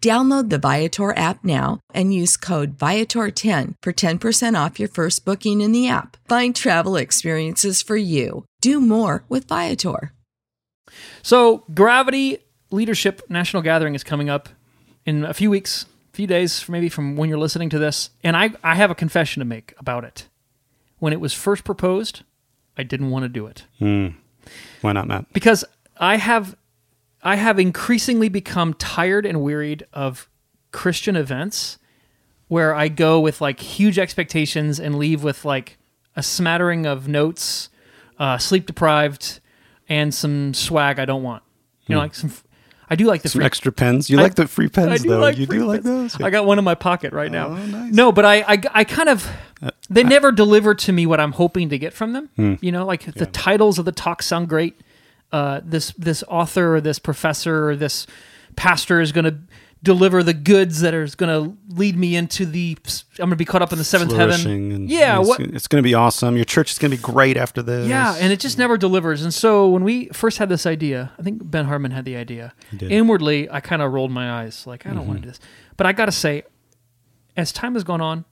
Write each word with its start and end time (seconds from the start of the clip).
Download 0.00 0.48
the 0.48 0.58
Viator 0.58 1.16
app 1.16 1.44
now 1.44 1.80
and 1.92 2.14
use 2.14 2.36
code 2.36 2.78
Viator10 2.78 3.74
for 3.82 3.92
10% 3.92 4.66
off 4.66 4.80
your 4.80 4.88
first 4.88 5.24
booking 5.24 5.60
in 5.60 5.72
the 5.72 5.88
app. 5.88 6.16
Find 6.26 6.56
travel 6.56 6.96
experiences 6.96 7.82
for 7.82 7.96
you. 7.96 8.44
Do 8.62 8.80
more 8.80 9.24
with 9.28 9.46
Viator. 9.46 10.12
So, 11.22 11.64
Gravity 11.74 12.38
Leadership 12.70 13.22
National 13.28 13.62
Gathering 13.62 13.94
is 13.94 14.02
coming 14.02 14.30
up 14.30 14.48
in 15.04 15.24
a 15.24 15.34
few 15.34 15.50
weeks, 15.50 15.84
a 16.12 16.16
few 16.16 16.26
days, 16.26 16.66
maybe 16.68 16.88
from 16.88 17.16
when 17.16 17.28
you're 17.28 17.38
listening 17.38 17.68
to 17.70 17.78
this. 17.78 18.10
And 18.24 18.36
I, 18.36 18.50
I 18.64 18.76
have 18.76 18.90
a 18.90 18.94
confession 18.94 19.40
to 19.40 19.44
make 19.44 19.74
about 19.78 20.04
it. 20.04 20.28
When 20.98 21.12
it 21.12 21.20
was 21.20 21.34
first 21.34 21.64
proposed, 21.64 22.22
I 22.76 22.82
didn't 22.84 23.10
want 23.10 23.24
to 23.24 23.28
do 23.28 23.46
it 23.46 23.64
hmm. 23.78 24.08
Why 24.80 24.92
not, 24.92 25.06
Matt? 25.06 25.30
because 25.34 25.64
I 25.98 26.16
have 26.16 26.56
I 27.22 27.36
have 27.36 27.58
increasingly 27.58 28.28
become 28.28 28.74
tired 28.74 29.26
and 29.26 29.42
wearied 29.42 29.86
of 29.92 30.28
Christian 30.72 31.16
events 31.16 31.78
where 32.48 32.74
I 32.74 32.88
go 32.88 33.20
with 33.20 33.40
like 33.40 33.60
huge 33.60 33.98
expectations 33.98 34.80
and 34.80 34.96
leave 34.98 35.22
with 35.22 35.44
like 35.44 35.78
a 36.16 36.22
smattering 36.22 36.86
of 36.86 37.06
notes, 37.08 37.68
uh, 38.18 38.38
sleep 38.38 38.66
deprived, 38.66 39.40
and 39.88 40.12
some 40.14 40.54
swag 40.54 40.98
I 40.98 41.04
don't 41.04 41.22
want. 41.22 41.42
You 41.86 41.94
know, 41.96 42.00
like 42.00 42.14
some. 42.14 42.32
I 42.92 42.96
do 42.96 43.04
like 43.04 43.22
the 43.22 43.28
Hmm. 43.28 43.32
Some 43.32 43.38
free 43.40 43.46
extra 43.46 43.72
pens. 43.72 44.10
You 44.10 44.18
I- 44.18 44.22
like 44.22 44.34
the 44.34 44.48
free 44.48 44.68
pens, 44.68 45.02
though. 45.04 45.18
like 45.20 45.38
you 45.38 45.46
do 45.46 45.64
like 45.66 45.82
those. 45.82 46.20
I 46.20 46.30
got 46.30 46.44
one 46.46 46.58
in 46.58 46.64
my 46.64 46.74
pocket 46.74 47.12
right 47.12 47.30
now. 47.30 47.48
Oh, 47.48 47.54
nice. 47.66 47.92
No, 47.94 48.10
but 48.10 48.24
I, 48.24 48.40
I, 48.42 48.62
I 48.72 48.84
kind 48.84 49.08
of, 49.08 49.28
they 49.88 50.02
never 50.02 50.32
deliver 50.32 50.74
to 50.74 50.92
me 50.92 51.06
what 51.06 51.20
I'm 51.20 51.32
hoping 51.32 51.68
to 51.68 51.78
get 51.78 51.92
from 51.92 52.12
them. 52.14 52.30
Hmm. 52.34 52.54
You 52.60 52.72
know, 52.72 52.84
like 52.84 53.04
the 53.14 53.26
titles 53.26 53.78
of 53.78 53.84
the 53.84 53.92
talks 53.92 54.26
sound 54.26 54.48
great. 54.48 54.80
Uh, 55.32 55.60
this 55.64 55.92
this 55.92 56.24
author 56.28 56.76
or 56.76 56.80
this 56.80 56.98
professor 56.98 57.68
or 57.70 57.76
this 57.76 58.06
pastor 58.56 59.00
is 59.00 59.12
going 59.12 59.24
to 59.26 59.38
deliver 59.82 60.22
the 60.22 60.34
goods 60.34 60.80
that 60.80 60.92
are 60.92 61.06
going 61.16 61.30
to 61.30 61.56
lead 61.74 61.96
me 61.96 62.16
into 62.16 62.44
the. 62.44 62.76
I'm 63.12 63.26
going 63.26 63.30
to 63.30 63.36
be 63.36 63.44
caught 63.44 63.62
up 63.62 63.72
in 63.72 63.78
the 63.78 63.84
seventh 63.84 64.10
Flourishing 64.10 64.70
heaven. 64.70 64.72
and- 64.82 64.90
yeah, 64.90 65.20
it's, 65.20 65.28
what? 65.28 65.40
it's 65.40 65.68
going 65.68 65.82
to 65.82 65.86
be 65.86 65.94
awesome. 65.94 66.34
Your 66.36 66.44
church 66.44 66.72
is 66.72 66.78
going 66.78 66.90
to 66.90 66.96
be 66.96 67.02
great 67.02 67.36
after 67.36 67.62
this. 67.62 67.88
Yeah, 67.88 68.16
and 68.18 68.32
it 68.32 68.40
just 68.40 68.58
never 68.58 68.76
delivers. 68.76 69.22
And 69.22 69.32
so 69.32 69.68
when 69.68 69.84
we 69.84 70.06
first 70.08 70.38
had 70.38 70.48
this 70.48 70.66
idea, 70.66 71.12
I 71.18 71.22
think 71.22 71.48
Ben 71.48 71.64
Hardman 71.66 71.92
had 71.92 72.04
the 72.04 72.16
idea. 72.16 72.52
Inwardly, 72.80 73.48
I 73.50 73.60
kind 73.60 73.80
of 73.82 73.92
rolled 73.92 74.10
my 74.10 74.42
eyes, 74.42 74.66
like 74.66 74.84
I 74.86 74.90
don't 74.90 75.06
want 75.06 75.08
to 75.08 75.12
Mm-hmm. 75.20 75.22
do 75.22 75.28
this. 75.28 75.40
But 75.76 75.86
I 75.86 75.92
got 75.92 76.06
to 76.06 76.12
say, 76.12 76.42
as 77.36 77.52
time 77.52 77.74
has 77.74 77.84
gone 77.84 78.00
on, 78.00 78.24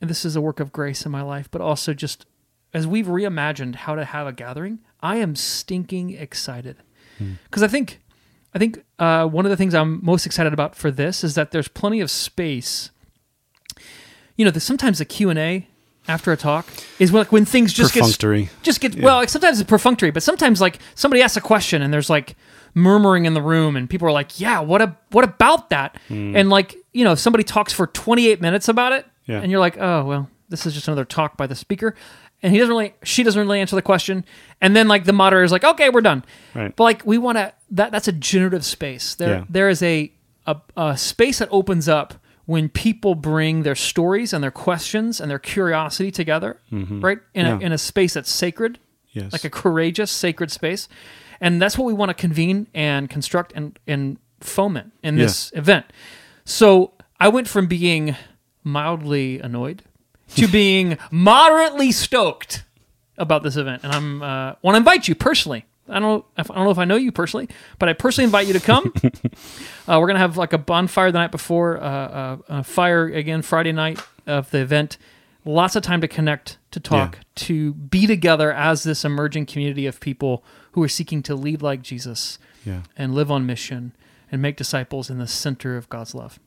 and 0.00 0.08
this 0.08 0.24
is 0.24 0.36
a 0.36 0.40
work 0.40 0.60
of 0.60 0.72
grace 0.72 1.04
in 1.06 1.10
my 1.10 1.22
life, 1.22 1.50
but 1.50 1.60
also 1.60 1.92
just 1.94 2.26
as 2.72 2.86
we've 2.86 3.06
reimagined 3.06 3.74
how 3.74 3.94
to 3.96 4.04
have 4.04 4.26
a 4.28 4.32
gathering, 4.32 4.78
I 5.00 5.16
am 5.16 5.36
stinking 5.36 6.10
excited 6.10 6.76
Hmm. 7.18 7.32
because 7.44 7.62
I 7.64 7.68
think, 7.68 8.00
I 8.54 8.58
think 8.58 8.82
uh, 8.98 9.26
one 9.26 9.44
of 9.44 9.50
the 9.50 9.56
things 9.56 9.74
I'm 9.74 10.04
most 10.04 10.24
excited 10.26 10.52
about 10.52 10.74
for 10.76 10.90
this 10.90 11.24
is 11.24 11.34
that 11.34 11.50
there's 11.50 11.66
plenty 11.68 12.00
of 12.00 12.10
space. 12.10 12.90
You 14.36 14.44
know, 14.44 14.50
there's 14.50 14.64
sometimes 14.64 14.98
the 14.98 15.04
Q 15.04 15.30
and 15.30 15.38
A 15.38 15.66
after 16.06 16.32
a 16.32 16.36
talk 16.36 16.66
is 16.98 17.12
when, 17.12 17.20
like 17.20 17.32
when 17.32 17.44
things 17.44 17.72
just 17.72 17.92
get 17.92 18.02
Perfunctory. 18.04 18.48
just 18.62 18.80
get 18.80 18.94
well 18.98 19.16
like 19.16 19.28
sometimes 19.28 19.60
it's 19.60 19.68
perfunctory 19.68 20.10
but 20.10 20.22
sometimes 20.22 20.58
like 20.58 20.78
somebody 20.94 21.20
asks 21.22 21.36
a 21.36 21.40
question 21.40 21.82
and 21.82 21.92
there's 21.92 22.08
like 22.08 22.34
murmuring 22.72 23.26
in 23.26 23.34
the 23.34 23.42
room 23.42 23.76
and 23.76 23.90
people 23.90 24.08
are 24.08 24.12
like 24.12 24.40
yeah 24.40 24.58
what 24.60 24.80
a, 24.80 24.96
what 25.10 25.22
about 25.22 25.68
that 25.68 25.98
and 26.08 26.48
like 26.48 26.76
you 26.94 27.04
know 27.04 27.14
somebody 27.14 27.44
talks 27.44 27.74
for 27.74 27.86
28 27.88 28.40
minutes 28.40 28.68
about 28.68 28.92
it 28.92 29.04
Yeah. 29.26 29.42
and 29.42 29.50
you're 29.50 29.60
like 29.60 29.76
oh 29.76 30.06
well 30.06 30.30
this 30.48 30.64
is 30.64 30.72
just 30.72 30.88
another 30.88 31.04
talk 31.04 31.36
by 31.36 31.46
the 31.46 31.54
speaker 31.54 31.94
and 32.42 32.52
he 32.52 32.58
doesn't 32.58 32.70
really 32.74 32.94
she 33.02 33.22
doesn't 33.22 33.40
really 33.40 33.60
answer 33.60 33.76
the 33.76 33.82
question 33.82 34.24
and 34.60 34.74
then 34.76 34.88
like 34.88 35.04
the 35.04 35.12
moderator 35.12 35.44
is 35.44 35.52
like 35.52 35.64
okay 35.64 35.90
we're 35.90 36.00
done 36.00 36.24
Right. 36.54 36.74
but 36.74 36.84
like 36.84 37.04
we 37.06 37.18
want 37.18 37.38
to 37.38 37.52
that 37.72 37.90
that's 37.92 38.08
a 38.08 38.12
generative 38.12 38.64
space 38.64 39.14
there 39.16 39.30
Yeah. 39.38 39.44
there 39.48 39.68
is 39.68 39.82
a, 39.82 40.12
a 40.46 40.56
a 40.76 40.96
space 40.96 41.38
that 41.40 41.48
opens 41.50 41.88
up 41.88 42.14
when 42.46 42.68
people 42.70 43.14
bring 43.14 43.62
their 43.62 43.74
stories 43.74 44.32
and 44.32 44.42
their 44.42 44.50
questions 44.50 45.20
and 45.20 45.30
their 45.30 45.38
curiosity 45.38 46.10
together 46.10 46.58
mm-hmm. 46.72 47.00
right 47.00 47.18
in, 47.34 47.44
Yeah. 47.46 47.56
a, 47.56 47.60
in 47.60 47.72
a 47.72 47.78
space 47.78 48.14
that's 48.14 48.30
sacred 48.30 48.78
Yes. 49.12 49.32
like 49.32 49.44
a 49.44 49.50
courageous 49.50 50.10
sacred 50.10 50.50
space 50.50 50.88
and 51.40 51.60
that's 51.62 51.76
what 51.78 51.84
we 51.86 51.92
want 51.92 52.08
to 52.10 52.14
convene 52.14 52.66
and 52.74 53.08
construct 53.10 53.52
and, 53.54 53.78
and 53.86 54.18
foment 54.40 54.92
in 55.02 55.16
this 55.16 55.50
event 55.56 55.86
so 56.44 56.92
i 57.18 57.26
went 57.28 57.48
from 57.48 57.66
being 57.66 58.14
mildly 58.64 59.38
annoyed 59.40 59.82
to 60.36 60.46
being 60.48 60.98
moderately 61.10 61.92
stoked 61.92 62.64
about 63.16 63.42
this 63.42 63.56
event 63.56 63.82
and 63.82 63.92
i'm 63.92 64.22
uh, 64.22 64.54
want 64.62 64.74
to 64.74 64.78
invite 64.78 65.08
you 65.08 65.14
personally 65.14 65.64
I 65.90 66.00
don't, 66.00 66.02
know 66.02 66.24
if, 66.36 66.50
I 66.50 66.54
don't 66.54 66.64
know 66.64 66.70
if 66.70 66.76
I 66.78 66.84
know 66.84 66.96
you 66.96 67.10
personally, 67.10 67.48
but 67.78 67.88
I 67.88 67.94
personally 67.94 68.26
invite 68.26 68.46
you 68.46 68.52
to 68.52 68.60
come. 68.60 68.92
uh, 69.88 69.96
we're 69.98 70.06
gonna 70.06 70.18
have 70.18 70.36
like 70.36 70.52
a 70.52 70.58
bonfire 70.58 71.10
the 71.10 71.18
night 71.18 71.30
before, 71.30 71.82
uh, 71.82 71.88
uh, 71.88 72.36
a 72.48 72.62
fire 72.62 73.06
again 73.06 73.40
Friday 73.40 73.72
night 73.72 73.98
of 74.26 74.50
the 74.50 74.58
event. 74.58 74.98
Lots 75.46 75.76
of 75.76 75.82
time 75.82 76.02
to 76.02 76.08
connect, 76.08 76.58
to 76.72 76.80
talk, 76.80 77.16
Yeah. 77.16 77.22
to 77.46 77.72
be 77.72 78.06
together 78.06 78.52
as 78.52 78.82
this 78.82 79.02
emerging 79.02 79.46
community 79.46 79.86
of 79.86 79.98
people 79.98 80.44
who 80.72 80.82
are 80.82 80.88
seeking 80.88 81.22
to 81.22 81.34
lead 81.34 81.62
like 81.62 81.80
Jesus 81.80 82.38
Yeah. 82.66 82.82
and 82.94 83.14
live 83.14 83.30
on 83.30 83.46
mission 83.46 83.92
and 84.30 84.42
make 84.42 84.58
disciples 84.58 85.08
in 85.08 85.16
the 85.16 85.26
center 85.26 85.78
of 85.78 85.88
God's 85.88 86.14
love. 86.14 86.38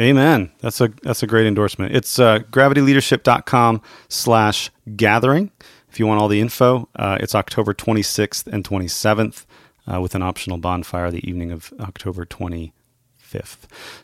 Amen. 0.00 0.50
That's 0.60 0.80
a 0.80 0.92
that's 1.02 1.22
a 1.22 1.26
great 1.26 1.46
endorsement. 1.46 1.94
It's 1.94 2.18
uh, 2.18 2.40
gravityleadership.com 2.50 3.82
slash 4.08 4.70
gathering. 4.96 5.50
If 5.90 5.98
you 5.98 6.06
want 6.06 6.20
all 6.20 6.28
the 6.28 6.40
info, 6.40 6.88
uh, 6.94 7.18
it's 7.20 7.34
October 7.34 7.74
26th 7.74 8.46
and 8.46 8.62
27th 8.62 9.44
uh, 9.92 10.00
with 10.00 10.14
an 10.14 10.22
optional 10.22 10.58
bonfire 10.58 11.10
the 11.10 11.26
evening 11.28 11.50
of 11.50 11.72
October 11.80 12.24
25th. 12.24 12.72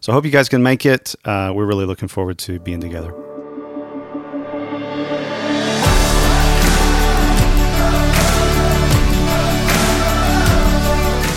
So 0.01 0.11
I 0.11 0.15
hope 0.15 0.25
you 0.25 0.31
guys 0.33 0.49
can 0.49 0.63
make 0.63 0.85
it. 0.85 1.15
Uh, 1.25 1.53
we're 1.55 1.67
really 1.67 1.87
looking 1.87 2.09
forward 2.09 2.39
to 2.39 2.59
being 2.59 2.81
together. 2.81 3.34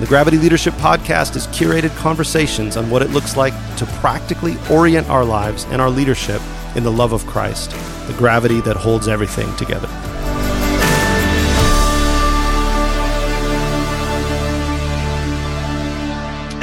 the 0.00 0.06
Gravity 0.06 0.38
Leadership 0.38 0.74
Podcast 0.74 1.36
is 1.36 1.46
curated 1.48 1.94
conversations 1.96 2.76
on 2.76 2.90
what 2.90 3.00
it 3.00 3.10
looks 3.10 3.36
like 3.36 3.54
to 3.76 3.86
practically 4.00 4.56
orient 4.68 5.08
our 5.08 5.24
lives 5.24 5.64
and 5.66 5.80
our 5.80 5.88
leadership 5.88 6.42
in 6.74 6.82
the 6.82 6.90
love 6.90 7.12
of 7.12 7.24
Christ, 7.26 7.70
the 8.08 8.14
gravity 8.18 8.60
that 8.62 8.76
holds 8.76 9.06
everything 9.06 9.54
together. 9.56 9.88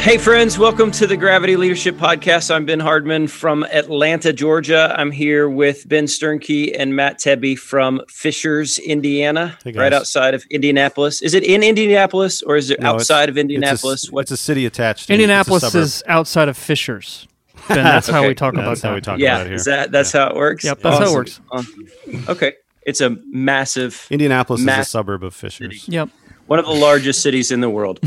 Hey, 0.02 0.18
friends, 0.18 0.58
welcome 0.58 0.90
to 0.94 1.06
the 1.06 1.16
Gravity 1.16 1.56
Leadership 1.56 1.96
Podcast. 1.96 2.50
I'm 2.50 2.66
Ben 2.66 2.80
Hardman 2.80 3.28
from 3.28 3.64
Atlanta, 3.66 4.34
Georgia. 4.34 4.96
I'm 4.98 5.12
here 5.12 5.48
with 5.48 5.88
Ben 5.88 6.06
Sternke 6.06 6.76
and 6.76 6.96
Matt 6.96 7.20
Tebbe 7.20 7.56
from 7.56 8.02
Fishers, 8.10 8.80
Indiana, 8.80 9.60
hey 9.64 9.74
right 9.74 9.94
outside 9.94 10.34
of 10.34 10.44
Indianapolis. 10.50 11.22
Is 11.22 11.36
it 11.36 11.44
in 11.44 11.62
Indianapolis 11.62 12.42
or 12.42 12.58
is 12.58 12.72
it 12.72 12.80
no, 12.80 12.96
outside 12.96 13.30
of 13.30 13.38
Indianapolis? 13.38 14.06
It's 14.06 14.10
a, 14.10 14.12
what's 14.12 14.32
a 14.32 14.38
city 14.38 14.66
attached 14.66 15.06
to 15.06 15.14
Indianapolis 15.14 15.76
is 15.76 16.02
outside 16.08 16.50
of 16.50 16.58
Fishers. 16.58 17.28
Ben, 17.68 17.78
that's 17.84 18.10
okay. 18.10 18.18
how 18.18 18.28
we 18.28 18.34
talk 18.34 18.56
about 18.56 18.70
that's 18.70 18.82
that. 18.82 18.88
how 18.88 18.96
we 18.96 19.02
talk 19.02 19.20
yeah, 19.20 19.36
about 19.36 19.46
it 19.46 19.50
here. 19.50 19.56
Is 19.56 19.66
that, 19.66 19.92
that's 19.92 20.16
yeah. 20.16 20.24
how 20.24 20.32
it 20.32 20.36
works? 20.36 20.64
Yep, 20.64 20.80
that's 20.80 20.96
awesome. 20.96 21.06
how 21.06 21.12
it 21.12 21.16
works. 21.16 21.42
Awesome. 21.52 21.88
Okay. 22.28 22.54
It's 22.88 23.02
a 23.02 23.18
massive. 23.28 24.08
Indianapolis 24.10 24.62
massive 24.64 24.82
is 24.82 24.88
a 24.88 24.90
suburb 24.90 25.24
of 25.24 25.36
Fishers. 25.36 25.84
City. 25.84 25.92
Yep. 25.92 26.10
One 26.48 26.58
of 26.58 26.66
the 26.66 26.74
largest 26.74 27.22
cities 27.22 27.52
in 27.52 27.62
the 27.62 27.70
world. 27.70 28.00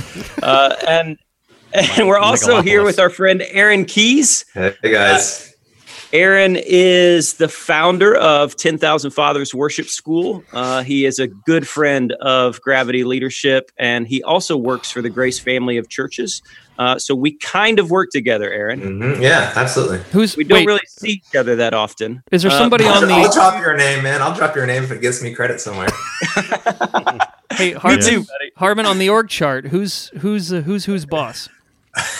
Uh, 0.42 0.74
and 0.86 1.16
and 1.96 2.06
we're 2.06 2.18
also 2.18 2.62
here 2.62 2.84
with 2.84 3.00
our 3.00 3.10
friend 3.10 3.42
Aaron 3.48 3.84
Keys. 3.84 4.44
Hey 4.54 4.74
guys. 4.82 5.48
Uh, 5.48 5.50
Aaron 6.12 6.56
is 6.56 7.34
the 7.34 7.48
founder 7.48 8.14
of 8.14 8.54
10,000 8.54 9.10
Fathers 9.10 9.52
Worship 9.52 9.86
School. 9.86 10.44
Uh, 10.52 10.84
he 10.84 11.04
is 11.04 11.18
a 11.18 11.26
good 11.26 11.66
friend 11.66 12.12
of 12.20 12.60
Gravity 12.60 13.02
Leadership, 13.02 13.72
and 13.76 14.06
he 14.06 14.22
also 14.22 14.56
works 14.56 14.92
for 14.92 15.02
the 15.02 15.10
Grace 15.10 15.40
Family 15.40 15.76
of 15.76 15.88
Churches. 15.88 16.40
Uh, 16.78 16.96
so 17.00 17.16
we 17.16 17.32
kind 17.38 17.80
of 17.80 17.90
work 17.90 18.10
together, 18.10 18.52
Aaron. 18.52 18.80
Mm-hmm. 18.80 19.22
Yeah, 19.22 19.52
absolutely. 19.56 19.98
Who's 20.12 20.36
we 20.36 20.44
don't 20.44 20.58
wait, 20.58 20.66
really 20.66 20.80
see 20.86 21.14
each 21.14 21.34
other 21.34 21.56
that 21.56 21.74
often. 21.74 22.22
Is 22.30 22.42
there 22.42 22.50
somebody 22.52 22.84
uh, 22.84 22.94
on 22.94 23.08
the? 23.08 23.14
I'll 23.14 23.32
drop 23.32 23.60
your 23.60 23.76
name, 23.76 24.04
man. 24.04 24.22
I'll 24.22 24.34
drop 24.36 24.54
your 24.54 24.66
name 24.66 24.84
if 24.84 24.92
it 24.92 25.00
gives 25.00 25.20
me 25.20 25.34
credit 25.34 25.60
somewhere. 25.60 25.88
hey, 27.54 27.72
Hardman, 27.72 28.06
Me 28.06 28.10
too, 28.10 28.24
Hardman 28.56 28.86
on 28.86 28.98
the 28.98 29.08
org 29.08 29.28
chart. 29.28 29.66
Who's 29.66 30.10
who's 30.20 30.52
uh, 30.52 30.60
who's 30.60 30.84
who's 30.84 31.06
boss? 31.06 31.48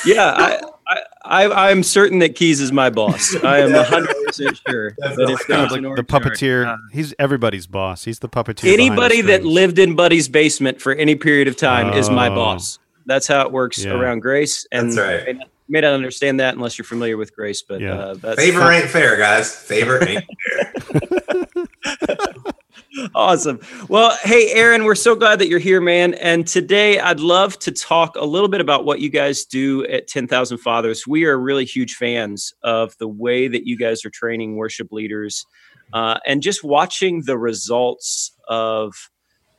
Yeah, 0.05 0.61
I, 0.87 1.01
I, 1.25 1.71
I'm 1.71 1.83
certain 1.83 2.19
that 2.21 2.35
Keys 2.35 2.61
is 2.61 2.73
my 2.73 2.91
boss. 2.91 3.35
I 3.43 3.59
am 3.59 3.73
100 3.73 4.27
percent 4.27 4.61
sure 4.69 4.91
that 4.99 5.17
if 5.19 5.47
there's 5.47 5.71
like 5.71 5.83
the 5.97 6.05
puppeteer, 6.05 6.67
uh, 6.67 6.77
he's 6.93 7.15
everybody's 7.19 7.67
boss. 7.67 8.05
He's 8.05 8.19
the 8.19 8.29
puppeteer. 8.29 8.73
Anybody 8.73 9.21
that 9.23 9.45
lived 9.45 9.79
in 9.79 9.97
Buddy's 9.97 10.29
basement 10.29 10.81
for 10.81 10.93
any 10.95 11.15
period 11.15 11.49
of 11.49 11.57
time 11.57 11.91
oh. 11.93 11.99
is 11.99 12.11
my 12.11 12.29
oh. 12.29 12.35
boss. 12.35 12.79
That's 13.07 13.27
how 13.27 13.43
it 13.43 13.53
works 13.53 13.85
yeah. 13.85 13.93
around 13.93 14.21
Grace. 14.21 14.67
And 14.73 14.93
that's 14.93 14.99
right. 14.99 15.37
You 15.67 15.73
may 15.73 15.81
not 15.81 15.95
understand 15.95 16.41
that 16.41 16.55
unless 16.55 16.77
you're 16.77 16.85
familiar 16.85 17.17
with 17.17 17.35
Grace, 17.35 17.63
but 17.63 17.81
yeah. 17.81 17.95
uh, 17.95 18.35
favor 18.35 18.71
ain't 18.71 18.91
fair, 18.91 19.17
guys. 19.17 19.55
Favor 19.55 20.07
ain't 20.07 20.25
fair. 20.83 22.17
awesome. 23.15 23.61
Well, 23.89 24.17
hey, 24.23 24.51
Aaron, 24.53 24.85
we're 24.85 24.95
so 24.95 25.15
glad 25.15 25.39
that 25.39 25.49
you're 25.49 25.59
here, 25.59 25.81
man. 25.81 26.15
And 26.15 26.47
today 26.47 26.99
I'd 26.99 27.21
love 27.21 27.59
to 27.61 27.73
talk 27.73 28.17
a 28.17 28.25
little 28.25 28.49
bit 28.49 28.61
about 28.61 28.85
what 28.85 29.01
you 29.01 29.11
guys 29.11 29.45
do 29.45 29.85
at 29.87 30.09
10,000 30.09 30.59
Fathers. 30.59 31.07
We 31.07 31.25
are 31.25 31.39
really 31.39 31.65
huge 31.65 31.95
fans 31.95 32.53
of 32.63 32.97
the 32.99 33.09
way 33.09 33.49
that 33.49 33.67
you 33.67 33.77
guys 33.77 34.05
are 34.05 34.11
training 34.11 34.57
worship 34.57 34.93
leaders 34.93 35.45
uh, 35.93 36.19
and 36.27 36.43
just 36.43 36.65
watching 36.65 37.23
the 37.25 37.39
results 37.39 38.33
of. 38.49 38.95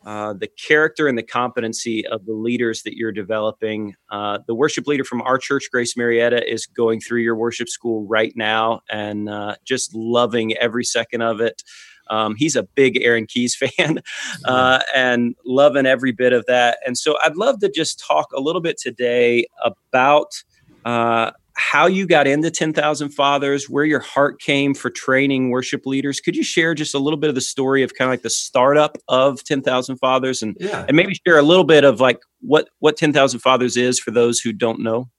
Uh, 0.05 0.33
the 0.33 0.47
character 0.67 1.07
and 1.07 1.17
the 1.17 1.23
competency 1.23 2.05
of 2.05 2.27
the 2.27 2.33
leaders 2.33 2.83
that 2.83 2.95
you're 2.95 3.11
developing. 3.11 3.95
Uh, 4.11 4.37
the 4.45 4.53
worship 4.53 4.85
leader 4.85 5.03
from 5.03 5.19
our 5.23 5.39
church, 5.39 5.67
Grace 5.71 5.97
Marietta, 5.97 6.47
is 6.47 6.67
going 6.67 6.99
through 6.99 7.21
your 7.21 7.35
worship 7.35 7.67
school 7.67 8.05
right 8.05 8.31
now 8.35 8.81
and 8.87 9.27
uh, 9.27 9.55
just 9.65 9.95
loving 9.95 10.55
every 10.57 10.83
second 10.83 11.23
of 11.23 11.41
it. 11.41 11.63
Um, 12.09 12.35
he's 12.35 12.55
a 12.55 12.63
big 12.63 13.01
Aaron 13.01 13.25
Keys 13.25 13.55
fan 13.77 14.01
uh, 14.45 14.79
and 14.93 15.35
loving 15.45 15.85
every 15.85 16.11
bit 16.11 16.33
of 16.33 16.45
that. 16.47 16.79
And 16.85 16.97
so 16.97 17.17
I'd 17.23 17.35
love 17.35 17.59
to 17.59 17.69
just 17.69 17.99
talk 17.99 18.31
a 18.33 18.39
little 18.39 18.61
bit 18.61 18.77
today 18.77 19.47
about 19.63 20.43
uh, 20.85 21.31
how 21.55 21.87
you 21.87 22.05
got 22.05 22.27
into 22.27 22.51
10,000 22.51 23.09
Fathers, 23.09 23.69
where 23.69 23.85
your 23.85 24.01
heart 24.01 24.41
came 24.41 24.73
for 24.73 24.89
training 24.89 25.49
worship 25.49 25.85
leaders. 25.85 26.19
Could 26.19 26.35
you 26.35 26.43
share 26.43 26.75
just 26.75 26.93
a 26.93 26.99
little 26.99 27.17
bit 27.17 27.29
of 27.29 27.35
the 27.35 27.41
story 27.41 27.81
of 27.81 27.95
kind 27.95 28.07
of 28.09 28.11
like 28.11 28.23
the 28.23 28.29
startup 28.29 28.97
of 29.07 29.43
10,000 29.43 29.97
Fathers 29.97 30.41
and, 30.41 30.55
yeah. 30.59 30.85
and 30.87 30.97
maybe 30.97 31.15
share 31.25 31.39
a 31.39 31.43
little 31.43 31.63
bit 31.63 31.83
of 31.83 31.99
like 31.99 32.19
what, 32.41 32.69
what 32.79 32.97
10,000 32.97 33.39
Fathers 33.39 33.77
is 33.77 33.99
for 33.99 34.11
those 34.11 34.39
who 34.39 34.51
don't 34.51 34.79
know? 34.79 35.09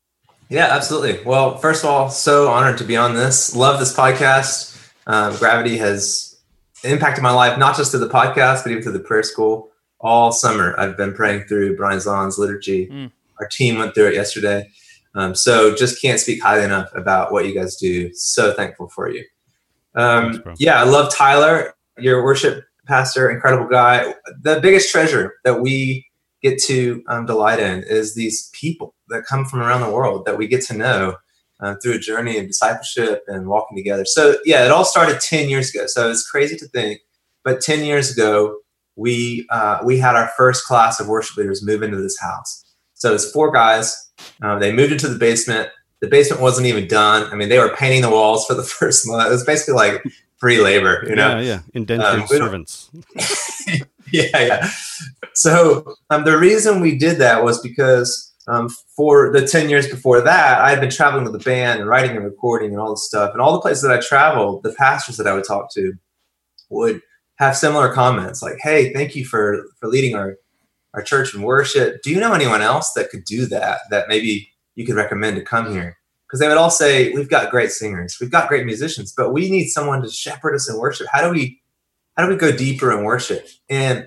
Yeah, 0.49 0.67
absolutely. 0.67 1.25
Well, 1.25 1.57
first 1.57 1.83
of 1.83 1.91
all, 1.91 2.11
so 2.11 2.49
honored 2.49 2.79
to 2.79 2.85
be 2.85 2.97
on 2.97 3.15
this. 3.15 3.57
Love 3.57 3.81
this 3.81 3.95
podcast. 3.95 4.75
Um, 5.07 5.35
Gravity 5.37 5.79
has 5.79 6.36
impacted 6.85 7.23
my 7.23 7.31
life, 7.31 7.59
not 7.59 7.77
just 7.77 7.91
through 7.91 8.01
the 8.01 8.09
podcast, 8.09 8.63
but 8.63 8.71
even 8.71 8.83
through 8.83 8.93
the 8.93 9.01
prayer 9.01 9.23
school. 9.23 9.71
All 10.01 10.33
summer, 10.33 10.79
I've 10.79 10.97
been 10.97 11.15
praying 11.15 11.45
through 11.45 11.77
Brian 11.77 11.99
Zahnd's 11.99 12.39
liturgy. 12.39 12.89
Mm. 12.89 13.11
Our 13.41 13.49
team 13.49 13.79
went 13.79 13.95
through 13.95 14.09
it 14.09 14.15
yesterday. 14.15 14.71
Um, 15.15 15.35
so 15.35 15.75
just 15.75 16.01
can't 16.01 16.21
speak 16.21 16.43
highly 16.43 16.65
enough 16.65 16.91
about 16.95 17.33
what 17.33 17.47
you 17.47 17.55
guys 17.55 17.77
do. 17.77 18.13
So 18.13 18.53
thankful 18.53 18.89
for 18.89 19.11
you. 19.11 19.25
Um, 19.95 20.43
Thanks, 20.43 20.61
yeah, 20.61 20.81
I 20.81 20.85
love 20.85 21.13
Tyler, 21.13 21.75
your 21.99 22.23
worship 22.23 22.65
pastor, 22.87 23.31
incredible 23.31 23.67
guy. 23.67 24.15
The 24.43 24.61
biggest 24.61 24.91
treasure 24.91 25.35
that 25.45 25.61
we 25.63 26.07
get 26.43 26.63
to 26.65 27.03
um, 27.09 27.25
delight 27.25 27.59
in 27.59 27.83
is 27.85 28.15
these 28.15 28.51
people 28.53 28.95
that 29.09 29.25
come 29.25 29.47
from 29.47 29.61
around 29.61 29.81
the 29.81 29.91
world 29.91 30.27
that 30.27 30.37
we 30.37 30.47
get 30.47 30.63
to 30.67 30.77
know 30.77 31.17
uh, 31.61 31.75
through 31.83 31.95
a 31.95 31.99
journey 31.99 32.39
of 32.39 32.47
discipleship 32.47 33.25
and 33.29 33.47
walking 33.47 33.77
together. 33.77 34.05
So 34.05 34.37
yeah, 34.45 34.65
it 34.65 34.71
all 34.71 34.85
started 34.85 35.21
10 35.21 35.49
years 35.49 35.75
ago. 35.75 35.87
So 35.87 36.11
it's 36.11 36.29
crazy 36.29 36.57
to 36.57 36.67
think, 36.69 37.01
but 37.45 37.61
10 37.61 37.85
years 37.85 38.13
ago, 38.13 38.59
we 38.97 39.47
uh, 39.51 39.79
we 39.85 39.99
had 39.99 40.17
our 40.17 40.31
first 40.37 40.65
class 40.65 41.01
of 41.01 41.07
worship 41.07 41.37
leaders 41.37 41.65
move 41.65 41.83
into 41.83 41.99
this 41.99 42.19
house. 42.19 42.65
So 42.95 43.15
it's 43.15 43.31
four 43.31 43.53
guys. 43.53 44.11
Uh, 44.43 44.59
they 44.59 44.73
moved 44.73 44.93
into 44.93 45.09
the 45.09 45.19
basement. 45.19 45.69
The 46.01 46.09
basement 46.09 46.41
wasn't 46.41 46.67
even 46.67 46.89
done. 46.89 47.31
I 47.31 47.37
mean, 47.37 47.51
they 47.51 47.59
were 47.59 47.75
painting 47.77 48.03
the 48.03 48.11
walls 48.11 48.47
for 48.47 48.55
the 48.55 48.63
first 48.79 49.07
month. 49.07 49.27
It 49.27 49.31
was 49.31 49.45
basically 49.45 49.75
like 49.75 50.03
free 50.39 50.61
labor, 50.61 51.05
you 51.09 51.15
know? 51.15 51.39
Yeah, 51.39 51.41
yeah. 51.41 51.61
Indentured 51.75 52.23
um, 52.23 52.27
servants. 52.27 52.91
yeah, 54.13 54.29
yeah. 54.35 54.71
So 55.35 55.95
um, 56.11 56.25
the 56.25 56.39
reason 56.39 56.81
we 56.81 56.97
did 56.97 57.19
that 57.19 57.45
was 57.45 57.61
because 57.61 58.33
um, 58.49 58.69
for 58.69 59.33
the 59.33 59.47
10 59.47 59.69
years 59.69 59.89
before 59.89 60.21
that, 60.21 60.61
I 60.61 60.71
had 60.71 60.81
been 60.81 60.91
traveling 60.91 61.25
with 61.25 61.33
the 61.33 61.39
band 61.39 61.81
and 61.81 61.89
writing 61.89 62.17
and 62.17 62.25
recording 62.25 62.71
and 62.71 62.81
all 62.81 62.91
this 62.91 63.07
stuff. 63.07 63.33
And 63.33 63.41
all 63.41 63.53
the 63.53 63.61
places 63.61 63.83
that 63.83 63.93
I 63.93 64.01
traveled, 64.01 64.63
the 64.63 64.73
pastors 64.73 65.17
that 65.17 65.27
I 65.27 65.35
would 65.35 65.45
talk 65.45 65.73
to 65.75 65.95
would 66.71 67.03
have 67.37 67.57
similar 67.57 67.93
comments 67.93 68.43
like, 68.43 68.57
Hey, 68.61 68.93
thank 68.93 69.17
you 69.17 69.25
for, 69.25 69.65
for 69.81 69.89
leading 69.89 70.15
our, 70.15 70.37
our 70.95 71.03
church 71.03 71.35
in 71.35 71.43
worship. 71.43 72.03
Do 72.03 72.11
you 72.11 72.21
know 72.21 72.33
anyone 72.33 72.63
else 72.63 72.93
that 72.93 73.11
could 73.11 73.25
do 73.25 73.47
that, 73.47 73.81
that 73.91 74.09
maybe 74.09 74.49
you 74.77 74.87
could 74.87 74.95
recommend 74.95 75.37
to 75.37 75.43
come 75.43 75.73
here? 75.73 75.97
Because 76.27 76.39
they 76.41 76.49
would 76.49 76.57
all 76.57 76.71
say, 76.71 77.13
We've 77.13 77.29
got 77.29 77.51
great 77.51 77.73
singers, 77.73 78.17
we've 78.21 78.31
got 78.31 78.49
great 78.49 78.65
musicians, 78.65 79.13
but 79.17 79.33
we 79.33 79.51
need 79.51 79.69
someone 79.69 80.03
to 80.03 80.09
shepherd 80.09 80.55
us 80.55 80.71
in 80.71 80.79
worship. 80.79 81.09
How 81.11 81.23
do 81.27 81.31
we, 81.31 81.61
how 82.17 82.25
do 82.25 82.33
we 82.33 82.39
go 82.39 82.57
deeper 82.57 82.97
in 82.97 83.05
worship? 83.05 83.47
And 83.69 84.07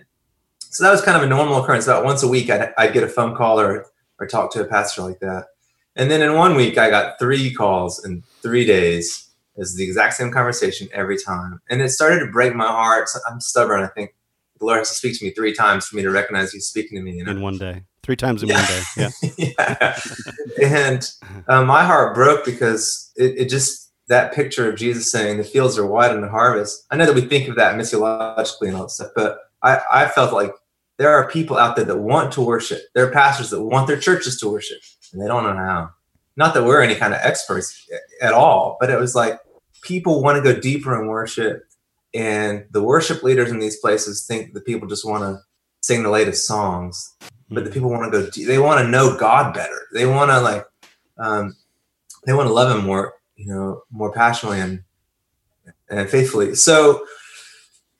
so 0.59 0.83
that 0.83 0.91
was 0.91 1.01
kind 1.01 1.17
of 1.17 1.23
a 1.23 1.27
normal 1.27 1.61
occurrence. 1.61 1.87
About 1.87 2.05
once 2.05 2.23
a 2.23 2.27
week, 2.27 2.49
I'd, 2.49 2.73
I'd 2.77 2.93
get 2.93 3.03
a 3.03 3.07
phone 3.07 3.35
call 3.35 3.59
or 3.59 3.85
or 4.19 4.27
talk 4.27 4.51
to 4.53 4.61
a 4.61 4.65
pastor 4.65 5.01
like 5.01 5.19
that. 5.19 5.47
And 5.95 6.09
then 6.09 6.21
in 6.21 6.35
one 6.35 6.55
week, 6.55 6.77
I 6.77 6.89
got 6.89 7.19
three 7.19 7.53
calls 7.53 8.03
in 8.05 8.23
three 8.41 8.65
days. 8.65 9.29
It's 9.55 9.75
the 9.75 9.83
exact 9.83 10.13
same 10.13 10.31
conversation 10.31 10.87
every 10.93 11.17
time. 11.17 11.61
And 11.69 11.81
it 11.81 11.89
started 11.89 12.19
to 12.19 12.31
break 12.31 12.55
my 12.55 12.67
heart. 12.67 13.09
So 13.09 13.19
I'm 13.29 13.41
stubborn. 13.41 13.83
I 13.83 13.87
think 13.87 14.15
the 14.59 14.65
Lord 14.65 14.77
has 14.77 14.89
to 14.89 14.95
speak 14.95 15.19
to 15.19 15.25
me 15.25 15.31
three 15.31 15.53
times 15.53 15.87
for 15.87 15.95
me 15.95 16.01
to 16.03 16.11
recognize 16.11 16.51
He's 16.51 16.67
speaking 16.67 16.97
to 16.97 17.03
me. 17.03 17.17
You 17.17 17.25
know? 17.25 17.31
In 17.31 17.41
one 17.41 17.57
day. 17.57 17.83
Three 18.03 18.15
times 18.15 18.43
in 18.43 18.49
yeah. 18.49 18.55
one 18.55 18.65
day. 18.65 19.09
Yeah. 19.37 19.99
yeah. 20.57 20.79
And 20.85 21.11
uh, 21.47 21.65
my 21.65 21.83
heart 21.83 22.15
broke 22.15 22.45
because 22.45 23.11
it, 23.17 23.37
it 23.37 23.49
just, 23.49 23.91
that 24.07 24.33
picture 24.33 24.69
of 24.69 24.77
Jesus 24.77 25.11
saying 25.11 25.37
the 25.37 25.43
fields 25.43 25.77
are 25.77 25.85
wide 25.85 26.11
and 26.11 26.23
the 26.23 26.29
harvest. 26.29 26.85
I 26.89 26.95
know 26.95 27.05
that 27.05 27.13
we 27.15 27.21
think 27.21 27.49
of 27.49 27.55
that 27.57 27.75
missiologically 27.75 28.67
and 28.67 28.75
all 28.75 28.83
that 28.83 28.91
stuff, 28.91 29.11
but 29.15 29.39
I, 29.61 29.79
I 29.91 30.07
felt 30.07 30.33
like 30.33 30.51
there 30.99 31.09
are 31.09 31.29
people 31.29 31.57
out 31.57 31.77
there 31.77 31.85
that 31.85 31.97
want 31.97 32.33
to 32.33 32.41
worship. 32.41 32.81
There 32.93 33.07
are 33.07 33.11
pastors 33.11 33.49
that 33.49 33.63
want 33.63 33.87
their 33.87 33.99
churches 33.99 34.37
to 34.41 34.49
worship, 34.51 34.79
and 35.11 35.21
they 35.21 35.27
don't 35.27 35.43
know 35.43 35.55
how. 35.55 35.91
not 36.35 36.53
that 36.53 36.65
we're 36.65 36.81
any 36.81 36.95
kind 36.95 37.13
of 37.13 37.21
experts 37.23 37.89
at 38.21 38.33
all, 38.33 38.77
but 38.79 38.89
it 38.89 38.99
was 38.99 39.15
like 39.15 39.39
people 39.81 40.21
want 40.21 40.43
to 40.43 40.53
go 40.53 40.59
deeper 40.59 41.01
in 41.01 41.07
worship, 41.07 41.63
and 42.13 42.65
the 42.71 42.83
worship 42.83 43.23
leaders 43.23 43.49
in 43.49 43.59
these 43.59 43.79
places 43.79 44.27
think 44.27 44.53
that 44.53 44.65
people 44.65 44.89
just 44.89 45.05
want 45.05 45.23
to 45.23 45.41
sing 45.81 46.03
the 46.03 46.09
latest 46.09 46.45
songs, 46.45 47.15
but 47.49 47.63
the 47.63 47.71
people 47.71 47.89
want 47.89 48.11
to 48.11 48.19
go. 48.19 48.29
They 48.45 48.59
want 48.59 48.81
to 48.81 48.91
know 48.91 49.17
God 49.17 49.53
better. 49.53 49.87
They 49.93 50.05
want 50.05 50.31
to 50.31 50.41
like, 50.41 50.65
um, 51.17 51.55
they 52.25 52.33
want 52.33 52.47
to 52.47 52.53
love 52.53 52.77
Him 52.77 52.85
more, 52.85 53.13
you 53.37 53.47
know, 53.47 53.83
more 53.89 54.11
passionately 54.11 54.59
and 54.59 54.83
and 55.89 56.09
faithfully. 56.09 56.55
So, 56.55 57.05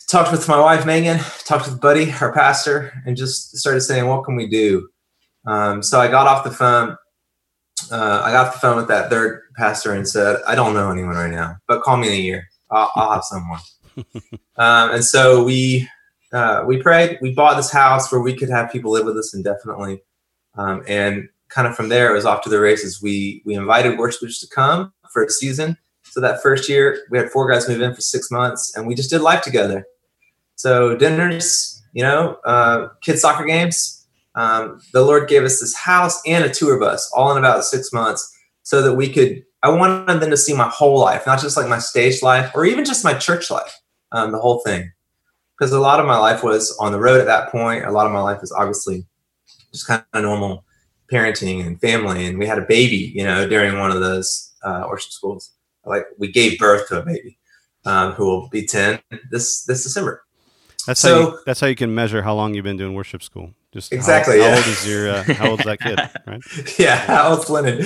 talked 0.10 0.32
with 0.32 0.48
my 0.48 0.60
wife 0.60 0.86
Megan, 0.86 1.20
talked 1.46 1.68
with 1.68 1.80
Buddy, 1.80 2.12
our 2.20 2.34
pastor, 2.34 2.92
and 3.06 3.16
just 3.16 3.56
started 3.58 3.82
saying, 3.82 4.08
"What 4.08 4.24
can 4.26 4.36
we 4.36 4.48
do?" 4.48 4.90
Um, 5.46 5.82
so 5.82 6.00
I 6.00 6.08
got 6.08 6.28
off 6.28 6.44
the 6.44 6.52
phone. 6.52 6.98
Uh, 7.92 8.22
I 8.24 8.32
got 8.32 8.48
off 8.48 8.54
the 8.54 8.60
phone 8.60 8.76
with 8.76 8.88
that 8.90 9.10
third 9.10 9.42
pastor 9.56 9.94
and 9.94 10.08
said, 10.08 10.42
"I 10.48 10.56
don't 10.56 10.74
know 10.74 10.92
anyone 10.92 11.16
right 11.16 11.32
now, 11.32 11.58
but 11.68 11.84
call 11.84 11.98
me 11.98 12.08
in 12.08 12.14
a 12.14 12.18
year. 12.18 12.48
I'll, 12.72 12.92
I'll 12.96 13.12
have 13.14 13.24
someone." 13.24 13.60
um, 14.58 14.92
and 14.92 15.06
so 15.06 15.44
we 15.44 15.88
uh, 16.34 16.64
we 16.68 16.82
prayed. 16.82 17.20
We 17.22 17.34
bought 17.34 17.56
this 17.56 17.72
house 17.72 18.12
where 18.12 18.22
we 18.22 18.36
could 18.36 18.50
have 18.50 18.72
people 18.72 18.92
live 18.92 19.06
with 19.06 19.18
us 19.18 19.34
indefinitely, 19.34 20.02
um, 20.56 20.84
and 20.88 21.30
kind 21.50 21.68
of 21.68 21.76
from 21.76 21.90
there 21.90 22.12
it 22.12 22.16
was 22.16 22.26
off 22.26 22.42
to 22.44 22.50
the 22.50 22.60
races. 22.60 23.02
We 23.02 23.44
we 23.46 23.54
invited 23.56 23.98
worshipers 23.98 24.40
to 24.40 24.48
come 24.48 24.92
for 25.14 25.24
a 25.24 25.30
season. 25.30 25.78
So 26.04 26.20
that 26.22 26.42
first 26.42 26.68
year 26.68 27.06
we 27.12 27.20
had 27.20 27.30
four 27.30 27.50
guys 27.50 27.70
move 27.70 27.82
in 27.82 27.94
for 27.94 28.02
six 28.02 28.32
months, 28.32 28.76
and 28.76 28.88
we 28.88 28.96
just 28.96 29.12
did 29.12 29.22
life 29.22 29.44
together. 29.44 29.86
So 30.60 30.96
dinners, 30.96 31.82
you 31.94 32.04
know, 32.04 32.38
uh, 32.46 32.90
kids 33.02 33.22
soccer 33.22 33.46
games. 33.46 34.08
Um, 34.36 34.82
the 34.94 35.02
Lord 35.02 35.28
gave 35.28 35.44
us 35.44 35.60
this 35.60 35.76
house 35.76 36.22
and 36.26 36.44
a 36.44 36.50
tour 36.50 36.80
bus, 36.80 37.12
all 37.16 37.32
in 37.32 37.38
about 37.38 37.64
six 37.64 37.92
months, 37.92 38.32
so 38.64 38.82
that 38.82 38.94
we 38.94 39.10
could. 39.10 39.44
I 39.64 39.70
wanted 39.70 40.20
them 40.20 40.30
to 40.30 40.38
see 40.38 40.54
my 40.54 40.70
whole 40.70 41.00
life, 41.00 41.26
not 41.26 41.42
just 41.42 41.58
like 41.58 41.68
my 41.68 41.80
stage 41.80 42.22
life 42.22 42.52
or 42.56 42.66
even 42.66 42.86
just 42.86 43.04
my 43.04 43.14
church 43.14 43.52
life, 43.52 43.78
um, 44.12 44.32
the 44.32 44.40
whole 44.40 44.60
thing 44.60 44.92
because 45.60 45.72
a 45.74 45.80
lot 45.80 46.00
of 46.00 46.06
my 46.06 46.18
life 46.18 46.42
was 46.42 46.76
on 46.80 46.92
the 46.92 47.00
road 47.00 47.20
at 47.20 47.26
that 47.26 47.52
point. 47.52 47.86
A 47.86 47.92
lot 47.92 48.06
of 48.06 48.14
my 48.14 48.22
life 48.22 48.40
was 48.42 48.52
obviously 48.52 49.06
just 49.72 49.88
kind 49.88 50.04
of 50.14 50.24
normal 50.24 50.64
parenting 51.12 51.66
and 51.66 51.80
family. 51.82 52.26
And 52.26 52.40
we 52.40 52.46
had 52.46 52.58
a 52.58 52.66
baby, 52.66 53.12
you 53.14 53.24
know, 53.24 53.48
during 53.48 53.78
one 53.78 53.92
of 53.92 54.00
those 54.00 54.54
uh, 54.64 54.86
worship 54.90 55.12
schools. 55.12 55.52
Like 55.86 56.06
we 56.18 56.32
gave 56.32 56.60
birth 56.60 56.88
to 56.90 57.02
a 57.02 57.06
baby 57.06 57.38
um, 57.86 58.14
who 58.14 58.26
will 58.26 58.48
be 58.50 58.66
10 58.66 59.00
this, 59.32 59.66
this 59.66 59.84
December. 59.84 60.24
That's 60.88 61.00
So- 61.00 61.14
how 61.24 61.30
you, 61.32 61.40
that's 61.46 61.60
how 61.60 61.68
you 61.68 61.76
can 61.76 61.94
measure 61.94 62.22
how 62.22 62.34
long 62.36 62.54
you've 62.54 62.64
been 62.64 62.78
doing 62.78 62.94
worship 62.94 63.22
school. 63.24 63.54
Just 63.72 63.92
how- 63.92 63.98
Exactly, 63.98 64.40
How, 64.40 64.48
yeah. 64.48 64.56
old 64.58 64.66
is 64.68 64.88
your 64.88 65.10
uh, 65.12 65.24
how 65.34 65.50
old's 65.52 65.64
that 65.66 65.80
kid? 65.80 66.00
Right. 66.28 66.80
yeah, 66.80 66.96
how 66.96 67.30
old's 67.32 67.50
Lennon? 67.50 67.84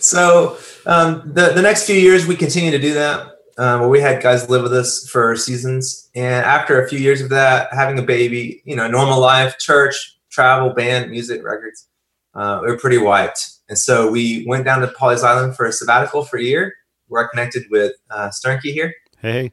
So 0.00 0.56
um, 0.86 1.22
the 1.34 1.50
the 1.54 1.62
next 1.62 1.86
few 1.86 1.96
years 1.96 2.26
we 2.26 2.36
continue 2.36 2.70
to 2.70 2.78
do 2.78 2.94
that. 2.94 3.32
Um, 3.58 3.80
where 3.80 3.88
we 3.88 4.00
had 4.00 4.22
guys 4.22 4.50
live 4.50 4.62
with 4.64 4.74
us 4.74 5.08
for 5.08 5.34
seasons, 5.34 6.10
and 6.14 6.44
after 6.44 6.82
a 6.84 6.86
few 6.90 6.98
years 6.98 7.22
of 7.22 7.30
that, 7.30 7.72
having 7.72 7.98
a 7.98 8.02
baby, 8.02 8.60
you 8.66 8.76
know, 8.76 8.86
normal 8.86 9.18
life, 9.18 9.56
church, 9.58 10.18
travel, 10.30 10.74
band, 10.74 11.10
music, 11.10 11.42
records, 11.42 11.88
uh, 12.34 12.60
we 12.62 12.70
were 12.70 12.76
pretty 12.78 12.98
wiped. 12.98 13.48
And 13.70 13.78
so 13.78 14.10
we 14.10 14.44
went 14.46 14.66
down 14.66 14.82
to 14.82 14.88
Pawleys 14.88 15.24
Island 15.24 15.56
for 15.56 15.64
a 15.64 15.72
sabbatical 15.72 16.22
for 16.22 16.36
a 16.38 16.42
year. 16.42 16.74
Where 17.08 17.24
I 17.24 17.30
connected 17.30 17.62
with 17.70 17.92
uh, 18.10 18.28
Sternke 18.28 18.72
here, 18.74 18.92
Hey, 19.22 19.52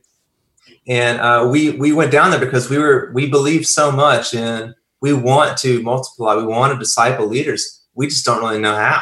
and 0.88 1.20
uh, 1.20 1.48
we 1.50 1.72
we 1.72 1.94
went 1.94 2.12
down 2.12 2.32
there 2.32 2.40
because 2.40 2.70
we 2.70 2.78
were 2.78 3.12
we 3.14 3.30
believe 3.30 3.66
so 3.66 3.92
much 3.92 4.34
and 4.34 4.76
we 5.02 5.14
want 5.14 5.58
to 5.60 5.82
multiply. 5.84 6.36
We 6.36 6.46
want 6.46 6.74
to 6.74 6.80
disciple 6.80 7.28
leaders. 7.28 7.82
We 7.94 8.08
just 8.08 8.26
don't 8.26 8.40
really 8.40 8.60
know 8.60 8.76
how. 8.76 9.02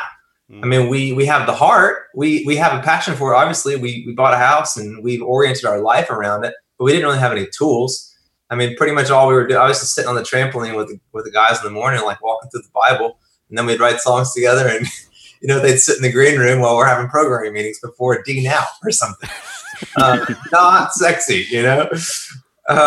I 0.64 0.66
mean 0.66 0.90
we 0.90 1.14
we 1.14 1.26
have 1.26 1.48
the 1.48 1.54
heart. 1.54 2.08
We 2.14 2.44
we 2.46 2.58
have 2.58 2.78
a 2.78 2.84
passion 2.84 3.16
for 3.16 3.34
it. 3.34 3.38
Obviously 3.38 3.78
we 3.78 4.04
we 4.06 4.14
bought 4.14 4.34
a 4.34 4.38
house 4.38 4.76
and 4.76 5.04
we've 5.04 5.22
oriented 5.22 5.66
our 5.66 5.80
life 5.82 6.10
around 6.10 6.44
it 6.44 6.54
but 6.82 6.86
we 6.86 6.94
didn't 6.94 7.06
really 7.06 7.20
have 7.20 7.32
any 7.32 7.46
tools. 7.56 8.12
I 8.50 8.56
mean 8.56 8.76
pretty 8.76 8.94
much 8.94 9.12
all 9.12 9.28
we 9.28 9.34
were 9.34 9.48
doing 9.48 9.62
i 9.62 9.68
was 9.68 9.80
just 9.80 9.94
sitting 9.96 10.10
on 10.10 10.16
the 10.16 10.24
trampoline 10.24 10.76
with 10.76 10.90
the, 10.90 11.00
with 11.14 11.24
the 11.24 11.32
guys 11.32 11.58
in 11.60 11.64
the 11.64 11.72
morning 11.72 12.04
like 12.04 12.22
walking 12.22 12.50
through 12.50 12.64
the 12.64 12.72
bible 12.74 13.18
and 13.48 13.58
then 13.58 13.66
we'd 13.66 13.80
write 13.80 14.02
songs 14.02 14.34
together 14.34 14.68
and 14.68 14.86
you 15.42 15.48
know 15.48 15.60
they'd 15.60 15.78
sit 15.78 15.98
in 15.98 16.04
the 16.04 16.12
green 16.12 16.40
room 16.40 16.62
while 16.62 16.76
we're 16.78 16.86
having 16.88 17.08
programming 17.10 17.54
meetings 17.54 17.80
before 17.80 18.22
d 18.24 18.42
now 18.44 18.64
or 18.84 18.92
something 18.92 19.30
uh, 19.98 20.26
not 20.52 20.94
sexy 20.94 21.46
you 21.50 21.62
know 21.64 21.90
um, 22.70 22.78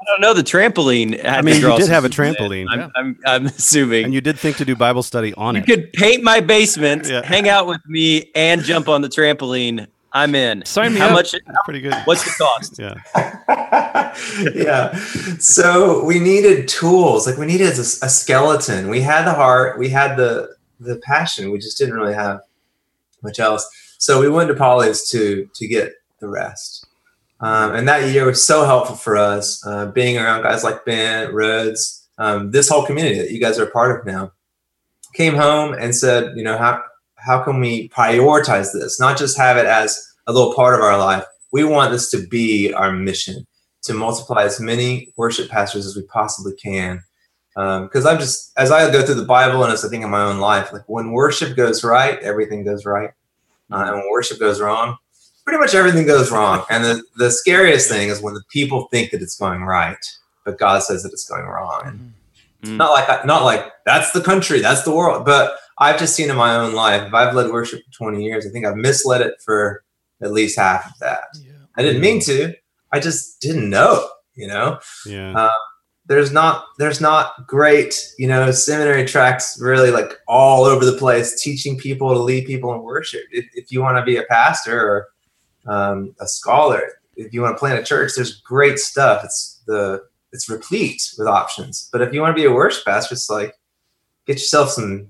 I 0.00 0.04
don't 0.06 0.20
know 0.20 0.32
the 0.32 0.42
trampoline. 0.42 1.22
I 1.24 1.42
mean, 1.42 1.60
you 1.60 1.76
did 1.76 1.88
have 1.88 2.04
a 2.04 2.08
people 2.08 2.24
in. 2.24 2.34
trampoline. 2.34 2.66
I'm, 2.70 2.90
I'm, 2.94 3.18
I'm 3.26 3.46
assuming. 3.46 4.04
and 4.06 4.14
you 4.14 4.20
did 4.20 4.38
think 4.38 4.56
to 4.58 4.64
do 4.64 4.74
Bible 4.76 5.02
study 5.02 5.34
on 5.34 5.56
You 5.56 5.60
it. 5.62 5.68
You 5.68 5.76
could 5.76 5.92
paint 5.92 6.22
my 6.22 6.40
basement, 6.40 7.06
Yeah. 7.06 7.22
hang 7.26 7.48
out 7.48 7.66
with 7.66 7.80
me, 7.86 8.30
and 8.34 8.62
jump 8.62 8.88
on 8.88 9.02
the 9.02 9.08
trampoline. 9.08 9.86
I'm 10.12 10.34
in. 10.34 10.64
Sign 10.64 10.94
me 10.94 11.00
How 11.00 11.08
up. 11.08 11.12
much? 11.12 11.34
Pretty 11.64 11.80
good. 11.80 11.94
What's 12.04 12.24
the 12.24 12.30
cost? 12.42 12.78
Yeah. 12.78 12.94
yeah. 14.54 14.94
So 15.38 16.02
we 16.04 16.18
needed 16.18 16.68
tools. 16.68 17.26
Like 17.26 17.36
we 17.36 17.44
needed 17.44 17.76
a, 17.76 17.80
a 17.80 18.08
skeleton. 18.08 18.88
We 18.88 19.00
had 19.02 19.26
the 19.26 19.34
heart. 19.34 19.78
We 19.78 19.88
had 19.90 20.16
the 20.16 20.56
the 20.80 20.96
passion. 21.04 21.50
We 21.50 21.58
just 21.58 21.78
didn't 21.78 21.94
really 21.94 22.14
have 22.14 22.40
much 23.22 23.38
else. 23.38 23.68
So 23.98 24.20
we 24.20 24.28
went 24.28 24.48
to 24.48 24.54
Pawleys 24.54 25.08
to 25.10 25.48
to 25.54 25.68
get 25.68 25.92
the 26.20 26.28
rest. 26.28 26.86
Um, 27.40 27.74
and 27.74 27.86
that 27.88 28.10
year 28.10 28.26
was 28.26 28.44
so 28.44 28.64
helpful 28.64 28.96
for 28.96 29.16
us, 29.16 29.64
uh, 29.64 29.86
being 29.86 30.18
around 30.18 30.42
guys 30.42 30.64
like 30.64 30.84
Ben, 30.84 31.32
Rhodes, 31.32 32.08
um, 32.18 32.50
this 32.50 32.68
whole 32.68 32.84
community 32.84 33.18
that 33.18 33.30
you 33.30 33.40
guys 33.40 33.60
are 33.60 33.66
a 33.66 33.70
part 33.70 33.98
of 33.98 34.04
now. 34.04 34.32
Came 35.14 35.36
home 35.36 35.72
and 35.72 35.94
said, 35.94 36.36
you 36.36 36.42
know, 36.42 36.58
how 36.58 36.82
how 37.16 37.42
can 37.42 37.60
we 37.60 37.88
prioritize 37.90 38.72
this? 38.72 39.00
Not 39.00 39.18
just 39.18 39.38
have 39.38 39.56
it 39.56 39.66
as 39.66 40.00
a 40.26 40.32
little 40.32 40.54
part 40.54 40.74
of 40.74 40.80
our 40.80 40.98
life. 40.98 41.24
We 41.52 41.64
want 41.64 41.92
this 41.92 42.10
to 42.10 42.26
be 42.26 42.72
our 42.72 42.92
mission 42.92 43.46
to 43.82 43.94
multiply 43.94 44.44
as 44.44 44.60
many 44.60 45.08
worship 45.16 45.48
pastors 45.48 45.86
as 45.86 45.96
we 45.96 46.02
possibly 46.02 46.54
can. 46.54 47.02
Because 47.58 48.06
I'm 48.06 48.18
just, 48.18 48.52
as 48.56 48.70
I 48.70 48.90
go 48.90 49.04
through 49.04 49.16
the 49.16 49.24
Bible 49.24 49.64
and 49.64 49.72
as 49.72 49.84
I 49.84 49.88
think 49.88 50.04
in 50.04 50.10
my 50.10 50.22
own 50.22 50.38
life, 50.38 50.72
like 50.72 50.88
when 50.88 51.10
worship 51.10 51.56
goes 51.56 51.82
right, 51.82 52.18
everything 52.20 52.64
goes 52.64 52.84
right. 52.86 53.10
Uh, 53.72 53.84
and 53.86 53.96
when 53.96 54.10
worship 54.10 54.38
goes 54.38 54.60
wrong, 54.60 54.96
pretty 55.44 55.58
much 55.58 55.74
everything 55.74 56.06
goes 56.06 56.30
wrong. 56.30 56.64
And 56.70 56.84
the, 56.84 57.02
the 57.16 57.30
scariest 57.30 57.90
thing 57.90 58.10
is 58.10 58.22
when 58.22 58.34
the 58.34 58.44
people 58.52 58.86
think 58.92 59.10
that 59.10 59.22
it's 59.22 59.36
going 59.36 59.62
right, 59.64 59.98
but 60.44 60.58
God 60.58 60.82
says 60.82 61.02
that 61.02 61.12
it's 61.12 61.28
going 61.28 61.46
wrong. 61.46 61.82
And 61.84 62.14
Mm. 62.64 62.76
not 62.76 62.90
like 62.90 63.24
not 63.24 63.44
like 63.44 63.70
that's 63.86 64.10
the 64.10 64.20
country, 64.20 64.58
that's 64.58 64.82
the 64.82 64.90
world. 64.90 65.24
But 65.24 65.54
I've 65.78 65.96
just 65.96 66.16
seen 66.16 66.28
in 66.28 66.36
my 66.36 66.56
own 66.56 66.74
life, 66.74 67.06
if 67.06 67.14
I've 67.14 67.32
led 67.32 67.52
worship 67.52 67.84
for 67.84 67.92
20 68.10 68.24
years, 68.24 68.44
I 68.44 68.50
think 68.50 68.66
I've 68.66 68.74
misled 68.76 69.20
it 69.20 69.34
for 69.44 69.84
at 70.20 70.32
least 70.32 70.58
half 70.58 70.84
of 70.86 70.98
that. 70.98 71.28
I 71.76 71.82
didn't 71.82 72.00
mean 72.00 72.20
to. 72.22 72.54
I 72.90 72.98
just 72.98 73.40
didn't 73.40 73.70
know, 73.70 74.08
you 74.34 74.48
know. 74.48 74.80
Yeah. 75.06 75.34
Uh, 75.36 75.50
there's 76.08 76.32
not 76.32 76.64
there's 76.78 77.00
not 77.00 77.46
great, 77.46 78.12
you 78.18 78.26
know, 78.26 78.50
seminary 78.50 79.04
tracks 79.04 79.60
really 79.60 79.90
like 79.90 80.14
all 80.26 80.64
over 80.64 80.84
the 80.84 80.96
place 80.96 81.40
teaching 81.40 81.78
people 81.78 82.12
to 82.12 82.18
lead 82.18 82.46
people 82.46 82.72
in 82.74 82.82
worship. 82.82 83.22
If, 83.30 83.44
if 83.54 83.70
you 83.70 83.82
want 83.82 83.98
to 83.98 84.02
be 84.02 84.16
a 84.16 84.22
pastor 84.24 84.80
or 84.80 85.08
um, 85.72 86.14
a 86.18 86.26
scholar, 86.26 86.82
if 87.16 87.32
you 87.32 87.42
want 87.42 87.56
to 87.56 87.58
plant 87.58 87.78
a 87.78 87.84
church, 87.84 88.12
there's 88.16 88.40
great 88.40 88.78
stuff. 88.78 89.22
It's 89.24 89.60
the 89.66 90.02
it's 90.32 90.48
replete 90.48 91.14
with 91.18 91.28
options. 91.28 91.88
But 91.92 92.02
if 92.02 92.12
you 92.12 92.20
want 92.22 92.34
to 92.36 92.40
be 92.42 92.46
a 92.46 92.52
worship 92.52 92.84
pastor, 92.86 93.14
it's 93.14 93.30
like 93.30 93.54
get 94.26 94.34
yourself 94.34 94.70
some, 94.70 95.08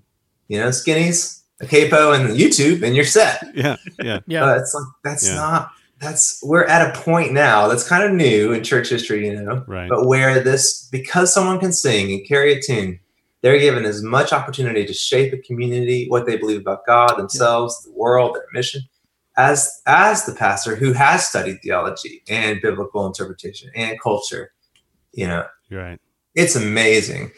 you 0.48 0.58
know, 0.58 0.68
skinnies, 0.68 1.42
a 1.60 1.66
capo, 1.66 2.12
and 2.12 2.36
YouTube, 2.36 2.82
and 2.82 2.94
you're 2.96 3.04
set. 3.04 3.44
Yeah. 3.54 3.76
Yeah. 4.02 4.20
Yeah. 4.26 4.40
But 4.40 4.58
it's 4.58 4.74
like 4.74 4.86
that's 5.04 5.28
Yeah. 5.28 5.34
not 5.34 5.70
that's 6.00 6.40
we're 6.42 6.64
at 6.64 6.96
a 6.96 7.00
point 7.00 7.32
now 7.32 7.68
that's 7.68 7.88
kind 7.88 8.04
of 8.04 8.12
new 8.12 8.52
in 8.52 8.62
church 8.62 8.88
history, 8.88 9.26
you 9.26 9.40
know. 9.40 9.64
Right. 9.66 9.88
But 9.88 10.06
where 10.06 10.40
this 10.40 10.86
because 10.90 11.32
someone 11.32 11.58
can 11.58 11.72
sing 11.72 12.12
and 12.12 12.26
carry 12.26 12.52
a 12.52 12.60
tune, 12.60 13.00
they're 13.42 13.58
given 13.58 13.84
as 13.84 14.02
much 14.02 14.32
opportunity 14.32 14.84
to 14.86 14.92
shape 14.92 15.32
a 15.32 15.38
community, 15.38 16.08
what 16.08 16.26
they 16.26 16.36
believe 16.36 16.60
about 16.60 16.86
God, 16.86 17.16
themselves, 17.16 17.82
the 17.82 17.92
world, 17.92 18.34
their 18.34 18.46
mission, 18.52 18.82
as 19.36 19.80
as 19.86 20.24
the 20.24 20.34
pastor 20.34 20.76
who 20.76 20.92
has 20.92 21.26
studied 21.26 21.60
theology 21.62 22.22
and 22.28 22.60
biblical 22.60 23.06
interpretation 23.06 23.70
and 23.74 24.00
culture. 24.00 24.52
You 25.12 25.26
know, 25.26 25.46
You're 25.68 25.82
right. 25.82 26.00
it's 26.34 26.56
amazing. 26.56 27.32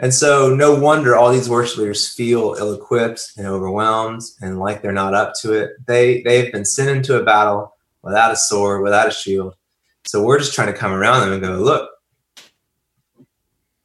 And 0.00 0.12
so, 0.12 0.52
no 0.54 0.74
wonder 0.74 1.14
all 1.14 1.32
these 1.32 1.48
worship 1.48 1.78
leaders 1.78 2.12
feel 2.12 2.56
ill-equipped 2.58 3.34
and 3.36 3.46
overwhelmed, 3.46 4.22
and 4.40 4.58
like 4.58 4.82
they're 4.82 4.92
not 4.92 5.14
up 5.14 5.34
to 5.42 5.52
it. 5.52 5.70
They 5.86 6.20
they've 6.22 6.52
been 6.52 6.64
sent 6.64 6.90
into 6.90 7.18
a 7.18 7.24
battle 7.24 7.73
without 8.04 8.30
a 8.30 8.36
sword, 8.36 8.82
without 8.82 9.08
a 9.08 9.10
shield. 9.10 9.54
So 10.04 10.22
we're 10.22 10.38
just 10.38 10.54
trying 10.54 10.72
to 10.72 10.78
come 10.78 10.92
around 10.92 11.20
them 11.20 11.32
and 11.32 11.42
go, 11.42 11.52
look, 11.56 11.90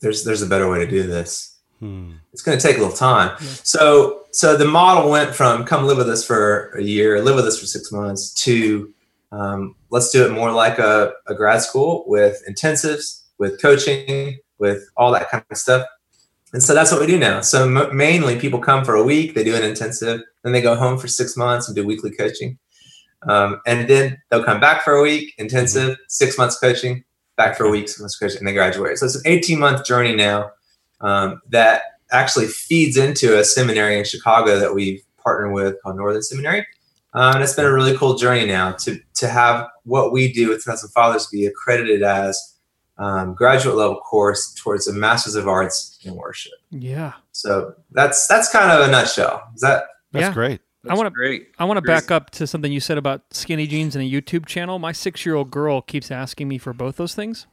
there's 0.02 0.24
there's 0.24 0.42
a 0.42 0.48
better 0.48 0.70
way 0.70 0.80
to 0.80 0.88
do 0.88 1.04
this. 1.04 1.58
Hmm. 1.80 2.12
It's 2.34 2.42
going 2.42 2.58
to 2.58 2.62
take 2.62 2.78
a 2.78 2.80
little 2.80 2.96
time. 2.96 3.38
So 3.40 4.24
so 4.32 4.56
the 4.56 4.66
model 4.66 5.10
went 5.10 5.34
from 5.34 5.66
come 5.66 5.86
live 5.86 5.98
with 5.98 6.10
us 6.10 6.26
for 6.26 6.72
a 6.78 6.84
year, 6.84 7.22
live 7.22 7.36
with 7.36 7.46
us 7.46 7.60
for 7.60 7.66
six 7.66 7.92
months, 7.92 8.34
to 8.46 8.94
um, 9.32 9.76
let's 9.90 10.12
do 10.12 10.26
it 10.26 10.32
more 10.32 10.52
like 10.52 10.80
a, 10.80 11.14
a 11.28 11.36
grad 11.36 11.62
school 11.62 12.04
with 12.08 12.42
intensives, 12.50 13.24
with 13.38 13.62
coaching, 13.62 14.40
with 14.58 14.90
all 14.98 15.12
that 15.12 15.30
kind 15.30 15.44
of 15.50 15.58
stuff. 15.58 15.86
And 16.52 16.64
so 16.64 16.74
that's 16.74 16.92
what 16.92 17.00
we 17.00 17.08
do 17.08 17.20
now. 17.20 17.42
So 17.42 17.64
m- 17.64 17.96
mainly 17.96 18.40
people 18.40 18.60
come 18.60 18.84
for 18.84 18.96
a 18.96 19.04
week, 19.04 19.36
they 19.36 19.44
do 19.44 19.56
an 19.56 19.64
intensive, 19.64 20.22
Then 20.44 20.52
they 20.52 20.62
go 20.62 20.76
home 20.76 20.98
for 20.98 21.08
six 21.08 21.38
months 21.38 21.68
and 21.68 21.76
do 21.76 21.86
weekly 21.86 22.12
coaching. 22.12 22.58
Um, 23.28 23.62
and 23.66 23.88
then 23.90 24.22
they'll 24.30 24.44
come 24.44 24.60
back 24.60 24.84
for 24.84 24.94
a 24.94 25.02
week, 25.02 25.34
intensive, 25.38 25.98
six 26.08 26.38
months 26.38 26.58
coaching, 26.58 27.04
back 27.36 27.58
for 27.58 27.66
a 27.66 27.70
week, 27.70 27.88
six 27.90 28.00
months 28.00 28.18
coaching, 28.18 28.40
and 28.40 28.48
they 28.48 28.54
graduate. 28.54 28.98
So 28.98 29.06
it's 29.06 29.16
an 29.16 29.24
18 29.26 29.60
month 29.60 29.86
journey 29.86 30.16
now 30.16 30.52
um, 31.02 31.42
that 31.50 31.82
actually 32.12 32.48
feeds 32.48 32.98
into 32.98 33.38
a 33.38 33.44
seminary 33.44 33.98
in 33.98 34.06
Chicago 34.06 34.58
that 34.60 34.74
we've 34.74 35.02
partnered 35.22 35.54
with 35.54 35.76
called 35.84 35.98
Northern 35.98 36.22
Seminary. 36.24 36.66
Um, 37.14 37.36
and 37.36 37.44
it's 37.44 37.54
been 37.54 37.66
a 37.66 37.74
really 37.74 37.98
cool 37.98 38.16
journey 38.16 38.46
now 38.46 38.72
to 38.74 39.00
to 39.16 39.28
have 39.28 39.68
what 39.84 40.12
we 40.12 40.32
do 40.32 40.50
with 40.50 40.62
Sons 40.62 40.84
and 40.84 40.92
Fathers 40.94 41.28
be 41.28 41.46
accredited 41.48 42.04
as 42.04 42.56
um, 43.00 43.34
graduate 43.34 43.76
level 43.76 43.96
course 43.98 44.54
towards 44.54 44.88
a 44.88 44.94
Masters 44.94 45.36
of 45.36 45.48
Arts 45.48 45.98
in 46.04 46.16
Worship. 46.16 46.54
Yeah. 46.70 47.14
So 47.32 47.74
that's 47.92 48.28
that's 48.28 48.52
kind 48.52 48.72
of 48.72 48.88
a 48.88 48.92
nutshell. 48.92 49.44
Is 49.56 49.62
that 49.62 49.86
That's 50.12 50.24
Yeah. 50.28 50.34
great. 50.34 50.62
I 50.88 50.94
want 50.94 51.08
to 51.08 51.12
great. 51.12 51.50
I 51.60 51.66
want 51.66 51.78
to 51.78 51.82
back 51.82 52.10
up 52.10 52.30
to 52.32 52.48
something 52.48 52.72
you 52.72 52.80
said 52.80 52.98
about 52.98 53.22
skinny 53.32 53.68
jeans 53.68 53.96
and 53.96 54.06
a 54.06 54.10
YouTube 54.10 54.46
channel. 54.46 54.80
My 54.80 54.92
six 54.92 55.26
year 55.26 55.36
old 55.36 55.52
girl 55.52 55.82
keeps 55.82 56.10
asking 56.12 56.48
me 56.48 56.58
for 56.58 56.72
both 56.74 56.96
those 56.96 57.14
things. 57.14 57.48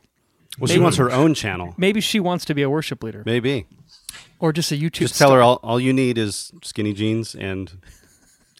Well, 0.59 0.69
she 0.69 0.79
wants 0.79 0.97
her 0.97 1.11
own 1.11 1.35
channel. 1.35 1.75
Maybe 1.77 2.01
she 2.01 2.21
wants 2.21 2.45
to 2.47 2.55
be 2.55 2.63
a 2.63 2.71
worship 2.71 3.03
leader 3.03 3.23
Maybe. 3.27 3.67
or 4.39 4.53
just 4.53 4.73
a 4.73 4.77
YouTube. 4.77 4.93
Just 4.93 5.19
tell 5.19 5.33
her 5.33 5.43
all, 5.43 5.59
all 5.63 5.79
you 5.79 5.93
need 5.93 6.17
is 6.17 6.53
skinny 6.63 6.95
jeans 6.95 7.35
and 7.35 7.79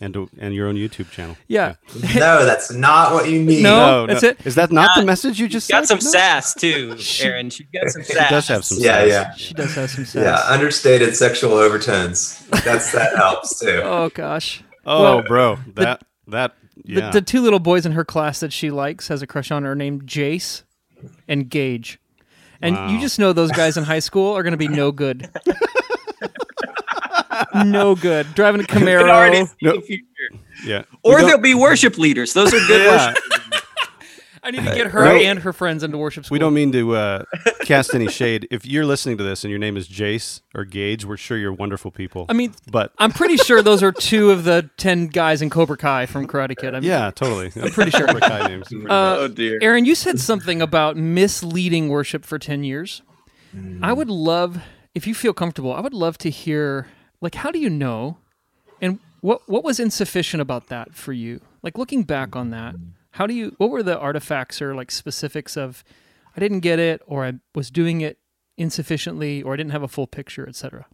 and 0.01 0.15
and 0.39 0.55
your 0.55 0.69
own 0.69 0.75
YouTube 0.77 1.11
channel. 1.11 1.37
Yeah. 1.49 1.75
no? 2.15 2.45
That's 2.45 2.71
not 2.73 3.13
what 3.15 3.29
you 3.31 3.43
need. 3.43 3.63
No, 3.63 4.07
that's 4.07 4.23
it. 4.23 4.39
Is 4.45 4.55
that 4.57 4.71
not 4.71 4.91
the 4.95 5.03
uh, 5.03 5.05
message 5.07 5.39
you 5.41 5.49
just 5.49 5.71
Got 5.71 5.87
said? 5.87 6.01
some 6.01 6.05
No? 6.05 6.11
sass 6.11 6.55
too, 6.55 6.97
Aaron. 7.23 7.51
She's 7.51 7.67
got 7.73 7.89
some 7.91 8.03
sass. 8.03 8.27
She 8.29 8.35
does 8.35 8.49
have 8.49 8.65
some. 8.65 8.79
Yeah, 8.79 8.99
sass. 8.99 9.09
yeah, 9.09 9.33
She 9.35 9.55
does 9.55 9.75
have 9.75 9.91
some 9.91 10.05
sass. 10.05 10.23
yeah. 10.23 10.53
Understated 10.55 11.17
sexual 11.17 11.53
overtones. 11.55 12.47
That's 12.65 12.93
that 12.93 13.17
helps 13.17 13.59
too. 13.59 13.81
Oh 13.85 14.11
gosh. 14.13 14.63
Oh, 14.85 15.03
Well, 15.03 15.23
bro, 15.23 15.59
that 15.75 16.03
that 16.29 16.55
yeah. 16.85 17.11
The, 17.11 17.21
the 17.21 17.25
two 17.27 17.41
little 17.41 17.59
boys 17.59 17.87
in 17.87 17.93
her 17.93 18.05
class 18.05 18.41
that 18.41 18.53
she 18.53 18.71
likes 18.71 19.09
has 19.09 19.23
a 19.23 19.27
crush 19.27 19.51
on 19.51 19.65
are 19.65 19.75
named 19.75 20.07
Jace 20.07 20.63
and 21.27 21.49
Gage. 21.49 21.99
And 22.63 22.91
you 22.91 22.99
just 23.01 23.19
know 23.19 23.33
those 23.33 23.51
guys 23.53 23.77
in 23.77 23.85
high 23.85 23.99
school 23.99 24.33
are 24.37 24.43
going 24.43 24.53
to 24.53 24.57
be 24.57 24.69
no 24.69 24.91
good. 24.93 25.29
No 27.65 27.95
good. 27.95 28.27
Driving 28.35 28.61
a 28.61 28.63
You 28.65 28.67
can 28.69 28.83
Camaro. 28.83 29.49
see 29.49 29.55
the 29.61 29.81
future. 29.83 30.05
yeah. 30.65 30.83
Or 31.03 31.15
We 31.17 31.21
don't- 31.23 31.31
they'll 31.31 31.39
be 31.39 31.55
worship 31.55 31.99
leaders. 31.99 32.33
Those 32.33 32.53
are 32.55 32.67
good 32.67 32.83
Yeah. 32.87 33.15
I 34.43 34.53
need 34.53 34.63
to 34.65 34.75
get 34.77 34.87
her 34.93 35.05
No. 35.05 35.11
and 35.17 35.41
her 35.41 35.53
friends 35.53 35.83
into 35.83 35.99
worship 35.99 36.25
school. 36.25 36.37
We 36.37 36.39
don't 36.39 36.55
mean 36.55 36.71
to 36.71 36.95
uh, 36.95 37.25
cast 37.65 37.97
any 37.97 38.07
shade. 38.07 38.47
If 38.53 38.65
you're 38.65 38.87
listening 38.87 39.19
to 39.19 39.25
this 39.25 39.43
and 39.43 39.51
your 39.51 39.59
name 39.59 39.77
is 39.77 39.89
Jace 39.89 40.41
or 40.55 40.65
Gage, 40.65 41.05
we're 41.05 41.17
sure 41.17 41.37
you're 41.37 41.53
wonderful 41.53 41.91
people. 41.91 42.27
I 42.29 42.33
mean, 42.33 42.55
but 42.71 42.93
I'm 42.99 43.11
pretty 43.11 43.39
sure 43.39 43.61
those 43.61 43.83
are 43.83 43.91
two 43.91 44.31
of 44.31 44.45
the 44.45 44.71
10 44.77 45.09
guys 45.09 45.43
in 45.43 45.51
Cobra 45.51 45.77
Kai 45.77 46.07
from 46.07 46.29
Karate 46.29 46.57
Kid. 46.57 46.77
I 46.77 46.81
mean, 46.81 46.89
yeah, 46.89 47.11
totally. 47.11 47.51
I'm 47.61 47.73
pretty 47.73 47.91
sure. 47.91 48.07
names. 48.07 48.69
Uh, 48.89 49.17
Oh 49.19 49.27
dear. 49.27 49.59
Aaron, 49.63 49.85
you 49.85 49.97
said 49.97 50.21
something 50.21 50.63
about 50.63 50.97
misleading 50.97 51.89
worship 51.89 52.25
for 52.25 52.39
10 52.39 52.63
years. 52.63 53.03
I 53.83 53.93
would 53.93 54.09
love, 54.11 54.61
if 54.95 55.09
you 55.09 55.15
feel 55.15 55.33
comfortable, 55.33 55.73
I 55.73 55.81
would 55.81 55.95
love 55.95 56.19
to 56.19 56.31
hear, 56.31 56.87
like, 57.21 57.35
how 57.37 57.51
do 57.51 57.59
you 57.59 57.71
know? 57.71 58.19
And 58.81 58.99
what, 59.21 59.49
what 59.49 59.65
was 59.65 59.81
insufficient 59.81 60.41
about 60.41 60.69
that 60.69 60.95
for 60.95 61.13
you? 61.13 61.41
Like, 61.63 61.79
looking 61.79 62.03
back 62.03 62.37
on 62.37 62.51
that, 62.51 62.75
mm-hmm. 62.75 62.91
how 63.13 63.27
do 63.27 63.35
you, 63.35 63.55
what 63.59 63.71
were 63.71 63.83
the 63.83 63.99
artifacts 63.99 64.61
or 64.61 64.75
like 64.75 64.91
specifics 64.91 65.57
of, 65.57 65.85
I 66.37 66.41
didn't 66.41 66.61
get 66.61 66.79
it, 66.79 67.03
or 67.07 67.25
I 67.25 67.35
was 67.55 67.71
doing 67.71 68.03
it 68.03 68.19
insufficiently, 68.57 69.43
or 69.43 69.55
I 69.55 69.57
didn't 69.57 69.73
have 69.73 69.83
a 69.83 69.89
full 69.89 70.07
picture, 70.07 70.49
etc. 70.49 70.87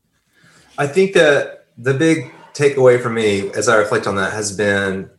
I 0.78 0.86
think 0.86 1.14
that 1.14 1.66
the 1.76 1.94
big 1.94 2.32
takeaway 2.54 3.00
for 3.00 3.10
me 3.10 3.50
as 3.52 3.68
I 3.68 3.76
reflect 3.76 4.06
on 4.06 4.16
that 4.16 4.32
has 4.32 4.56
been 4.56 5.10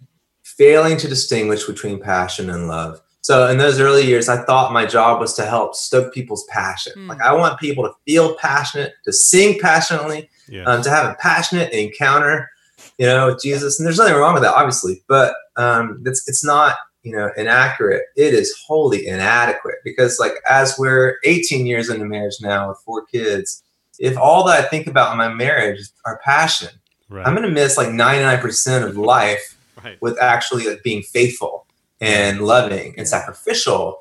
failing 0.44 0.98
to 0.98 1.08
distinguish 1.08 1.66
between 1.66 2.00
passion 2.00 2.50
and 2.50 2.68
love. 2.68 3.02
So 3.22 3.48
in 3.48 3.58
those 3.58 3.80
early 3.80 4.06
years, 4.06 4.28
I 4.28 4.44
thought 4.44 4.74
my 4.74 4.86
job 4.86 5.20
was 5.20 5.34
to 5.36 5.46
help 5.46 5.76
stoke 5.76 6.14
people's 6.14 6.46
passion. 6.50 6.94
Hmm. 6.94 7.08
Like 7.08 7.22
I 7.22 7.34
want 7.34 7.60
people 7.60 7.84
to 7.86 7.94
feel 8.06 8.36
passionate, 8.36 8.94
to 9.06 9.14
sing 9.14 9.60
passionately, 9.60 10.30
Yeah. 10.48 10.64
um, 10.64 10.82
to 10.84 10.90
have 10.90 11.10
a 11.10 11.16
passionate 11.16 11.72
encounter, 11.72 12.50
you 12.98 13.06
know, 13.06 13.28
with 13.28 13.42
Jesus. 13.42 13.80
And 13.80 13.86
there's 13.86 13.98
nothing 13.98 14.16
wrong 14.16 14.34
with 14.34 14.44
that, 14.44 14.54
obviously, 14.54 15.04
but 15.08 15.36
um, 15.56 16.02
it's 16.06 16.28
it's 16.28 16.44
not 16.44 16.78
you 17.04 17.12
know 17.12 17.30
inaccurate. 17.38 18.04
It 18.16 18.34
is 18.34 18.56
wholly 18.66 19.08
inadequate 19.08 19.76
because 19.84 20.20
like 20.20 20.34
as 20.50 20.76
we're 20.78 21.18
18 21.24 21.66
years 21.66 21.90
into 21.90 22.06
marriage 22.06 22.36
now 22.42 22.70
with 22.70 22.80
four 22.86 23.06
kids, 23.06 23.64
if 24.00 24.18
all 24.18 24.46
that 24.46 24.60
I 24.60 24.68
think 24.68 24.88
about 24.88 25.12
in 25.12 25.18
my 25.18 25.30
marriage 25.34 25.80
are 26.06 26.20
passion, 26.24 26.70
right. 27.10 27.26
I'm 27.26 27.36
going 27.36 27.48
to 27.48 27.54
miss 27.54 27.78
like 27.78 27.90
99% 27.90 28.88
of 28.88 28.98
life 28.98 29.58
right. 29.84 30.02
with 30.02 30.18
actually 30.20 30.68
like 30.68 30.84
being 30.84 31.04
faithful 31.04 31.68
and 32.02 32.42
loving 32.42 32.96
and 32.98 33.08
sacrificial. 33.08 33.98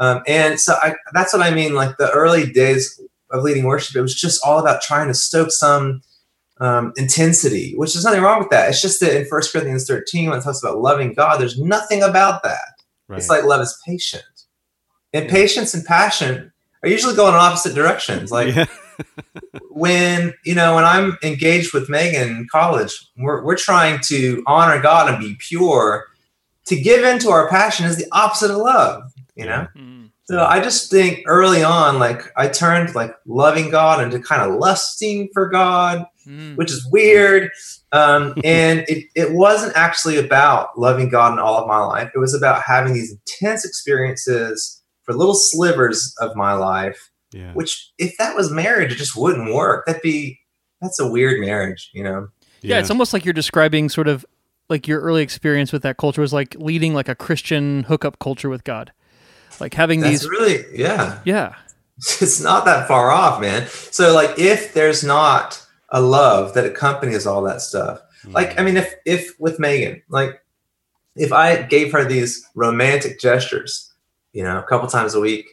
Um, 0.00 0.22
and 0.26 0.58
so 0.58 0.74
I, 0.74 0.94
that's 1.12 1.32
what 1.32 1.42
I 1.42 1.52
mean. 1.52 1.74
Like 1.74 1.96
the 1.98 2.10
early 2.10 2.50
days 2.50 3.00
of 3.34 3.42
leading 3.42 3.64
worship, 3.64 3.96
it 3.96 4.00
was 4.00 4.14
just 4.14 4.40
all 4.44 4.58
about 4.58 4.80
trying 4.80 5.08
to 5.08 5.14
stoke 5.14 5.50
some 5.50 6.00
um, 6.60 6.92
intensity, 6.96 7.74
which 7.76 7.96
is 7.96 8.04
nothing 8.04 8.22
wrong 8.22 8.38
with 8.38 8.50
that. 8.50 8.70
It's 8.70 8.80
just 8.80 9.00
that 9.00 9.16
in 9.16 9.26
First 9.26 9.52
Corinthians 9.52 9.86
13, 9.86 10.30
when 10.30 10.38
it 10.38 10.42
talks 10.42 10.62
about 10.62 10.78
loving 10.78 11.12
God, 11.12 11.40
there's 11.40 11.58
nothing 11.58 12.02
about 12.02 12.42
that. 12.44 12.80
Right. 13.08 13.18
It's 13.18 13.28
like 13.28 13.44
love 13.44 13.60
is 13.60 13.76
patient. 13.86 14.24
And 15.12 15.28
patience 15.28 15.74
and 15.74 15.84
passion 15.84 16.52
are 16.82 16.88
usually 16.88 17.14
going 17.14 17.34
in 17.34 17.40
opposite 17.40 17.74
directions. 17.74 18.30
Like 18.30 18.54
yeah. 18.54 18.66
when 19.70 20.32
you 20.44 20.54
know 20.54 20.76
when 20.76 20.84
i'm 20.84 21.18
engaged 21.22 21.74
with 21.74 21.88
megan 21.88 22.28
in 22.28 22.46
college 22.50 22.92
we're, 23.16 23.44
we're 23.44 23.56
trying 23.56 23.98
to 24.00 24.40
honor 24.46 24.80
god 24.80 25.12
and 25.12 25.18
be 25.18 25.34
pure 25.40 26.06
to 26.64 26.80
give 26.80 27.04
in 27.04 27.18
to 27.18 27.30
our 27.30 27.48
passion 27.48 27.86
is 27.86 27.96
the 27.96 28.06
opposite 28.12 28.52
of 28.52 28.56
love 28.56 29.12
you 29.34 29.44
know 29.44 29.66
so 30.26 30.44
i 30.44 30.60
just 30.60 30.90
think 30.90 31.20
early 31.26 31.62
on 31.62 31.98
like 31.98 32.22
i 32.36 32.46
turned 32.48 32.94
like 32.94 33.14
loving 33.26 33.70
god 33.70 34.02
into 34.02 34.18
kind 34.18 34.42
of 34.42 34.58
lusting 34.58 35.28
for 35.32 35.48
god 35.48 36.06
Mm. 36.26 36.56
which 36.56 36.70
is 36.72 36.88
weird 36.90 37.50
um, 37.92 38.32
and 38.42 38.80
it, 38.88 39.04
it 39.14 39.32
wasn't 39.34 39.76
actually 39.76 40.16
about 40.16 40.70
loving 40.78 41.10
god 41.10 41.34
in 41.34 41.38
all 41.38 41.58
of 41.60 41.68
my 41.68 41.80
life 41.80 42.10
it 42.14 42.18
was 42.18 42.32
about 42.32 42.62
having 42.62 42.94
these 42.94 43.12
intense 43.12 43.62
experiences 43.62 44.82
for 45.02 45.12
little 45.14 45.34
slivers 45.34 46.14
of 46.20 46.34
my 46.34 46.54
life 46.54 47.10
Yeah. 47.32 47.52
which 47.52 47.90
if 47.98 48.16
that 48.16 48.34
was 48.34 48.50
marriage 48.50 48.90
it 48.90 48.96
just 48.96 49.14
wouldn't 49.14 49.52
work 49.52 49.84
that'd 49.84 50.00
be 50.00 50.38
that's 50.80 50.98
a 50.98 51.06
weird 51.06 51.40
marriage 51.42 51.90
you 51.92 52.02
know 52.02 52.28
Yeah, 52.62 52.78
it's 52.78 52.88
almost 52.90 53.12
like 53.12 53.26
you're 53.26 53.34
describing 53.34 53.90
sort 53.90 54.08
of 54.08 54.24
like 54.70 54.88
your 54.88 55.02
early 55.02 55.22
experience 55.22 55.72
with 55.72 55.82
that 55.82 55.98
culture 55.98 56.22
was 56.22 56.32
like 56.32 56.56
leading 56.58 56.94
like 56.94 57.08
a 57.10 57.14
Christian 57.14 57.82
hookup 57.82 58.18
culture 58.18 58.48
with 58.48 58.64
God. 58.64 58.92
Like 59.60 59.74
having 59.74 60.00
that's 60.00 60.20
these 60.20 60.28
really 60.28 60.64
yeah. 60.72 61.20
Yeah. 61.24 61.54
it's 61.98 62.40
not 62.40 62.64
that 62.64 62.88
far 62.88 63.10
off 63.10 63.40
man. 63.40 63.66
So 63.68 64.14
like 64.14 64.38
if 64.38 64.74
there's 64.74 65.04
not 65.04 65.64
a 65.90 66.00
love 66.00 66.54
that 66.54 66.66
accompanies 66.66 67.26
all 67.26 67.42
that 67.42 67.60
stuff 67.60 68.00
like 68.30 68.58
i 68.58 68.62
mean 68.62 68.76
if 68.76 68.94
if 69.04 69.38
with 69.38 69.58
megan 69.58 70.02
like 70.08 70.40
if 71.16 71.32
i 71.32 71.62
gave 71.62 71.92
her 71.92 72.04
these 72.04 72.48
romantic 72.54 73.20
gestures 73.20 73.92
you 74.32 74.42
know 74.42 74.58
a 74.58 74.62
couple 74.62 74.88
times 74.88 75.14
a 75.14 75.20
week 75.20 75.46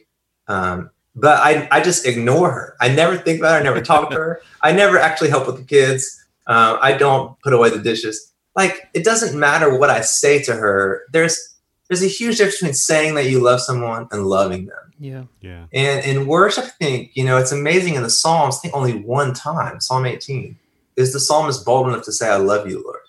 um 0.48 0.90
but 1.14 1.38
i 1.38 1.68
i 1.70 1.80
just 1.82 2.06
ignore 2.06 2.50
her. 2.50 2.76
I 2.80 2.88
never 2.88 3.16
think 3.18 3.38
about 3.40 3.52
her 3.52 3.60
i 3.60 3.62
never 3.62 3.80
talk 3.82 4.10
to 4.10 4.16
her. 4.16 4.40
I 4.62 4.72
never 4.72 4.98
actually 4.98 5.30
help 5.30 5.46
with 5.46 5.56
the 5.58 5.64
kids. 5.64 6.18
Uh, 6.46 6.78
i 6.80 6.92
don't 6.92 7.38
put 7.40 7.52
away 7.52 7.70
the 7.70 7.78
dishes. 7.78 8.32
Like 8.56 8.88
it 8.94 9.04
doesn't 9.04 9.38
matter 9.38 9.76
what 9.78 9.90
i 9.90 10.00
say 10.00 10.42
to 10.44 10.54
her. 10.54 11.02
There's 11.12 11.51
there's 11.92 12.02
a 12.02 12.06
huge 12.06 12.38
difference 12.38 12.56
between 12.60 12.72
saying 12.74 13.14
that 13.16 13.26
you 13.26 13.38
love 13.40 13.60
someone 13.60 14.08
and 14.12 14.26
loving 14.26 14.64
them 14.66 14.92
Yeah. 14.98 15.24
Yeah. 15.42 15.66
and 15.72 16.04
in 16.06 16.26
worship, 16.26 16.64
I 16.64 16.68
think, 16.68 17.10
you 17.14 17.24
know, 17.24 17.36
it's 17.36 17.52
amazing 17.52 17.94
in 17.96 18.02
the 18.02 18.10
Psalms, 18.10 18.56
I 18.56 18.58
think 18.60 18.74
only 18.74 18.94
one 19.00 19.34
time, 19.34 19.80
Psalm 19.80 20.06
18, 20.06 20.56
is 20.96 21.12
the 21.12 21.20
psalmist 21.20 21.64
bold 21.66 21.88
enough 21.88 22.04
to 22.04 22.12
say, 22.12 22.28
I 22.30 22.36
love 22.36 22.66
you, 22.68 22.82
Lord. 22.82 23.00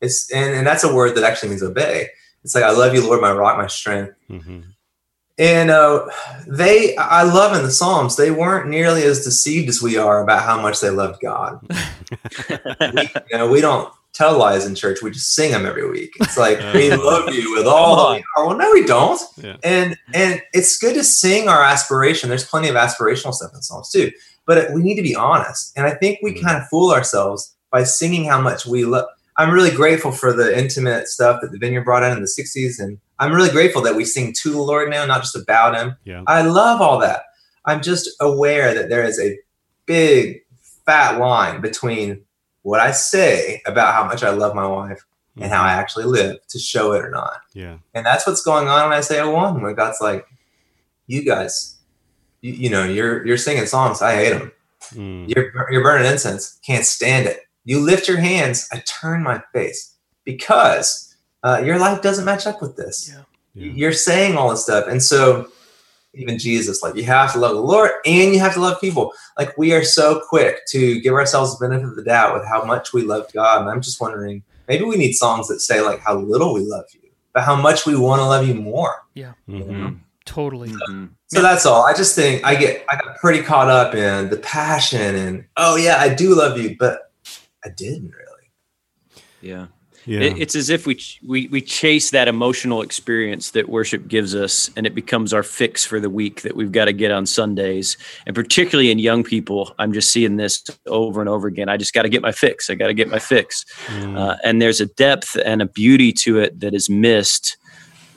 It's 0.00 0.30
and, 0.32 0.54
and 0.54 0.64
that's 0.66 0.84
a 0.84 0.94
word 0.94 1.16
that 1.16 1.24
actually 1.24 1.48
means 1.48 1.62
obey. 1.62 2.08
It's 2.44 2.54
like, 2.54 2.64
I 2.64 2.70
love 2.70 2.94
you, 2.94 3.02
Lord, 3.04 3.20
my 3.20 3.32
rock, 3.32 3.56
my 3.58 3.66
strength. 3.66 4.14
hmm 4.28 4.60
And 5.38 5.70
uh, 5.70 6.06
they, 6.46 6.96
I 6.96 7.22
love 7.24 7.56
in 7.56 7.62
the 7.64 7.70
Psalms, 7.70 8.14
they 8.16 8.30
weren't 8.30 8.68
nearly 8.68 9.02
as 9.02 9.24
deceived 9.24 9.68
as 9.68 9.82
we 9.82 9.96
are 9.96 10.22
about 10.22 10.42
how 10.44 10.60
much 10.60 10.80
they 10.80 10.90
loved 10.90 11.20
God. 11.20 11.60
we, 12.94 13.02
you 13.30 13.38
know, 13.38 13.50
we 13.50 13.60
don't 13.60 13.92
tell 14.18 14.36
lies 14.36 14.66
in 14.66 14.74
church. 14.74 15.00
We 15.02 15.10
just 15.10 15.34
sing 15.34 15.52
them 15.52 15.64
every 15.64 15.88
week. 15.88 16.10
It's 16.20 16.36
like, 16.36 16.58
we 16.74 16.90
love 16.94 17.32
you 17.32 17.54
with 17.56 17.66
all 17.66 17.96
that 17.96 18.16
we 18.16 18.24
are. 18.36 18.46
Well, 18.48 18.56
no, 18.58 18.70
we 18.72 18.84
don't. 18.84 19.20
Yeah. 19.36 19.56
And 19.62 19.96
and 20.12 20.42
it's 20.52 20.76
good 20.76 20.94
to 20.94 21.04
sing 21.04 21.48
our 21.48 21.62
aspiration. 21.62 22.28
There's 22.28 22.44
plenty 22.44 22.68
of 22.68 22.74
aspirational 22.74 23.32
stuff 23.32 23.52
in 23.54 23.62
songs 23.62 23.90
too, 23.90 24.10
but 24.46 24.72
we 24.74 24.82
need 24.82 24.96
to 24.96 25.02
be 25.02 25.14
honest. 25.14 25.72
And 25.76 25.86
I 25.86 25.92
think 25.94 26.18
we 26.22 26.34
Mhm. 26.34 26.42
kind 26.42 26.56
of 26.58 26.68
fool 26.68 26.90
ourselves 26.90 27.54
by 27.70 27.84
singing 27.84 28.24
how 28.24 28.40
much 28.40 28.66
we 28.66 28.84
love. 28.84 29.06
I'm 29.36 29.50
really 29.52 29.70
grateful 29.70 30.10
for 30.10 30.32
the 30.32 30.58
intimate 30.58 31.06
stuff 31.06 31.40
that 31.42 31.52
the 31.52 31.58
Vineyard 31.58 31.84
brought 31.84 32.02
in 32.02 32.10
in 32.12 32.20
the 32.20 32.26
'60s, 32.28 32.80
and 32.80 32.98
I'm 33.20 33.32
really 33.32 33.50
grateful 33.50 33.82
that 33.82 33.94
we 33.94 34.04
sing 34.04 34.32
to 34.42 34.50
the 34.50 34.58
Lord 34.60 34.90
now, 34.90 35.04
not 35.06 35.22
just 35.22 35.36
about 35.36 35.76
Him. 35.76 35.94
Yeah. 36.04 36.22
I 36.26 36.42
love 36.42 36.80
all 36.80 36.98
that. 36.98 37.22
I'm 37.64 37.80
just 37.82 38.10
aware 38.20 38.74
that 38.74 38.88
there 38.88 39.04
is 39.04 39.20
a 39.20 39.38
big 39.86 40.42
fat 40.86 41.18
line 41.20 41.60
between 41.60 42.22
what 42.62 42.80
I 42.80 42.90
say 42.90 43.62
about 43.66 43.94
how 43.94 44.04
much 44.04 44.22
I 44.22 44.30
love 44.30 44.54
my 44.54 44.66
wife 44.66 45.04
and 45.40 45.52
how 45.52 45.62
I 45.62 45.72
actually 45.72 46.04
live 46.04 46.38
to 46.48 46.58
show 46.58 46.92
it 46.92 47.04
or 47.04 47.10
not. 47.10 47.40
Yeah. 47.54 47.78
And 47.94 48.04
that's 48.04 48.26
what's 48.26 48.42
going 48.42 48.68
on 48.68 48.86
in 48.86 48.92
Isaiah 48.92 49.30
1 49.30 49.62
where 49.62 49.72
God's 49.72 50.00
like, 50.00 50.26
you 51.06 51.24
guys, 51.24 51.78
you, 52.40 52.52
you 52.52 52.70
know, 52.70 52.84
you're 52.84 53.26
you're 53.26 53.38
singing 53.38 53.66
songs. 53.66 54.02
I 54.02 54.14
hate 54.14 54.30
them. 54.30 54.52
Mm. 54.92 55.34
You're 55.34 55.52
you're 55.70 55.82
burning 55.82 56.10
incense. 56.10 56.58
Can't 56.64 56.84
stand 56.84 57.26
it. 57.26 57.40
You 57.64 57.80
lift 57.80 58.08
your 58.08 58.18
hands. 58.18 58.68
I 58.72 58.82
turn 58.86 59.22
my 59.22 59.42
face 59.52 59.96
because 60.24 61.16
uh, 61.42 61.62
your 61.64 61.78
life 61.78 62.02
doesn't 62.02 62.24
match 62.24 62.46
up 62.46 62.60
with 62.60 62.76
this. 62.76 63.10
Yeah. 63.12 63.22
Yeah. 63.54 63.72
You're 63.72 63.92
saying 63.92 64.36
all 64.36 64.50
this 64.50 64.62
stuff, 64.62 64.86
and 64.86 65.02
so 65.02 65.48
even 66.14 66.38
Jesus, 66.38 66.82
like 66.82 66.94
you 66.96 67.04
have 67.04 67.32
to 67.34 67.38
love 67.38 67.54
the 67.54 67.60
Lord 67.62 67.90
and 68.06 68.32
you 68.32 68.40
have 68.40 68.54
to 68.54 68.60
love 68.60 68.80
people. 68.80 69.12
Like 69.38 69.56
we 69.58 69.72
are 69.72 69.84
so 69.84 70.20
quick 70.28 70.66
to 70.68 71.00
give 71.00 71.14
ourselves 71.14 71.56
the 71.58 71.68
benefit 71.68 71.88
of 71.88 71.96
the 71.96 72.02
doubt 72.02 72.34
with 72.34 72.46
how 72.46 72.64
much 72.64 72.92
we 72.92 73.02
love 73.02 73.30
God. 73.32 73.60
And 73.60 73.70
I'm 73.70 73.80
just 73.82 74.00
wondering, 74.00 74.42
maybe 74.68 74.84
we 74.84 74.96
need 74.96 75.12
songs 75.12 75.48
that 75.48 75.60
say 75.60 75.80
like 75.80 76.00
how 76.00 76.16
little 76.18 76.54
we 76.54 76.60
love 76.60 76.84
you, 76.92 77.10
but 77.34 77.44
how 77.44 77.54
much 77.54 77.86
we 77.86 77.96
want 77.96 78.20
to 78.20 78.24
love 78.26 78.46
you 78.48 78.54
more. 78.54 78.94
Yeah. 79.14 79.32
Mhm. 79.48 80.00
Totally. 80.24 80.70
So 81.28 81.40
that's 81.42 81.64
all. 81.66 81.84
I 81.84 81.94
just 81.94 82.14
think 82.14 82.44
I 82.44 82.54
get 82.54 82.84
I 82.90 82.96
got 82.96 83.16
pretty 83.18 83.42
caught 83.42 83.68
up 83.68 83.94
in 83.94 84.28
the 84.28 84.36
passion 84.36 85.14
and 85.14 85.44
oh 85.56 85.76
yeah, 85.76 85.96
I 85.98 86.12
do 86.14 86.34
love 86.34 86.58
you, 86.58 86.76
but 86.78 87.12
I 87.64 87.70
didn't 87.70 88.10
really. 88.10 88.24
Yeah. 89.40 89.66
Yeah. 90.06 90.20
It- 90.20 90.38
it's 90.38 90.54
as 90.56 90.70
if 90.70 90.86
we, 90.86 90.94
ch- 90.94 91.20
we 91.26 91.48
we 91.48 91.60
chase 91.60 92.10
that 92.10 92.28
emotional 92.28 92.80
experience 92.82 93.50
that 93.50 93.68
worship 93.68 94.08
gives 94.08 94.34
us, 94.34 94.70
and 94.76 94.86
it 94.86 94.94
becomes 94.94 95.32
our 95.34 95.42
fix 95.42 95.84
for 95.84 96.00
the 96.00 96.08
week 96.10 96.42
that 96.42 96.56
we've 96.56 96.72
got 96.72 96.86
to 96.86 96.92
get 96.92 97.10
on 97.10 97.26
Sundays. 97.26 97.96
And 98.26 98.34
particularly 98.34 98.90
in 98.90 98.98
young 98.98 99.22
people, 99.24 99.74
I'm 99.78 99.92
just 99.92 100.12
seeing 100.12 100.36
this 100.36 100.62
over 100.86 101.20
and 101.20 101.28
over 101.28 101.46
again. 101.48 101.68
I 101.68 101.76
just 101.76 101.92
got 101.92 102.02
to 102.02 102.08
get 102.08 102.22
my 102.22 102.32
fix. 102.32 102.70
I 102.70 102.74
got 102.74 102.86
to 102.86 102.94
get 102.94 103.08
my 103.08 103.18
fix. 103.18 103.64
Mm. 103.88 104.16
Uh, 104.16 104.36
and 104.44 104.62
there's 104.62 104.80
a 104.80 104.86
depth 104.86 105.36
and 105.44 105.60
a 105.60 105.66
beauty 105.66 106.12
to 106.12 106.38
it 106.38 106.60
that 106.60 106.72
is 106.74 106.88
missed 106.88 107.56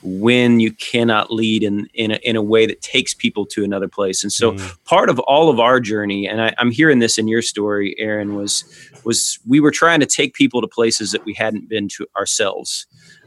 when 0.04 0.58
you 0.58 0.72
cannot 0.72 1.30
lead 1.32 1.62
in 1.62 1.86
in 1.94 2.10
a, 2.10 2.16
in 2.24 2.34
a 2.34 2.42
way 2.42 2.66
that 2.66 2.80
takes 2.82 3.14
people 3.14 3.46
to 3.46 3.62
another 3.62 3.86
place. 3.88 4.24
And 4.24 4.32
so 4.32 4.52
Mm. 4.52 4.84
part 4.84 5.08
of 5.08 5.20
all 5.20 5.48
of 5.48 5.60
our 5.60 5.78
journey, 5.78 6.26
and 6.26 6.40
I, 6.42 6.52
I'm 6.58 6.72
hearing 6.72 6.98
this 6.98 7.18
in 7.18 7.28
your 7.28 7.42
story, 7.42 7.94
Aaron, 7.98 8.34
was 8.34 8.64
was 9.04 9.38
we 9.46 9.60
were 9.60 9.70
trying 9.70 10.00
to 10.00 10.06
take 10.06 10.34
people 10.34 10.60
to 10.60 10.68
places 10.68 11.10
that 11.12 11.24
we 11.24 11.34
hadn't 11.34 11.68
been 11.68 11.88
to 11.88 12.06
ourselves. 12.16 12.86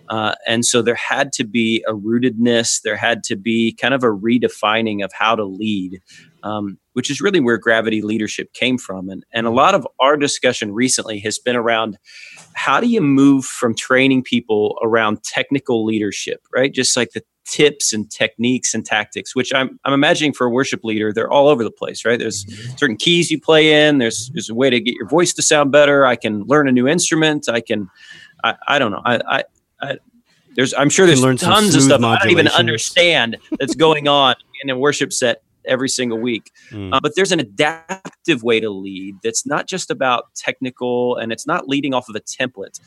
Uh, 0.09 0.35
and 0.45 0.65
so 0.65 0.81
there 0.81 0.95
had 0.95 1.33
to 1.33 1.43
be 1.43 1.83
a 1.87 1.93
rootedness, 1.93 2.81
there 2.83 2.95
had 2.95 3.23
to 3.23 3.35
be 3.35 3.73
kind 3.73 3.93
of 3.93 4.03
a 4.03 4.07
redefining 4.07 5.03
of 5.03 5.11
how 5.11 5.35
to 5.35 5.43
lead, 5.43 5.99
um, 6.43 6.77
which 6.93 7.09
is 7.09 7.21
really 7.21 7.39
where 7.39 7.57
gravity 7.57 8.01
leadership 8.01 8.53
came 8.53 8.77
from. 8.77 9.09
And, 9.09 9.25
and 9.33 9.47
a 9.47 9.51
lot 9.51 9.73
of 9.73 9.87
our 9.99 10.15
discussion 10.15 10.73
recently 10.73 11.19
has 11.21 11.39
been 11.39 11.55
around 11.55 11.97
how 12.53 12.79
do 12.79 12.87
you 12.87 13.01
move 13.01 13.45
from 13.45 13.73
training 13.73 14.23
people 14.23 14.77
around 14.83 15.23
technical 15.23 15.83
leadership, 15.83 16.41
right? 16.53 16.71
Just 16.71 16.95
like 16.95 17.11
the 17.11 17.23
tips 17.45 17.93
and 17.93 18.09
techniques 18.09 18.73
and 18.73 18.85
tactics, 18.85 19.35
which 19.35 19.53
I'm, 19.53 19.79
I'm 19.85 19.93
imagining 19.93 20.33
for 20.33 20.47
a 20.47 20.49
worship 20.49 20.83
leader, 20.83 21.13
they're 21.13 21.31
all 21.31 21.47
over 21.47 21.63
the 21.63 21.71
place, 21.71 22.05
right? 22.05 22.19
There's 22.19 22.45
certain 22.77 22.97
keys 22.97 23.31
you 23.31 23.39
play 23.39 23.87
in. 23.87 23.99
There's, 23.99 24.29
there's 24.33 24.49
a 24.49 24.55
way 24.55 24.69
to 24.69 24.79
get 24.79 24.95
your 24.95 25.07
voice 25.07 25.33
to 25.33 25.41
sound 25.41 25.71
better. 25.71 26.05
I 26.05 26.15
can 26.15 26.43
learn 26.43 26.67
a 26.67 26.71
new 26.71 26.87
instrument. 26.87 27.47
I 27.49 27.61
can, 27.61 27.89
I, 28.43 28.55
I 28.67 28.79
don't 28.79 28.91
know. 28.91 29.01
I, 29.05 29.21
I, 29.27 29.43
I 29.81 29.97
there's, 30.55 30.73
I'm 30.73 30.89
sure 30.89 31.05
there's 31.05 31.21
tons 31.41 31.75
of 31.75 31.81
stuff 31.81 32.01
I 32.01 32.17
don't 32.17 32.31
even 32.31 32.47
understand 32.47 33.37
that's 33.59 33.75
going 33.75 34.07
on 34.07 34.35
in 34.63 34.69
a 34.69 34.77
worship 34.77 35.11
set 35.11 35.41
every 35.65 35.89
single 35.89 36.17
week. 36.17 36.51
Mm. 36.71 36.93
Uh, 36.93 36.99
but 37.01 37.15
there's 37.15 37.31
an 37.31 37.39
adaptive 37.39 38.43
way 38.43 38.59
to 38.59 38.69
lead 38.69 39.17
that's 39.23 39.45
not 39.45 39.67
just 39.67 39.91
about 39.91 40.33
technical 40.35 41.17
and 41.17 41.31
it's 41.31 41.45
not 41.45 41.67
leading 41.67 41.93
off 41.93 42.07
of 42.07 42.15
a 42.15 42.21
template. 42.21 42.79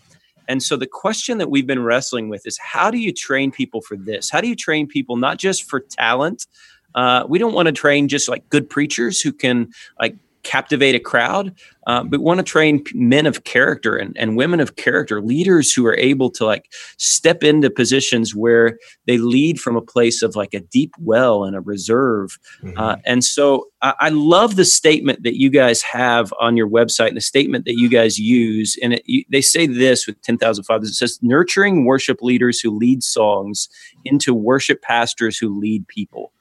And 0.49 0.63
so 0.63 0.77
the 0.77 0.87
question 0.87 1.39
that 1.39 1.51
we've 1.51 1.67
been 1.67 1.83
wrestling 1.83 2.29
with 2.29 2.47
is 2.47 2.59
how 2.59 2.91
do 2.91 2.99
you 2.99 3.13
train 3.13 3.53
people 3.53 3.83
for 3.83 3.97
this? 3.97 4.31
How 4.31 4.41
do 4.41 4.49
you 4.49 4.57
train 4.57 4.87
people 4.87 5.17
not 5.17 5.39
just 5.39 5.69
for 5.69 5.81
talent? 5.81 6.47
Uh, 6.95 7.25
we 7.29 7.39
don't 7.39 7.53
want 7.53 7.67
to 7.67 7.73
train 7.73 8.09
just 8.09 8.29
like 8.29 8.49
good 8.49 8.69
preachers 8.69 9.21
who 9.21 9.31
can 9.31 9.71
like 10.01 10.17
captivate 10.43 10.95
a 10.95 11.01
crowd, 11.01 11.55
uh, 11.87 12.03
but 12.03 12.21
want 12.21 12.39
to 12.39 12.45
train 12.45 12.83
men 12.95 13.27
of 13.27 13.45
character 13.45 13.97
and, 13.97 14.17
and 14.19 14.37
women 14.37 14.61
of 14.61 14.77
character, 14.77 15.21
leaders 15.21 15.73
who 15.73 15.87
are 15.87 15.97
able 15.97 16.31
to 16.31 16.45
like 16.45 16.71
step 16.97 17.43
into 17.43 17.71
positions 17.71 18.35
where 18.35 18.79
they 19.07 19.19
lead 19.19 19.61
from 19.61 19.77
a 19.77 19.81
place 19.83 20.23
of 20.23 20.37
like 20.37 20.55
a 20.55 20.61
deep 20.61 20.93
well 20.99 21.45
and 21.45 21.57
a 21.57 21.61
reserve. 21.61 22.39
Uh, 22.77 22.97
and 23.05 23.25
so 23.25 23.67
I, 23.83 23.95
I 24.01 24.09
love 24.11 24.57
the 24.57 24.65
statement 24.65 25.23
that 25.23 25.39
you 25.39 25.51
guys 25.51 25.83
have 25.83 26.33
on 26.41 26.57
your 26.57 26.69
website 26.69 27.09
and 27.09 27.17
the 27.17 27.23
statement 27.23 27.65
that 27.65 27.79
you 27.79 27.89
guys 27.89 28.19
use. 28.19 28.77
And 28.83 28.95
it, 28.95 29.03
you, 29.07 29.25
they 29.31 29.41
say 29.41 29.67
this 29.67 30.07
with 30.07 30.21
10,000 30.23 30.65
Fathers 30.65 30.91
it 30.91 30.95
says, 30.95 31.19
nurturing 31.23 31.85
worship 31.85 32.23
leaders 32.23 32.61
who 32.61 32.77
lead 32.77 33.03
songs 33.03 33.69
into 34.05 34.35
worship 34.35 34.83
pastors 34.83 35.39
who 35.39 35.59
lead 35.59 35.87
people. 35.89 36.33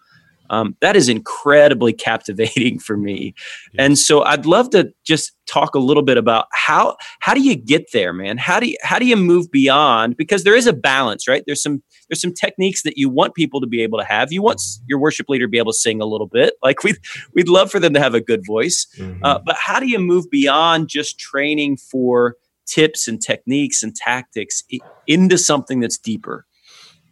Um, 0.49 0.75
that 0.81 0.95
is 0.95 1.09
incredibly 1.09 1.93
captivating 2.07 2.79
for 2.79 2.97
me. 2.97 3.33
And 3.77 3.97
so 3.97 4.23
I'd 4.23 4.45
love 4.45 4.69
to 4.71 4.91
just 5.05 5.33
talk 5.47 5.75
a 5.75 5.79
little 5.79 6.03
bit 6.03 6.17
about 6.17 6.47
how 6.51 6.97
how 7.21 7.33
do 7.33 7.41
you 7.41 7.55
get 7.55 7.85
there, 7.93 8.13
man? 8.13 8.37
How 8.37 8.59
do 8.59 8.67
you 8.67 8.77
how 8.83 8.99
do 8.99 9.05
you 9.05 9.15
move 9.15 9.49
beyond 9.51 10.17
because 10.17 10.43
there 10.43 10.55
is 10.55 10.67
a 10.67 10.73
balance, 10.73 11.27
right? 11.27 11.43
There's 11.45 11.63
some 11.63 11.81
there's 12.09 12.21
some 12.21 12.33
techniques 12.33 12.83
that 12.83 12.97
you 12.97 13.09
want 13.09 13.33
people 13.33 13.61
to 13.61 13.67
be 13.67 13.81
able 13.81 13.99
to 13.99 14.05
have. 14.05 14.31
You 14.31 14.41
want 14.41 14.61
your 14.87 14.99
worship 14.99 15.29
leader 15.29 15.45
to 15.45 15.49
be 15.49 15.57
able 15.57 15.71
to 15.71 15.77
sing 15.77 16.01
a 16.01 16.05
little 16.05 16.27
bit. 16.27 16.53
Like 16.67 16.83
we'd 16.83 16.97
we'd 17.33 17.47
love 17.47 17.71
for 17.71 17.79
them 17.79 17.93
to 17.93 17.99
have 17.99 18.13
a 18.13 18.19
good 18.19 18.45
voice. 18.45 18.87
Uh, 19.23 19.39
but 19.45 19.55
how 19.55 19.79
do 19.79 19.87
you 19.87 19.99
move 19.99 20.29
beyond 20.29 20.89
just 20.89 21.17
training 21.17 21.77
for 21.77 22.35
tips 22.65 23.07
and 23.07 23.21
techniques 23.21 23.83
and 23.83 23.95
tactics 23.95 24.63
into 25.07 25.37
something 25.37 25.79
that's 25.79 25.97
deeper? 25.97 26.45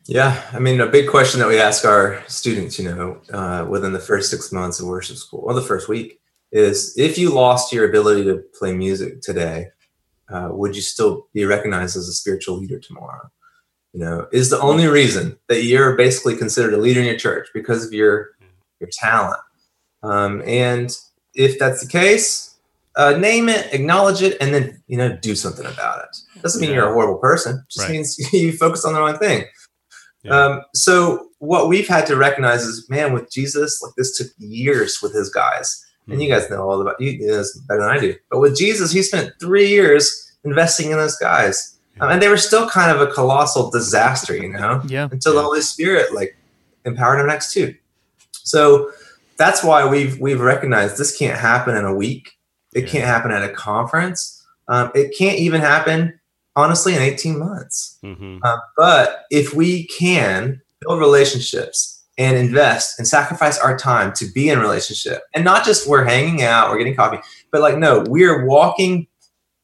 Yeah, 0.07 0.39
I 0.53 0.59
mean, 0.59 0.79
a 0.81 0.87
big 0.87 1.09
question 1.09 1.39
that 1.39 1.49
we 1.49 1.59
ask 1.59 1.83
our 1.83 2.23
students, 2.27 2.77
you 2.77 2.85
know, 2.85 3.21
uh, 3.33 3.65
within 3.67 3.91
the 3.91 3.99
first 3.99 4.29
six 4.29 4.51
months 4.51 4.79
of 4.79 4.87
worship 4.87 5.17
school, 5.17 5.41
or 5.45 5.53
the 5.53 5.61
first 5.61 5.89
week, 5.89 6.19
is 6.51 6.93
if 6.95 7.17
you 7.17 7.31
lost 7.31 7.73
your 7.73 7.89
ability 7.89 8.23
to 8.25 8.43
play 8.57 8.73
music 8.73 9.21
today, 9.21 9.67
uh, 10.29 10.49
would 10.51 10.75
you 10.75 10.81
still 10.81 11.27
be 11.33 11.45
recognized 11.45 11.97
as 11.97 12.07
a 12.07 12.13
spiritual 12.13 12.57
leader 12.57 12.79
tomorrow? 12.79 13.29
You 13.93 14.01
know, 14.01 14.27
is 14.31 14.49
the 14.49 14.59
only 14.59 14.87
reason 14.87 15.37
that 15.47 15.63
you're 15.63 15.95
basically 15.95 16.35
considered 16.35 16.73
a 16.73 16.77
leader 16.77 16.99
in 16.99 17.07
your 17.07 17.17
church 17.17 17.47
because 17.53 17.85
of 17.85 17.93
your 17.93 18.31
your 18.79 18.89
talent? 18.91 19.39
Um, 20.03 20.43
and 20.45 20.95
if 21.33 21.57
that's 21.57 21.83
the 21.83 21.89
case, 21.89 22.57
uh, 22.95 23.17
name 23.17 23.49
it, 23.49 23.73
acknowledge 23.73 24.21
it, 24.21 24.37
and 24.39 24.53
then 24.53 24.83
you 24.87 24.97
know 24.97 25.17
do 25.17 25.35
something 25.35 25.65
about 25.65 26.03
it. 26.03 26.41
Doesn't 26.41 26.61
mean 26.61 26.73
you're 26.73 26.89
a 26.89 26.93
horrible 26.93 27.17
person. 27.17 27.63
Just 27.69 27.87
Right. 27.87 27.93
means 27.93 28.17
you 28.33 28.51
focus 28.53 28.85
on 28.85 28.93
the 28.93 28.99
wrong 28.99 29.17
thing. 29.17 29.45
Yeah. 30.25 30.31
Um, 30.45 30.61
so 30.73 31.27
what 31.39 31.67
we've 31.69 31.87
had 31.87 32.05
to 32.07 32.15
recognize 32.15 32.63
is, 32.63 32.89
man, 32.89 33.13
with 33.13 33.31
Jesus, 33.31 33.81
like 33.81 33.93
this 33.95 34.17
took 34.17 34.27
years 34.37 34.99
with 35.01 35.13
his 35.13 35.29
guys, 35.29 35.85
and 36.07 36.21
you 36.21 36.29
guys 36.29 36.49
know 36.49 36.67
all 36.69 36.81
about 36.81 36.99
you 36.99 37.19
know 37.27 37.37
this 37.37 37.55
better 37.67 37.81
than 37.81 37.89
I 37.89 37.99
do. 37.99 38.15
But 38.31 38.39
with 38.39 38.57
Jesus, 38.57 38.91
he 38.91 39.01
spent 39.03 39.33
three 39.39 39.67
years 39.69 40.31
investing 40.43 40.91
in 40.91 40.97
those 40.97 41.15
guys, 41.17 41.77
um, 41.99 42.09
and 42.09 42.21
they 42.21 42.27
were 42.27 42.37
still 42.37 42.67
kind 42.69 42.91
of 42.91 43.01
a 43.01 43.11
colossal 43.11 43.69
disaster, 43.71 44.35
you 44.35 44.49
know, 44.53 44.81
Yeah. 44.87 45.07
until 45.11 45.35
the 45.35 45.41
Holy 45.43 45.61
Spirit 45.61 46.13
like 46.13 46.35
empowered 46.85 47.19
him 47.19 47.27
next 47.27 47.53
too. 47.53 47.75
So 48.31 48.91
that's 49.37 49.63
why 49.63 49.87
we've 49.87 50.19
we've 50.19 50.39
recognized 50.41 50.97
this 50.97 51.15
can't 51.17 51.39
happen 51.39 51.75
in 51.75 51.85
a 51.85 51.93
week. 51.95 52.31
It 52.73 52.83
Yeah. 52.85 52.89
can't 52.89 53.05
happen 53.05 53.31
at 53.31 53.43
a 53.43 53.53
conference. 53.53 54.43
Um, 54.67 54.91
it 54.95 55.15
can't 55.17 55.37
even 55.37 55.61
happen 55.61 56.19
honestly 56.55 56.95
in 56.95 57.01
18 57.01 57.37
months. 57.37 57.97
Mhm. 58.03 58.39
Uh, 58.43 58.57
but 58.77 59.25
if 59.29 59.53
we 59.53 59.87
can 59.87 60.61
build 60.81 60.99
relationships 60.99 62.01
and 62.17 62.37
invest 62.37 62.97
and 62.97 63.07
sacrifice 63.07 63.57
our 63.59 63.77
time 63.77 64.13
to 64.13 64.25
be 64.33 64.49
in 64.49 64.59
relationship 64.59 65.23
and 65.33 65.43
not 65.43 65.65
just 65.65 65.87
we're 65.87 66.05
hanging 66.05 66.41
out 66.41 66.69
we're 66.69 66.77
getting 66.77 66.95
coffee, 66.95 67.19
but 67.51 67.61
like, 67.61 67.77
no, 67.77 68.03
we're 68.07 68.45
walking 68.45 69.07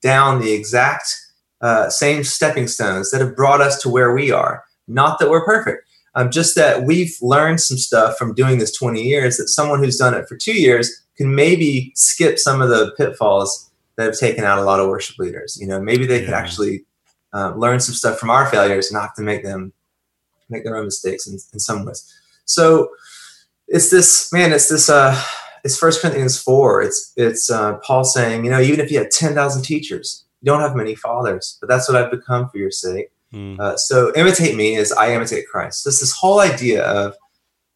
down 0.02 0.42
the 0.42 0.52
exact 0.52 1.16
uh, 1.62 1.90
same 1.90 2.24
stepping 2.24 2.68
stones 2.68 3.12
that 3.12 3.22
have 3.22 3.36
brought 3.36 3.62
us 3.62 3.80
to 3.82 3.90
where 3.90 4.14
we 4.14 4.32
are. 4.32 4.64
Not 4.88 5.20
that 5.20 5.30
we're 5.30 5.46
perfect, 5.46 5.88
um, 6.16 6.32
just 6.32 6.56
that 6.56 6.84
we've 6.84 7.16
learned 7.22 7.62
some 7.62 7.78
stuff 7.78 8.18
from 8.18 8.34
doing 8.34 8.58
this 8.58 8.76
20 8.76 9.02
years 9.02 9.38
that 9.38 9.48
someone 9.48 9.80
who's 9.80 9.98
done 9.98 10.14
it 10.14 10.28
for 10.28 10.36
two 10.36 10.60
years 10.60 10.92
can 11.18 11.34
maybe 11.36 11.92
skip 11.96 12.40
some 12.40 12.62
of 12.62 12.70
the 12.70 12.92
pitfalls 12.98 13.71
that 13.96 14.06
have 14.06 14.18
taken 14.18 14.44
out 14.44 14.60
a 14.60 14.64
lot 14.64 14.80
of 14.80 14.88
worship 14.88 15.18
leaders. 15.20 15.58
You 15.60 15.68
know, 15.68 15.80
maybe 15.82 16.06
they 16.06 16.24
could 16.24 16.34
actually 16.34 16.86
uh, 17.34 17.54
learn 17.56 17.80
some 17.80 17.96
stuff 17.96 18.20
from 18.20 18.30
our 18.30 18.46
failures 18.48 18.88
and 18.88 18.96
not 18.96 19.04
have 19.04 19.16
to 19.16 19.22
make 19.22 19.44
them 19.44 19.74
make 20.50 20.64
their 20.64 20.76
own 20.76 20.86
mistakes 20.86 21.28
in, 21.28 21.34
in 21.54 21.60
some 21.60 21.86
ways. 21.86 22.14
So 22.46 22.90
it's 23.68 23.90
this 23.90 24.32
man, 24.34 24.52
it's 24.52 24.70
this 24.70 24.90
uh 24.90 25.20
it's 25.64 25.78
first 25.78 26.02
Corinthians 26.02 26.42
four. 26.42 26.82
It's 26.82 27.14
it's 27.16 27.50
uh 27.50 27.78
Paul 27.78 28.04
saying, 28.04 28.44
you 28.44 28.52
know, 28.52 28.60
even 28.60 28.80
if 28.80 28.92
you 28.92 28.98
had 28.98 29.12
ten 29.12 29.34
thousand 29.34 29.64
teachers, 29.64 30.26
you 30.42 30.48
don't 30.48 30.62
have 30.62 30.76
many 30.76 30.96
fathers, 30.96 31.58
but 31.62 31.70
that's 31.70 31.88
what 31.88 32.02
I've 32.02 32.12
become 32.12 32.50
for 32.50 32.58
your 32.58 32.72
sake. 32.72 33.12
Mm. 33.34 33.60
Uh, 33.60 33.78
so 33.78 34.12
imitate 34.16 34.58
me 34.58 34.76
as 34.76 34.92
I 34.92 35.14
imitate 35.14 35.48
Christ. 35.48 35.86
This 35.86 36.02
this 36.02 36.12
whole 36.12 36.42
idea 36.42 36.84
of 36.84 37.16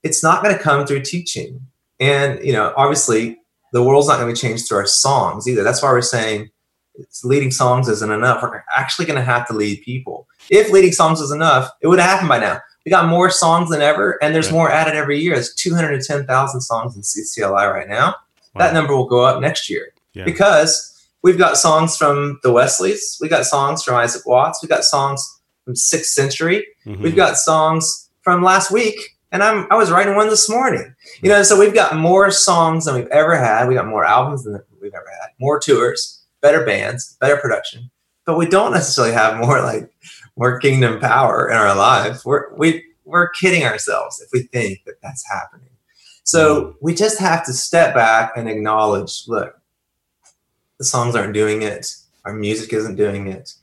it's 0.03 0.21
not 0.21 0.43
going 0.43 0.55
to 0.55 0.61
come 0.61 0.85
through 0.85 1.01
teaching, 1.01 1.61
and 1.99 2.43
you 2.43 2.51
know, 2.51 2.73
obviously, 2.75 3.39
the 3.75 3.83
world's 3.83 4.07
not 4.07 4.19
going 4.19 4.33
to 4.33 4.33
be 4.33 4.47
changed 4.47 4.69
through 4.69 4.77
our 4.77 4.87
songs 4.87 5.49
either. 5.49 5.61
That's 5.61 5.83
why 5.83 5.91
we're 5.91 6.01
saying 6.01 6.49
it's 6.93 7.25
leading 7.25 7.51
songs 7.51 7.89
isn't 7.89 8.09
enough. 8.09 8.41
We're 8.41 8.63
actually 8.73 9.05
going 9.05 9.19
to 9.19 9.25
have 9.25 9.45
to 9.47 9.53
lead 9.53 9.81
people. 9.81 10.29
If 10.49 10.71
leading 10.71 10.93
songs 10.93 11.19
is 11.19 11.29
enough, 11.29 11.69
it 11.81 11.87
would 11.87 11.99
have 11.99 12.09
happened 12.09 12.29
by 12.29 12.39
now. 12.39 12.61
We 12.85 12.89
got 12.89 13.09
more 13.09 13.29
songs 13.29 13.69
than 13.69 13.81
ever, 13.81 14.17
and 14.23 14.33
there's 14.33 14.49
more 14.49 14.71
added 14.71 14.95
every 14.95 15.19
year. 15.19 15.33
There's 15.33 15.53
210,000 15.55 16.61
songs 16.61 16.95
in 16.95 17.01
CCLI 17.01 17.73
right 17.73 17.89
now. 17.89 18.05
Wow. 18.05 18.15
That 18.59 18.73
number 18.73 18.95
will 18.95 19.07
go 19.07 19.25
up 19.25 19.41
next 19.41 19.69
year 19.69 19.91
yeah. 20.13 20.23
because 20.23 21.05
we've 21.21 21.37
got 21.37 21.57
songs 21.57 21.97
from 21.97 22.39
the 22.43 22.53
Wesleys, 22.53 23.17
we 23.19 23.27
got 23.27 23.45
songs 23.45 23.83
from 23.83 23.95
Isaac 23.95 24.25
Watts, 24.25 24.61
we 24.61 24.69
got 24.69 24.85
songs 24.85 25.41
from 25.65 25.75
Sixth 25.75 26.11
Century, 26.11 26.65
mm-hmm. 26.85 27.03
we've 27.03 27.15
got 27.15 27.35
songs 27.35 28.09
from 28.21 28.41
last 28.41 28.71
week, 28.71 29.14
and 29.35 29.43
I'm 29.43 29.67
I 29.69 29.75
was 29.75 29.91
writing 29.91 30.15
one 30.15 30.29
this 30.29 30.49
morning. 30.49 30.95
You 31.21 31.29
know, 31.29 31.43
so 31.43 31.59
we've 31.59 31.73
got 31.73 31.97
more 31.97 32.31
songs 32.31 32.85
than 32.85 32.95
we've 32.95 33.07
ever 33.07 33.35
had. 33.35 33.67
We 33.67 33.75
got 33.75 33.85
more 33.85 34.05
albums 34.05 34.45
than 34.45 34.61
we've 34.81 34.93
ever 34.93 35.09
had, 35.21 35.31
more 35.39 35.59
tours, 35.59 36.23
better 36.41 36.65
bands, 36.65 37.17
better 37.19 37.35
production, 37.35 37.91
but 38.25 38.37
we 38.37 38.47
don't 38.47 38.71
necessarily 38.71 39.13
have 39.13 39.37
more 39.37 39.61
like 39.61 39.91
more 40.37 40.57
kingdom 40.57 41.01
power 41.01 41.49
in 41.49 41.57
our 41.57 41.75
lives. 41.75 42.23
We're 42.23 42.55
we 42.55 42.81
we're 43.03 43.29
kidding 43.29 43.65
ourselves 43.65 44.21
if 44.21 44.29
we 44.31 44.43
think 44.43 44.85
that 44.85 45.01
that's 45.03 45.27
happening. 45.29 45.69
So 46.23 46.61
mm. 46.61 46.75
we 46.81 46.95
just 46.95 47.19
have 47.19 47.45
to 47.45 47.53
step 47.53 47.93
back 47.93 48.37
and 48.37 48.47
acknowledge, 48.47 49.25
look, 49.27 49.59
the 50.77 50.85
songs 50.85 51.13
aren't 51.13 51.33
doing 51.33 51.61
it. 51.61 51.93
Our 52.23 52.33
music 52.33 52.71
isn't 52.71 52.95
doing 52.95 53.27
it. 53.27 53.53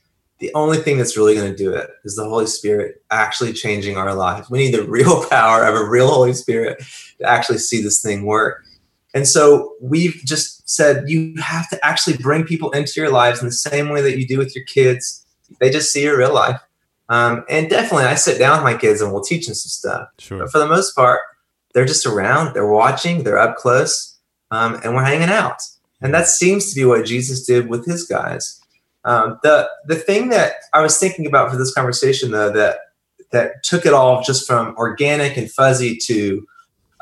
The 0.43 0.53
only 0.55 0.77
thing 0.77 0.97
that's 0.97 1.15
really 1.15 1.35
going 1.35 1.49
to 1.49 1.57
do 1.57 1.73
it 1.73 1.89
is 2.03 2.15
the 2.15 2.27
Holy 2.27 2.47
Spirit 2.47 3.01
actually 3.11 3.53
changing 3.53 3.95
our 3.95 4.13
lives. 4.13 4.49
We 4.49 4.57
need 4.59 4.73
the 4.73 4.83
real 4.83 5.25
power 5.29 5.63
of 5.63 5.73
a 5.73 5.89
real 5.89 6.09
Holy 6.09 6.33
Spirit 6.33 6.83
to 7.19 7.25
actually 7.25 7.59
see 7.59 7.81
this 7.81 8.01
thing 8.01 8.25
work. 8.25 8.65
And 9.13 9.27
so 9.27 9.73
we've 9.79 10.21
just 10.25 10.67
said 10.69 11.07
you 11.07 11.35
have 11.41 11.69
to 11.69 11.85
actually 11.85 12.17
bring 12.17 12.43
people 12.43 12.71
into 12.71 12.93
your 12.97 13.09
lives 13.09 13.39
in 13.39 13.45
the 13.45 13.53
same 13.53 13.89
way 13.89 14.01
that 14.01 14.17
you 14.17 14.27
do 14.27 14.37
with 14.37 14.53
your 14.55 14.65
kids 14.65 15.23
they 15.59 15.69
just 15.69 15.91
see 15.91 16.03
your 16.03 16.17
real 16.17 16.33
life. 16.33 16.59
Um, 17.09 17.43
and 17.49 17.69
definitely, 17.69 18.05
I 18.05 18.15
sit 18.15 18.39
down 18.39 18.57
with 18.57 18.63
my 18.63 18.77
kids 18.77 19.01
and 19.01 19.11
we'll 19.11 19.23
teach 19.23 19.45
them 19.45 19.55
some 19.55 19.69
stuff. 19.69 20.09
Sure. 20.19 20.39
But 20.39 20.51
for 20.51 20.59
the 20.59 20.67
most 20.67 20.95
part, 20.95 21.19
they're 21.73 21.85
just 21.85 22.05
around, 22.05 22.53
they're 22.53 22.67
watching, 22.67 23.23
they're 23.23 23.37
up 23.39 23.57
close, 23.57 24.17
um, 24.51 24.79
and 24.83 24.95
we're 24.95 25.03
hanging 25.03 25.29
out. 25.29 25.61
And 26.01 26.13
that 26.13 26.27
seems 26.27 26.69
to 26.69 26.79
be 26.79 26.85
what 26.85 27.05
Jesus 27.05 27.45
did 27.45 27.67
with 27.67 27.85
his 27.85 28.05
guys. 28.05 28.61
Um, 29.05 29.39
the 29.43 29.69
the 29.85 29.95
thing 29.95 30.29
that 30.29 30.53
I 30.73 30.81
was 30.81 30.97
thinking 30.97 31.25
about 31.25 31.51
for 31.51 31.57
this 31.57 31.73
conversation, 31.73 32.31
though, 32.31 32.51
that 32.51 32.77
that 33.31 33.63
took 33.63 33.85
it 33.85 33.93
all 33.93 34.23
just 34.23 34.47
from 34.47 34.75
organic 34.77 35.37
and 35.37 35.51
fuzzy 35.51 35.97
to 36.05 36.45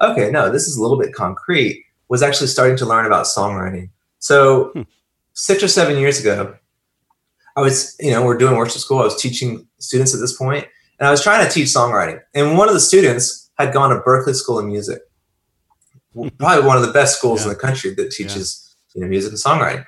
okay, 0.01 0.31
no, 0.31 0.49
this 0.51 0.67
is 0.67 0.77
a 0.77 0.81
little 0.81 0.97
bit 0.97 1.13
concrete, 1.13 1.85
was 2.09 2.23
actually 2.23 2.47
starting 2.47 2.77
to 2.77 2.85
learn 2.85 3.05
about 3.05 3.25
songwriting. 3.25 3.89
So 4.19 4.71
hmm. 4.73 4.81
six 5.33 5.63
or 5.63 5.67
seven 5.67 5.97
years 5.97 6.19
ago, 6.19 6.55
I 7.55 7.61
was, 7.61 7.95
you 7.99 8.11
know, 8.11 8.25
we're 8.25 8.37
doing 8.37 8.55
worship 8.55 8.81
school. 8.81 8.99
I 8.99 9.03
was 9.03 9.21
teaching 9.21 9.67
students 9.79 10.13
at 10.13 10.19
this 10.19 10.35
point, 10.35 10.65
and 10.99 11.07
I 11.07 11.11
was 11.11 11.21
trying 11.21 11.45
to 11.45 11.51
teach 11.51 11.67
songwriting. 11.67 12.19
And 12.33 12.57
one 12.57 12.67
of 12.67 12.73
the 12.73 12.79
students 12.79 13.49
had 13.57 13.73
gone 13.73 13.89
to 13.91 14.01
Berklee 14.01 14.35
School 14.35 14.59
of 14.59 14.65
Music, 14.65 15.01
probably 16.37 16.65
one 16.65 16.77
of 16.77 16.85
the 16.85 16.93
best 16.93 17.17
schools 17.17 17.41
yeah. 17.41 17.47
in 17.47 17.49
the 17.53 17.59
country 17.59 17.93
that 17.93 18.11
teaches, 18.11 18.75
yeah. 18.93 18.99
you 18.99 19.05
know, 19.05 19.09
music 19.09 19.31
and 19.31 19.39
songwriting. 19.39 19.85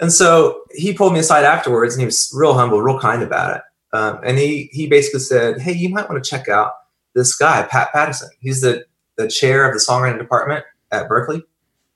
And 0.00 0.12
so 0.12 0.62
he 0.72 0.92
pulled 0.92 1.12
me 1.12 1.20
aside 1.20 1.44
afterwards, 1.44 1.94
and 1.94 2.00
he 2.00 2.06
was 2.06 2.32
real 2.34 2.54
humble, 2.54 2.80
real 2.80 2.98
kind 2.98 3.22
about 3.22 3.56
it. 3.56 3.62
Um, 3.92 4.20
and 4.24 4.38
he 4.38 4.70
he 4.72 4.86
basically 4.86 5.20
said, 5.20 5.60
"Hey, 5.60 5.72
you 5.72 5.88
might 5.88 6.08
want 6.08 6.22
to 6.22 6.28
check 6.28 6.48
out 6.48 6.72
this 7.14 7.36
guy, 7.36 7.62
Pat 7.62 7.92
Pattison. 7.92 8.30
He's 8.40 8.60
the 8.60 8.84
the 9.16 9.28
chair 9.28 9.68
of 9.68 9.74
the 9.74 9.80
songwriting 9.80 10.18
department 10.18 10.64
at 10.90 11.08
Berklee, 11.08 11.42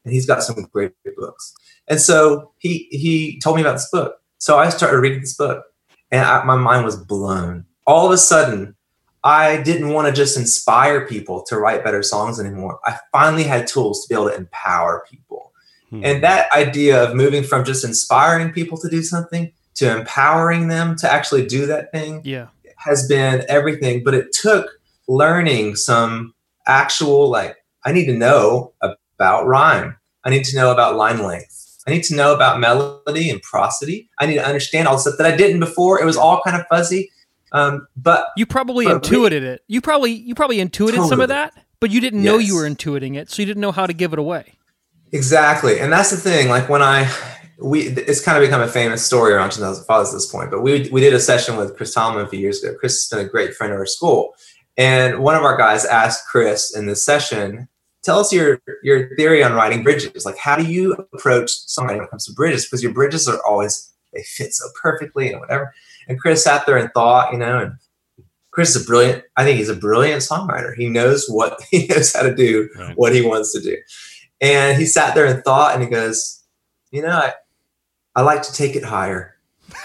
and 0.05 0.13
he's 0.13 0.27
got 0.27 0.43
some 0.43 0.61
great 0.73 0.93
books." 1.17 1.55
And 1.89 2.01
so 2.01 2.53
he 2.59 2.89
he 2.91 3.41
told 3.41 3.57
me 3.57 3.63
about 3.63 3.75
this 3.75 3.89
book, 3.91 4.21
so 4.39 4.59
I 4.59 4.69
started 4.69 4.99
reading 4.99 5.21
this 5.21 5.35
book 5.35 5.65
and 6.15 6.25
I, 6.25 6.45
my 6.45 6.57
mind 6.57 6.85
was 6.85 6.97
blown. 6.97 7.65
All 7.87 8.07
of 8.07 8.13
a 8.13 8.19
sudden, 8.19 8.77
I 9.25 9.61
didn't 9.63 9.89
want 9.89 10.07
to 10.07 10.13
just 10.13 10.37
inspire 10.37 11.07
people 11.07 11.43
to 11.45 11.59
write 11.59 11.83
better 11.83 12.03
songs 12.03 12.39
anymore. 12.39 12.79
I 12.85 12.99
finally 13.11 13.43
had 13.43 13.67
tools 13.67 14.03
to 14.03 14.09
be 14.09 14.15
able 14.15 14.31
to 14.31 14.37
empower 14.37 15.05
people. 15.11 15.53
Hmm. 15.95 16.05
And 16.05 16.25
that 16.25 16.53
idea 16.53 17.03
of 17.03 17.15
moving 17.15 17.43
from 17.43 17.65
just 17.65 17.85
inspiring 17.85 18.53
people 18.53 18.79
to 18.79 18.89
do 18.89 19.03
something 19.03 19.53
to 19.77 19.97
empowering 19.97 20.69
them 20.69 20.97
to 20.97 21.11
actually 21.11 21.47
do 21.47 21.67
that 21.67 21.93
thing 21.93 22.21
yeah. 22.25 22.49
has 22.77 23.07
been 23.09 23.45
everything. 23.49 24.03
But 24.05 24.15
it 24.15 24.33
took 24.33 24.69
learning 25.09 25.77
some 25.77 26.35
actual, 26.67 27.29
like, 27.29 27.57
I 27.85 27.93
need 27.93 28.07
to 28.07 28.15
know 28.15 28.73
about 28.81 29.47
rhyme. 29.47 29.97
I 30.25 30.31
need 30.31 30.45
to 30.45 30.57
know 30.57 30.73
about 30.73 30.97
line 30.97 31.23
length. 31.23 31.83
I 31.87 31.91
need 31.91 32.05
to 32.05 32.17
know 32.17 32.35
about 32.35 32.61
melody 32.61 33.31
and 33.31 33.43
prosody. 33.43 34.09
I 34.19 34.27
need 34.27 34.37
to 34.37 34.47
understand 34.47 34.89
all 34.89 34.95
the 34.95 35.01
stuff 35.01 35.19
that 35.19 35.33
I 35.33 35.37
didn't 35.37 35.61
before. 35.61 36.01
It 36.01 36.07
was 36.07 36.17
all 36.17 36.41
kind 36.43 36.57
of 36.57 36.67
fuzzy. 36.69 37.11
Um, 37.53 37.87
but 37.97 38.29
you 38.37 38.47
probably 38.47 38.87
but 38.87 38.97
intuited 38.97 39.43
we, 39.43 39.49
it. 39.51 39.63
You 39.69 39.81
probably 39.81 40.13
you 40.13 40.35
probably 40.35 40.61
intuited 40.61 40.97
totally. 40.97 41.09
some 41.09 41.21
of 41.21 41.29
that, 41.29 41.53
but 41.79 41.91
you 41.91 42.01
didn't 42.01 42.23
yes. 42.23 42.33
know 42.33 42.39
you 42.39 42.57
were 42.57 42.69
intuiting 42.69 43.17
it, 43.17 43.31
so 43.31 43.43
you 43.43 43.47
didn't 43.47 43.61
know 43.61 43.71
how 43.71 43.87
to 43.87 43.93
give 43.93 44.13
it 44.13 44.19
away. 44.19 44.55
Exactly, 45.13 45.81
and 45.81 45.93
that's 45.93 46.11
the 46.11 46.17
thing. 46.17 46.49
Like 46.49 46.69
when 46.69 46.83
I 46.83 47.11
we 47.59 47.83
it's 47.83 48.23
kind 48.23 48.37
of 48.37 48.43
become 48.43 48.61
a 48.61 48.69
famous 48.69 49.05
story 49.05 49.33
around 49.33 49.51
2000 49.51 49.85
fathers 49.85 50.09
at 50.09 50.15
this 50.15 50.31
point. 50.31 50.51
But 50.51 50.63
we 50.63 50.89
we 50.91 51.01
did 51.01 51.15
a 51.15 51.21
session 51.21 51.57
with 51.57 51.77
Chris 51.77 51.95
Tomlin 51.95 52.27
a 52.27 52.29
few 52.29 52.41
years 52.41 52.63
ago. 52.63 52.77
Chris 52.79 52.95
has 52.95 53.09
been 53.09 53.25
a 53.25 53.29
great 53.29 53.55
friend 53.55 53.73
of 53.73 53.79
our 53.79 53.87
school, 53.87 54.35
and 54.77 55.21
one 55.21 55.37
of 55.37 55.43
our 55.43 55.57
guys 55.57 55.85
asked 55.85 56.27
Chris 56.29 56.77
in 56.77 56.87
this 56.87 57.05
session, 57.05 57.69
tell 58.03 58.19
us 58.19 58.33
your 58.33 58.61
your 58.83 59.15
theory 59.17 59.43
on 59.43 59.53
writing 59.53 59.83
bridges. 59.83 60.25
Like, 60.25 60.39
how 60.39 60.57
do 60.57 60.65
you 60.65 60.95
approach 61.13 61.51
songwriting 61.69 61.97
when 61.97 62.05
it 62.05 62.11
comes 62.11 62.27
to 62.27 62.33
bridges? 62.33 62.67
Because 62.67 62.83
your 62.83 62.93
bridges 62.93 63.29
are 63.29 63.41
always 63.47 63.93
they 64.13 64.23
fit 64.23 64.55
so 64.55 64.67
perfectly 64.81 65.31
and 65.31 65.41
whatever. 65.41 65.75
And 66.09 66.21
Chris 66.21 66.45
sat 66.45 66.67
there 66.67 66.77
and 66.77 66.91
thought, 66.93 67.33
you 67.33 67.39
know, 67.39 67.59
and 67.59 67.73
Chris 68.53 68.77
is 68.77 68.83
a 68.83 68.87
brilliant. 68.87 69.25
I 69.37 69.45
think 69.45 69.59
he's 69.59 69.69
a 69.69 69.75
brilliant 69.75 70.23
songwriter. 70.23 70.75
He 70.77 70.89
knows 70.89 71.27
what 71.29 71.61
he 71.71 71.87
knows 71.87 72.13
how 72.13 72.23
to 72.23 72.35
do, 72.35 72.69
right. 72.77 72.97
what 72.97 73.15
he 73.15 73.23
wants 73.23 73.53
to 73.53 73.61
do. 73.61 73.77
And 74.45 74.79
he 74.79 74.85
sat 74.85 75.15
there 75.15 75.25
and 75.25 75.43
thought, 75.43 75.73
and 75.75 75.83
he 75.83 75.89
goes, 75.89 76.45
you 76.91 77.01
know, 77.01 77.09
I, 77.09 77.33
I 78.15 78.21
like 78.21 78.43
to 78.43 78.53
take 78.53 78.77
it 78.77 78.85
higher. 78.85 79.37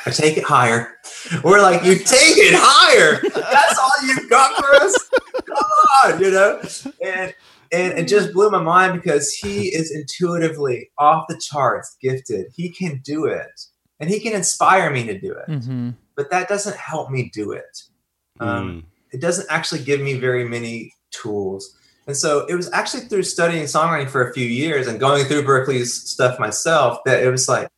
I 0.06 0.12
take 0.12 0.38
it 0.38 0.44
higher. 0.44 0.98
We're 1.46 1.62
like, 1.62 1.86
you 1.86 1.96
take 1.96 2.36
it 2.38 2.54
higher. 2.58 3.22
That's 3.34 3.80
all 3.80 4.06
you've 4.06 4.30
got 4.30 4.60
for 4.60 4.76
us. 4.76 5.10
Come 5.46 5.58
on, 6.04 6.22
you 6.22 6.32
know. 6.32 6.62
And 7.02 7.34
and 7.72 8.00
it 8.00 8.08
just 8.08 8.34
blew 8.34 8.50
my 8.50 8.62
mind 8.62 9.02
because 9.02 9.34
he 9.34 9.70
is 9.70 9.96
intuitively 9.96 10.90
off 10.98 11.26
the 11.30 11.40
charts 11.40 11.96
gifted. 12.02 12.48
He 12.54 12.70
can 12.70 13.00
do 13.04 13.26
it, 13.26 13.62
and 14.00 14.10
he 14.10 14.20
can 14.20 14.34
inspire 14.34 14.90
me 14.90 15.06
to 15.06 15.18
do 15.18 15.32
it. 15.32 15.48
Mm-hmm. 15.50 15.92
But 16.16 16.32
that 16.32 16.50
doesn't 16.50 16.76
help 16.76 17.10
me 17.10 17.32
do 17.34 17.54
it. 17.54 17.84
Um, 18.42 18.70
mm. 18.70 18.84
It 19.12 19.22
doesn't 19.22 19.48
actually 19.50 19.84
give 19.84 20.02
me 20.02 20.16
very 20.16 20.44
many 20.48 20.94
tools. 21.12 21.76
And 22.08 22.18
so 22.18 22.46
it 22.48 22.56
was 22.56 22.72
actually 22.72 23.02
through 23.02 23.24
studying 23.24 23.66
songwriting 23.66 24.10
for 24.10 24.28
a 24.28 24.34
few 24.34 24.48
years 24.48 24.88
and 24.88 25.00
going 25.00 25.26
through 25.26 25.44
Berklee's 25.44 25.94
stuff 25.94 26.40
myself 26.40 27.00
that 27.06 27.24
it 27.24 27.30
was 27.30 27.48
like, 27.48 27.70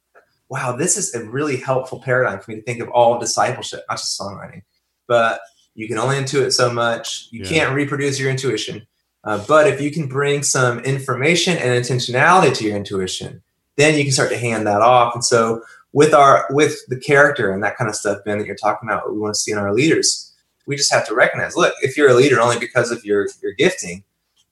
wow, 0.50 0.76
this 0.76 0.98
is 0.98 1.14
a 1.16 1.26
really 1.26 1.58
helpful 1.58 2.00
paradigm 2.00 2.40
for 2.40 2.52
me 2.52 2.58
to 2.58 2.64
think 2.64 2.82
of 2.82 2.90
all 2.90 3.20
discipleship, 3.20 3.82
not 3.90 3.98
just 3.98 4.20
songwriting. 4.20 4.62
But 5.08 5.42
you 5.76 5.88
can 5.88 5.98
only 5.98 6.18
intuit 6.18 6.54
so 6.54 6.72
much. 6.72 7.28
You 7.32 7.42
yeah. 7.44 7.50
can't 7.50 7.76
reproduce 7.76 8.20
your 8.20 8.30
intuition. 8.30 8.86
Uh, 9.24 9.44
but 9.48 9.68
if 9.68 9.80
you 9.80 9.92
can 9.92 10.08
bring 10.08 10.44
some 10.44 10.80
information 10.80 11.58
and 11.58 11.84
intentionality 11.84 12.56
to 12.56 12.66
your 12.66 12.76
intuition, 12.76 13.42
then 13.78 13.98
you 13.98 14.04
can 14.04 14.12
start 14.12 14.30
to 14.30 14.38
hand 14.38 14.66
that 14.68 14.82
off. 14.82 15.14
And 15.14 15.24
so 15.24 15.62
with 15.94 16.14
our 16.14 16.46
with 16.50 16.78
the 16.88 17.00
character 17.00 17.52
and 17.52 17.64
that 17.64 17.78
kind 17.78 17.90
of 17.90 17.96
stuff, 17.96 18.20
Ben, 18.26 18.38
that 18.38 18.48
you're 18.48 18.56
talking 18.56 18.88
about, 18.90 19.06
what 19.06 19.14
we 19.14 19.20
want 19.20 19.34
to 19.34 19.40
see 19.40 19.52
in 19.52 19.58
our 19.58 19.74
leaders, 19.74 20.34
we 20.66 20.76
just 20.76 20.92
have 20.92 21.08
to 21.08 21.16
recognize, 21.16 21.56
look, 21.56 21.74
if 21.82 21.98
you're 21.98 22.10
a 22.10 22.14
leader 22.14 22.40
only 22.40 22.60
because 22.60 22.92
of 22.92 23.04
your 23.06 23.28
your 23.42 23.54
gifting, 23.54 24.04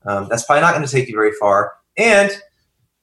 um, 0.09 0.27
that's 0.29 0.43
probably 0.45 0.61
not 0.61 0.73
going 0.73 0.85
to 0.85 0.91
take 0.91 1.07
you 1.07 1.15
very 1.15 1.31
far. 1.39 1.73
And 1.97 2.31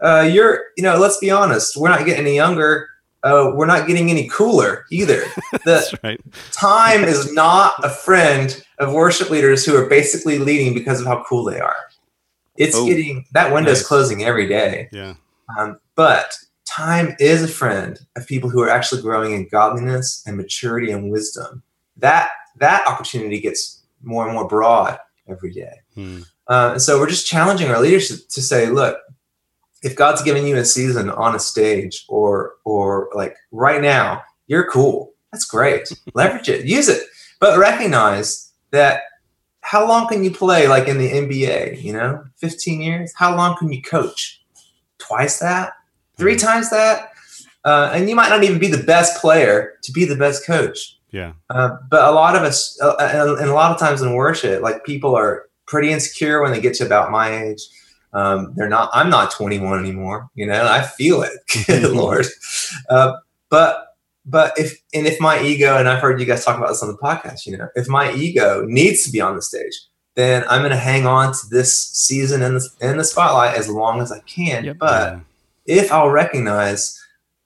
uh, 0.00 0.28
you're, 0.30 0.64
you 0.76 0.82
know, 0.82 0.98
let's 0.98 1.18
be 1.18 1.30
honest, 1.30 1.76
we're 1.76 1.88
not 1.88 2.04
getting 2.04 2.26
any 2.26 2.34
younger 2.34 2.88
uh, 3.26 3.50
we're 3.54 3.66
not 3.66 3.88
getting 3.88 4.08
any 4.08 4.28
cooler 4.28 4.86
either. 4.90 5.24
The 5.64 5.98
right. 6.04 6.20
time 6.52 7.02
is 7.02 7.32
not 7.34 7.74
a 7.84 7.90
friend 7.90 8.62
of 8.78 8.92
worship 8.92 9.30
leaders 9.30 9.64
who 9.64 9.76
are 9.76 9.88
basically 9.88 10.38
leading 10.38 10.74
because 10.74 11.00
of 11.00 11.06
how 11.06 11.24
cool 11.28 11.42
they 11.42 11.58
are. 11.58 11.76
It's 12.56 12.76
oh, 12.76 12.86
getting 12.86 13.24
that 13.32 13.52
window 13.52 13.72
nice. 13.72 13.84
closing 13.84 14.22
every 14.22 14.46
day. 14.46 14.88
Yeah. 14.92 15.14
Um, 15.58 15.80
but 15.96 16.36
time 16.66 17.16
is 17.18 17.42
a 17.42 17.48
friend 17.48 17.98
of 18.14 18.28
people 18.28 18.48
who 18.48 18.62
are 18.62 18.70
actually 18.70 19.02
growing 19.02 19.32
in 19.32 19.48
godliness 19.48 20.22
and 20.24 20.36
maturity 20.36 20.92
and 20.92 21.10
wisdom. 21.10 21.64
That 21.96 22.30
that 22.58 22.86
opportunity 22.86 23.40
gets 23.40 23.82
more 24.02 24.24
and 24.24 24.34
more 24.34 24.46
broad 24.46 24.98
every 25.28 25.52
day. 25.52 25.80
Hmm. 25.94 26.20
Uh, 26.48 26.70
and 26.72 26.82
so 26.82 26.98
we're 26.98 27.08
just 27.08 27.26
challenging 27.26 27.68
our 27.68 27.80
leaders 27.80 28.08
to, 28.08 28.28
to 28.28 28.42
say, 28.42 28.68
look, 28.70 28.98
if 29.82 29.96
God's 29.96 30.22
giving 30.22 30.46
you 30.46 30.56
a 30.56 30.64
season 30.64 31.10
on 31.10 31.34
a 31.34 31.38
stage 31.38 32.04
or 32.08 32.54
or 32.64 33.08
like 33.14 33.36
right 33.52 33.80
now, 33.80 34.22
you're 34.46 34.68
cool. 34.70 35.12
That's 35.32 35.44
great. 35.44 35.92
Leverage 36.14 36.48
it, 36.48 36.64
use 36.64 36.88
it, 36.88 37.02
but 37.40 37.58
recognize 37.58 38.52
that 38.70 39.02
how 39.60 39.86
long 39.86 40.08
can 40.08 40.22
you 40.22 40.30
play 40.30 40.68
like 40.68 40.88
in 40.88 40.98
the 40.98 41.10
NBA? 41.10 41.82
You 41.82 41.92
know, 41.92 42.24
15 42.36 42.80
years. 42.80 43.12
How 43.16 43.36
long 43.36 43.56
can 43.56 43.72
you 43.72 43.82
coach? 43.82 44.42
Twice 44.98 45.40
that, 45.40 45.74
three 46.16 46.36
times 46.36 46.70
that. 46.70 47.10
uh, 47.64 47.90
and 47.92 48.08
you 48.08 48.16
might 48.16 48.28
not 48.28 48.44
even 48.44 48.58
be 48.58 48.68
the 48.68 48.82
best 48.82 49.20
player 49.20 49.74
to 49.82 49.92
be 49.92 50.04
the 50.04 50.16
best 50.16 50.46
coach. 50.46 50.98
Yeah. 51.10 51.32
Uh, 51.50 51.76
but 51.90 52.04
a 52.04 52.12
lot 52.12 52.36
of 52.36 52.42
us, 52.42 52.80
uh, 52.80 52.96
and, 53.00 53.40
and, 53.40 53.50
a 53.50 53.54
lot 53.54 53.72
of 53.72 53.78
times 53.78 54.02
in 54.02 54.14
worship, 54.14 54.62
like 54.62 54.84
people 54.84 55.14
are 55.16 55.45
pretty 55.66 55.90
insecure 55.90 56.42
when 56.42 56.52
they 56.52 56.60
get 56.60 56.74
to 56.74 56.86
about 56.86 57.10
my 57.10 57.44
age. 57.44 57.62
Um, 58.12 58.54
they're 58.56 58.68
not. 58.68 58.90
I'm 58.94 59.10
not 59.10 59.30
21 59.30 59.78
anymore. 59.78 60.30
You 60.34 60.46
know, 60.46 60.66
I 60.66 60.82
feel 60.82 61.22
it, 61.22 61.32
good 61.66 61.92
Lord. 61.92 62.26
Uh, 62.88 63.16
but 63.50 63.96
but 64.24 64.58
if 64.58 64.80
and 64.94 65.06
if 65.06 65.20
my 65.20 65.40
ego, 65.40 65.76
and 65.76 65.88
I've 65.88 66.00
heard 66.00 66.18
you 66.20 66.26
guys 66.26 66.44
talk 66.44 66.56
about 66.56 66.68
this 66.68 66.82
on 66.82 66.88
the 66.88 66.98
podcast, 66.98 67.46
you 67.46 67.56
know, 67.56 67.68
if 67.74 67.88
my 67.88 68.12
ego 68.12 68.64
needs 68.66 69.04
to 69.04 69.12
be 69.12 69.20
on 69.20 69.36
the 69.36 69.42
stage, 69.42 69.78
then 70.14 70.44
I'm 70.48 70.62
going 70.62 70.70
to 70.70 70.76
hang 70.76 71.06
on 71.06 71.32
to 71.32 71.46
this 71.50 71.78
season 71.78 72.42
in 72.42 72.54
the 72.54 72.68
in 72.80 72.96
the 72.96 73.04
spotlight 73.04 73.56
as 73.56 73.68
long 73.68 74.00
as 74.00 74.10
I 74.10 74.20
can. 74.20 74.64
Yep. 74.64 74.78
But 74.78 75.20
if 75.66 75.92
I'll 75.92 76.10
recognize, 76.10 76.98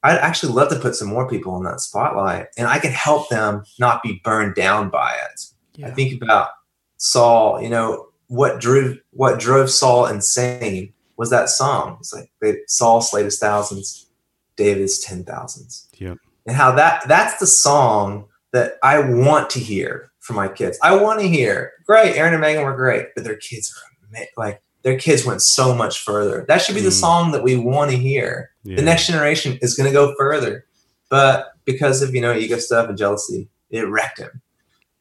I'd 0.02 0.18
actually 0.18 0.52
love 0.52 0.70
to 0.70 0.78
put 0.78 0.94
some 0.94 1.08
more 1.08 1.28
people 1.28 1.56
in 1.56 1.64
that 1.64 1.80
spotlight, 1.80 2.46
and 2.56 2.66
I 2.68 2.78
can 2.78 2.92
help 2.92 3.28
them 3.28 3.64
not 3.78 4.02
be 4.02 4.20
burned 4.24 4.54
down 4.54 4.88
by 4.88 5.14
it. 5.32 5.42
Yeah. 5.74 5.88
I 5.88 5.90
think 5.90 6.22
about 6.22 6.50
Saul. 6.96 7.60
You 7.60 7.70
know 7.70 8.09
what 8.30 8.60
drove 8.60 8.96
what 9.10 9.38
drove 9.38 9.70
Saul 9.70 10.06
insane 10.06 10.92
was 11.16 11.30
that 11.30 11.50
song. 11.50 11.98
It's 12.00 12.14
like 12.14 12.32
they, 12.40 12.56
Saul 12.66 13.02
slayed 13.02 13.26
his 13.26 13.38
thousands, 13.38 14.08
David's 14.56 14.98
ten 14.98 15.24
thousands. 15.24 15.88
Yep 15.98 16.16
and 16.46 16.56
how 16.56 16.72
that 16.72 17.06
that's 17.08 17.38
the 17.38 17.46
song 17.46 18.26
that 18.52 18.74
I 18.82 18.98
want 18.98 19.50
to 19.50 19.60
hear 19.60 20.10
for 20.18 20.32
my 20.32 20.48
kids. 20.48 20.78
I 20.82 20.96
want 20.96 21.20
to 21.20 21.28
hear, 21.28 21.72
great, 21.86 22.16
Aaron 22.16 22.34
and 22.34 22.40
Megan 22.40 22.64
were 22.64 22.76
great, 22.76 23.06
but 23.14 23.24
their 23.24 23.36
kids 23.36 23.72
are 23.72 24.20
like 24.36 24.60
their 24.82 24.98
kids 24.98 25.24
went 25.24 25.42
so 25.42 25.74
much 25.74 26.00
further. 26.00 26.44
That 26.48 26.62
should 26.62 26.74
be 26.74 26.80
mm. 26.80 26.84
the 26.84 26.90
song 26.90 27.32
that 27.32 27.42
we 27.42 27.56
want 27.56 27.90
to 27.90 27.96
hear. 27.96 28.50
Yeah. 28.64 28.76
The 28.76 28.82
next 28.82 29.06
generation 29.06 29.58
is 29.62 29.76
going 29.76 29.88
to 29.88 29.92
go 29.92 30.14
further, 30.18 30.64
but 31.08 31.52
because 31.64 32.02
of 32.02 32.14
you 32.14 32.20
know 32.20 32.34
ego 32.34 32.58
stuff 32.58 32.88
and 32.88 32.98
jealousy, 32.98 33.48
it 33.70 33.88
wrecked 33.88 34.18
him. 34.18 34.42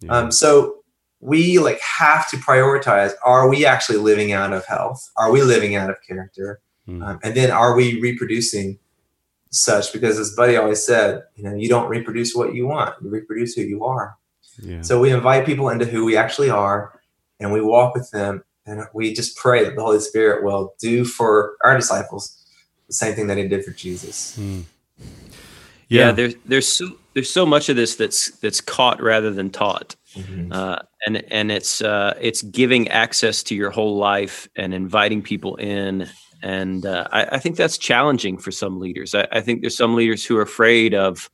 Yeah. 0.02 0.12
Um, 0.12 0.32
so 0.32 0.79
we 1.22 1.60
like 1.60 1.80
have 1.82 2.30
to 2.32 2.38
prioritize: 2.38 3.14
Are 3.24 3.50
we 3.50 3.66
actually 3.66 3.98
living 3.98 4.32
out 4.32 4.54
of 4.54 4.66
health? 4.66 5.12
Are 5.16 5.32
we 5.32 5.42
living 5.42 5.76
out 5.76 5.90
of 5.90 5.98
character? 6.08 6.62
Mm. 6.88 7.06
Um, 7.06 7.20
and 7.24 7.36
then 7.36 7.52
are 7.52 7.76
we 7.76 8.02
reproducing 8.02 8.80
such 9.52 9.92
because 9.92 10.20
as 10.20 10.36
buddy 10.36 10.56
always 10.56 10.84
said 10.84 11.24
you 11.36 11.44
know 11.44 11.56
you 11.56 11.68
don't 11.68 11.90
reproduce 11.90 12.36
what 12.36 12.54
you 12.54 12.68
want 12.68 12.94
you 13.02 13.10
reproduce 13.10 13.56
who 13.56 13.62
you 13.62 13.84
are 13.84 14.16
yeah. 14.62 14.82
so 14.82 15.00
we 15.00 15.12
invite 15.12 15.46
people 15.46 15.70
into 15.70 15.86
who 15.86 16.06
we 16.06 16.16
actually 16.16 16.50
are 16.50 17.00
and 17.40 17.52
we 17.52 17.60
walk 17.60 17.96
with 17.96 18.10
them 18.12 18.44
and 18.66 18.84
we 18.94 19.12
just 19.12 19.36
pray 19.38 19.64
that 19.64 19.76
the 19.76 19.82
holy 19.82 20.00
spirit 20.00 20.44
will 20.44 20.76
do 20.80 21.04
for 21.04 21.56
our 21.64 21.76
disciples 21.76 22.46
the 22.88 22.94
same 22.94 23.16
thing 23.16 23.26
that 23.26 23.38
he 23.38 23.48
did 23.48 23.66
for 23.66 23.72
jesus 23.72 24.38
mm. 24.38 24.64
yeah. 25.00 26.06
yeah, 26.06 26.12
there's 26.12 26.36
there's 26.46 26.68
so 26.68 26.99
there's 27.14 27.32
so 27.32 27.46
much 27.46 27.70
of 27.70 27.76
this 27.76 27.96
that's 27.96 28.32
that's 28.38 28.62
caught 28.62 29.02
rather 29.02 29.32
than 29.32 29.50
taught 29.50 29.96
mm-hmm. 30.16 30.52
uh, 30.52 30.78
and 31.06 31.24
and 31.32 31.52
it's 31.52 31.82
uh, 31.82 32.16
it's 32.22 32.42
giving 32.42 32.88
access 32.90 33.44
to 33.44 33.56
your 33.56 33.72
whole 33.72 33.98
life 33.98 34.48
and 34.56 34.74
inviting 34.74 35.22
people 35.22 35.56
in 35.56 36.08
and 36.42 36.86
uh, 36.86 37.08
I, 37.12 37.26
I, 37.26 37.40
think 37.40 37.58
that's 37.58 37.78
challenging 37.78 38.38
for 38.38 38.52
some 38.52 38.80
leaders. 38.80 39.14
I, 39.14 39.28
I, 39.32 39.42
think 39.42 39.62
there's 39.62 39.76
some 39.76 39.96
leaders 39.96 40.26
who 40.26 40.38
are 40.38 40.42
afraid 40.42 40.94
of. 40.94 41.30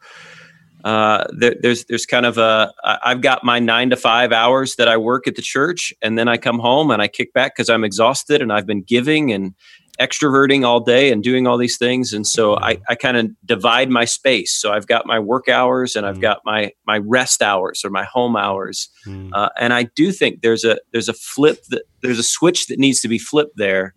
Uh, 0.84 1.26
there, 1.36 1.56
there's 1.62 1.86
there's 1.86 2.06
kind 2.06 2.28
of 2.28 2.38
a 2.38 2.72
I've 2.84 3.22
got 3.22 3.44
my 3.44 3.58
nine 3.58 3.90
to 3.90 3.96
five 3.96 4.32
hours 4.32 4.76
that 4.76 4.88
I 4.88 4.98
work 4.98 5.28
at 5.28 5.36
the 5.36 5.42
church, 5.42 5.92
and 6.04 6.16
then 6.16 6.28
I 6.28 6.38
come 6.38 6.60
home 6.60 6.92
and 6.92 7.02
I 7.02 7.08
kick 7.08 7.34
back 7.34 7.56
because 7.56 7.70
I'm 7.70 7.84
exhausted 7.84 8.40
and 8.40 8.54
I've 8.54 8.68
been 8.68 8.84
giving 8.84 9.32
and 9.32 9.56
extroverting 10.00 10.66
all 10.66 10.80
day 10.80 11.12
and 11.12 11.24
doing 11.24 11.48
all 11.48 11.58
these 11.58 11.78
things, 11.78 12.14
and 12.14 12.26
so 12.26 12.58
I, 12.58 12.78
I 12.90 12.96
kind 12.96 13.18
of 13.18 13.32
divide 13.46 13.90
my 13.90 14.06
space. 14.06 14.54
So 14.54 14.72
I've 14.72 14.88
got 14.88 15.06
my 15.06 15.20
work 15.20 15.48
hours 15.48 15.96
and 15.96 16.06
I've 16.06 16.18
mm. 16.18 16.22
got 16.22 16.42
my 16.46 16.72
my 16.86 17.00
rest 17.00 17.42
hours 17.42 17.84
or 17.84 17.90
my 17.90 18.04
home 18.04 18.36
hours, 18.36 18.90
mm. 19.06 19.30
uh, 19.34 19.50
and 19.60 19.74
I 19.74 19.84
do 19.96 20.12
think 20.12 20.42
there's 20.42 20.64
a 20.64 20.78
there's 20.92 21.10
a 21.10 21.14
flip 21.14 21.64
that 21.70 21.84
there's 22.02 22.20
a 22.20 22.24
switch 22.24 22.68
that 22.68 22.80
needs 22.80 23.02
to 23.02 23.08
be 23.08 23.18
flipped 23.18 23.58
there 23.58 23.94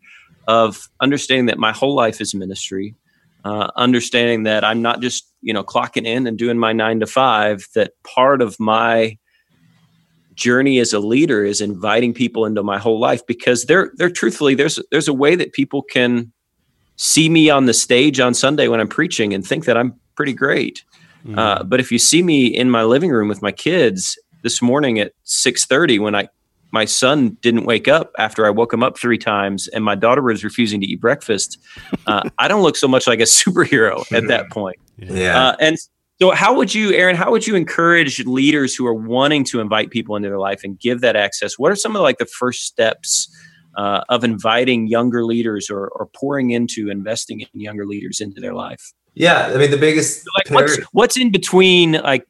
of 0.46 0.88
understanding 1.00 1.46
that 1.46 1.58
my 1.58 1.72
whole 1.72 1.94
life 1.94 2.20
is 2.20 2.34
ministry, 2.34 2.94
uh, 3.44 3.70
understanding 3.76 4.44
that 4.44 4.64
I'm 4.64 4.82
not 4.82 5.00
just 5.00 5.30
you 5.42 5.52
know 5.52 5.64
clocking 5.64 6.06
in 6.06 6.26
and 6.26 6.38
doing 6.38 6.58
my 6.58 6.72
nine 6.72 7.00
to 7.00 7.06
five. 7.06 7.66
That 7.74 7.92
part 8.04 8.42
of 8.42 8.58
my 8.58 9.18
journey 10.38 10.78
as 10.78 10.92
a 10.92 11.00
leader 11.00 11.44
is 11.44 11.60
inviting 11.60 12.14
people 12.14 12.46
into 12.46 12.62
my 12.62 12.78
whole 12.78 12.98
life 12.98 13.26
because 13.26 13.64
they're 13.64 13.90
they're 13.96 14.08
truthfully 14.10 14.54
there's 14.54 14.78
there's 14.90 15.08
a 15.08 15.12
way 15.12 15.34
that 15.34 15.52
people 15.52 15.82
can 15.82 16.32
see 16.96 17.28
me 17.28 17.50
on 17.50 17.66
the 17.66 17.74
stage 17.74 18.20
on 18.20 18.32
Sunday 18.32 18.68
when 18.68 18.80
I'm 18.80 18.88
preaching 18.88 19.34
and 19.34 19.46
think 19.46 19.64
that 19.66 19.76
I'm 19.76 19.98
pretty 20.14 20.32
great. 20.32 20.84
Mm-hmm. 21.24 21.38
Uh, 21.38 21.62
but 21.64 21.80
if 21.80 21.92
you 21.92 21.98
see 21.98 22.22
me 22.22 22.46
in 22.46 22.70
my 22.70 22.84
living 22.84 23.10
room 23.10 23.28
with 23.28 23.42
my 23.42 23.52
kids 23.52 24.18
this 24.42 24.62
morning 24.62 25.00
at 25.00 25.12
6:30 25.24 25.98
when 26.00 26.14
I 26.14 26.28
my 26.70 26.84
son 26.84 27.36
didn't 27.40 27.64
wake 27.64 27.88
up 27.88 28.12
after 28.18 28.46
I 28.46 28.50
woke 28.50 28.72
him 28.72 28.82
up 28.82 28.98
three 28.98 29.18
times, 29.18 29.68
and 29.68 29.82
my 29.82 29.94
daughter 29.94 30.22
was 30.22 30.44
refusing 30.44 30.80
to 30.82 30.86
eat 30.86 31.00
breakfast. 31.00 31.58
Uh, 32.06 32.28
I 32.38 32.46
don't 32.46 32.62
look 32.62 32.76
so 32.76 32.86
much 32.86 33.06
like 33.06 33.20
a 33.20 33.24
superhero 33.24 34.00
at 34.12 34.28
that 34.28 34.50
point. 34.50 34.76
Yeah. 34.98 35.48
Uh, 35.48 35.56
and 35.60 35.76
so, 36.20 36.32
how 36.32 36.54
would 36.54 36.74
you, 36.74 36.92
Aaron? 36.92 37.14
How 37.14 37.30
would 37.30 37.46
you 37.46 37.54
encourage 37.54 38.24
leaders 38.26 38.74
who 38.74 38.86
are 38.86 38.94
wanting 38.94 39.44
to 39.44 39.60
invite 39.60 39.90
people 39.90 40.16
into 40.16 40.28
their 40.28 40.38
life 40.38 40.64
and 40.64 40.78
give 40.78 41.00
that 41.00 41.14
access? 41.14 41.58
What 41.58 41.70
are 41.70 41.76
some 41.76 41.94
of 41.94 42.02
like 42.02 42.18
the 42.18 42.26
first 42.26 42.64
steps 42.64 43.28
uh, 43.76 44.02
of 44.08 44.24
inviting 44.24 44.88
younger 44.88 45.24
leaders 45.24 45.70
or, 45.70 45.88
or 45.88 46.06
pouring 46.06 46.50
into 46.50 46.90
investing 46.90 47.40
in 47.40 47.60
younger 47.60 47.86
leaders 47.86 48.20
into 48.20 48.40
their 48.40 48.54
life? 48.54 48.92
Yeah, 49.14 49.50
I 49.52 49.56
mean 49.58 49.70
the 49.70 49.76
biggest 49.76 50.24
like 50.36 50.50
what's 50.50 50.76
what's 50.92 51.16
in 51.16 51.30
between 51.30 51.92
like 51.92 52.24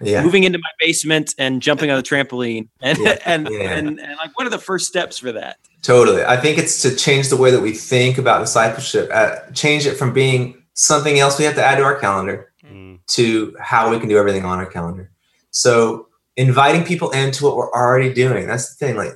yeah. 0.00 0.22
moving 0.22 0.44
into 0.44 0.58
my 0.58 0.70
basement 0.80 1.34
and 1.38 1.62
jumping 1.62 1.90
on 1.90 1.96
the 1.96 2.02
trampoline 2.02 2.68
and 2.80 2.98
yeah. 2.98 3.18
And, 3.24 3.48
yeah. 3.50 3.72
and 3.72 3.88
and 4.00 4.16
like 4.18 4.36
what 4.36 4.46
are 4.46 4.50
the 4.50 4.58
first 4.58 4.86
steps 4.86 5.18
for 5.18 5.32
that 5.32 5.58
totally 5.82 6.24
i 6.24 6.36
think 6.36 6.58
it's 6.58 6.80
to 6.82 6.94
change 6.94 7.28
the 7.28 7.36
way 7.36 7.50
that 7.50 7.60
we 7.60 7.72
think 7.72 8.18
about 8.18 8.40
discipleship 8.40 9.10
uh, 9.12 9.40
change 9.52 9.86
it 9.86 9.96
from 9.96 10.12
being 10.12 10.62
something 10.74 11.18
else 11.18 11.38
we 11.38 11.44
have 11.44 11.56
to 11.56 11.64
add 11.64 11.76
to 11.76 11.82
our 11.82 11.98
calendar 11.98 12.47
mm. 12.70 12.98
to 13.06 13.56
how 13.60 13.90
we 13.90 13.98
can 13.98 14.08
do 14.08 14.18
everything 14.18 14.44
on 14.44 14.58
our 14.58 14.66
calendar 14.66 15.10
so 15.50 16.08
inviting 16.36 16.84
people 16.84 17.10
into 17.10 17.44
what 17.44 17.56
we're 17.56 17.72
already 17.72 18.12
doing 18.12 18.46
that's 18.46 18.74
the 18.74 18.86
thing 18.86 18.96
like 18.96 19.12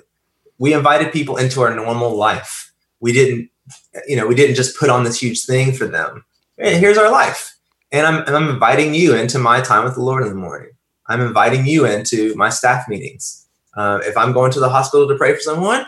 we 0.59 0.75
invited 0.75 1.13
people 1.13 1.37
into 1.37 1.61
our 1.63 1.75
normal 1.75 2.17
life 2.17 2.73
we 3.01 3.13
didn't 3.13 3.49
you 4.07 4.17
know 4.17 4.27
we 4.27 4.35
didn't 4.35 4.57
just 4.57 4.79
put 4.79 4.91
on 4.91 5.05
this 5.05 5.21
huge 5.21 5.45
thing 5.45 5.73
for 5.73 5.87
them 5.87 6.25
hey, 6.57 6.79
here's 6.79 6.99
our 6.99 7.11
life 7.11 7.53
and 7.93 8.07
I'm, 8.07 8.27
and 8.27 8.35
I'm 8.35 8.49
inviting 8.49 8.95
you 8.95 9.15
into 9.15 9.39
my 9.39 9.61
time 9.61 9.85
with 9.85 9.95
the 9.95 10.03
Lord 10.03 10.23
in 10.23 10.31
the 10.31 10.35
morning. 10.35 10.71
I'm 11.09 11.21
inviting 11.21 11.67
you 11.67 11.85
into 11.85 12.35
my 12.37 12.49
staff 12.49 12.89
meetings. 12.89 13.47
Uh, 13.77 14.01
if 14.03 14.17
I'm 14.17 14.33
going 14.33 14.51
to 14.53 14.61
the 14.61 14.69
hospital 14.71 15.07
to 15.07 15.15
pray 15.15 15.35
for 15.35 15.41
someone, 15.41 15.85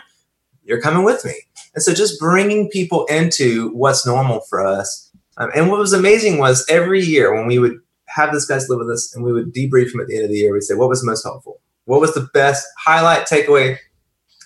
you're 0.63 0.81
coming 0.81 1.03
with 1.03 1.25
me. 1.25 1.33
And 1.73 1.83
so 1.83 1.93
just 1.93 2.19
bringing 2.19 2.69
people 2.69 3.05
into 3.05 3.69
what's 3.69 4.05
normal 4.05 4.41
for 4.41 4.65
us. 4.65 5.04
Um, 5.37 5.51
and 5.55 5.69
what 5.69 5.79
was 5.79 5.93
amazing 5.93 6.37
was 6.37 6.65
every 6.69 7.01
year 7.01 7.33
when 7.33 7.47
we 7.47 7.59
would 7.59 7.79
have 8.07 8.31
this 8.31 8.45
guys 8.45 8.69
live 8.69 8.79
with 8.79 8.89
us 8.89 9.13
and 9.15 9.23
we 9.23 9.33
would 9.33 9.53
debrief 9.53 9.93
him 9.93 9.99
at 9.99 10.07
the 10.07 10.15
end 10.15 10.25
of 10.25 10.31
the 10.31 10.37
year, 10.37 10.53
we'd 10.53 10.63
say, 10.63 10.75
what 10.75 10.89
was 10.89 11.03
most 11.03 11.23
helpful? 11.23 11.59
What 11.85 12.01
was 12.01 12.13
the 12.13 12.29
best 12.33 12.65
highlight 12.77 13.27
takeaway 13.27 13.77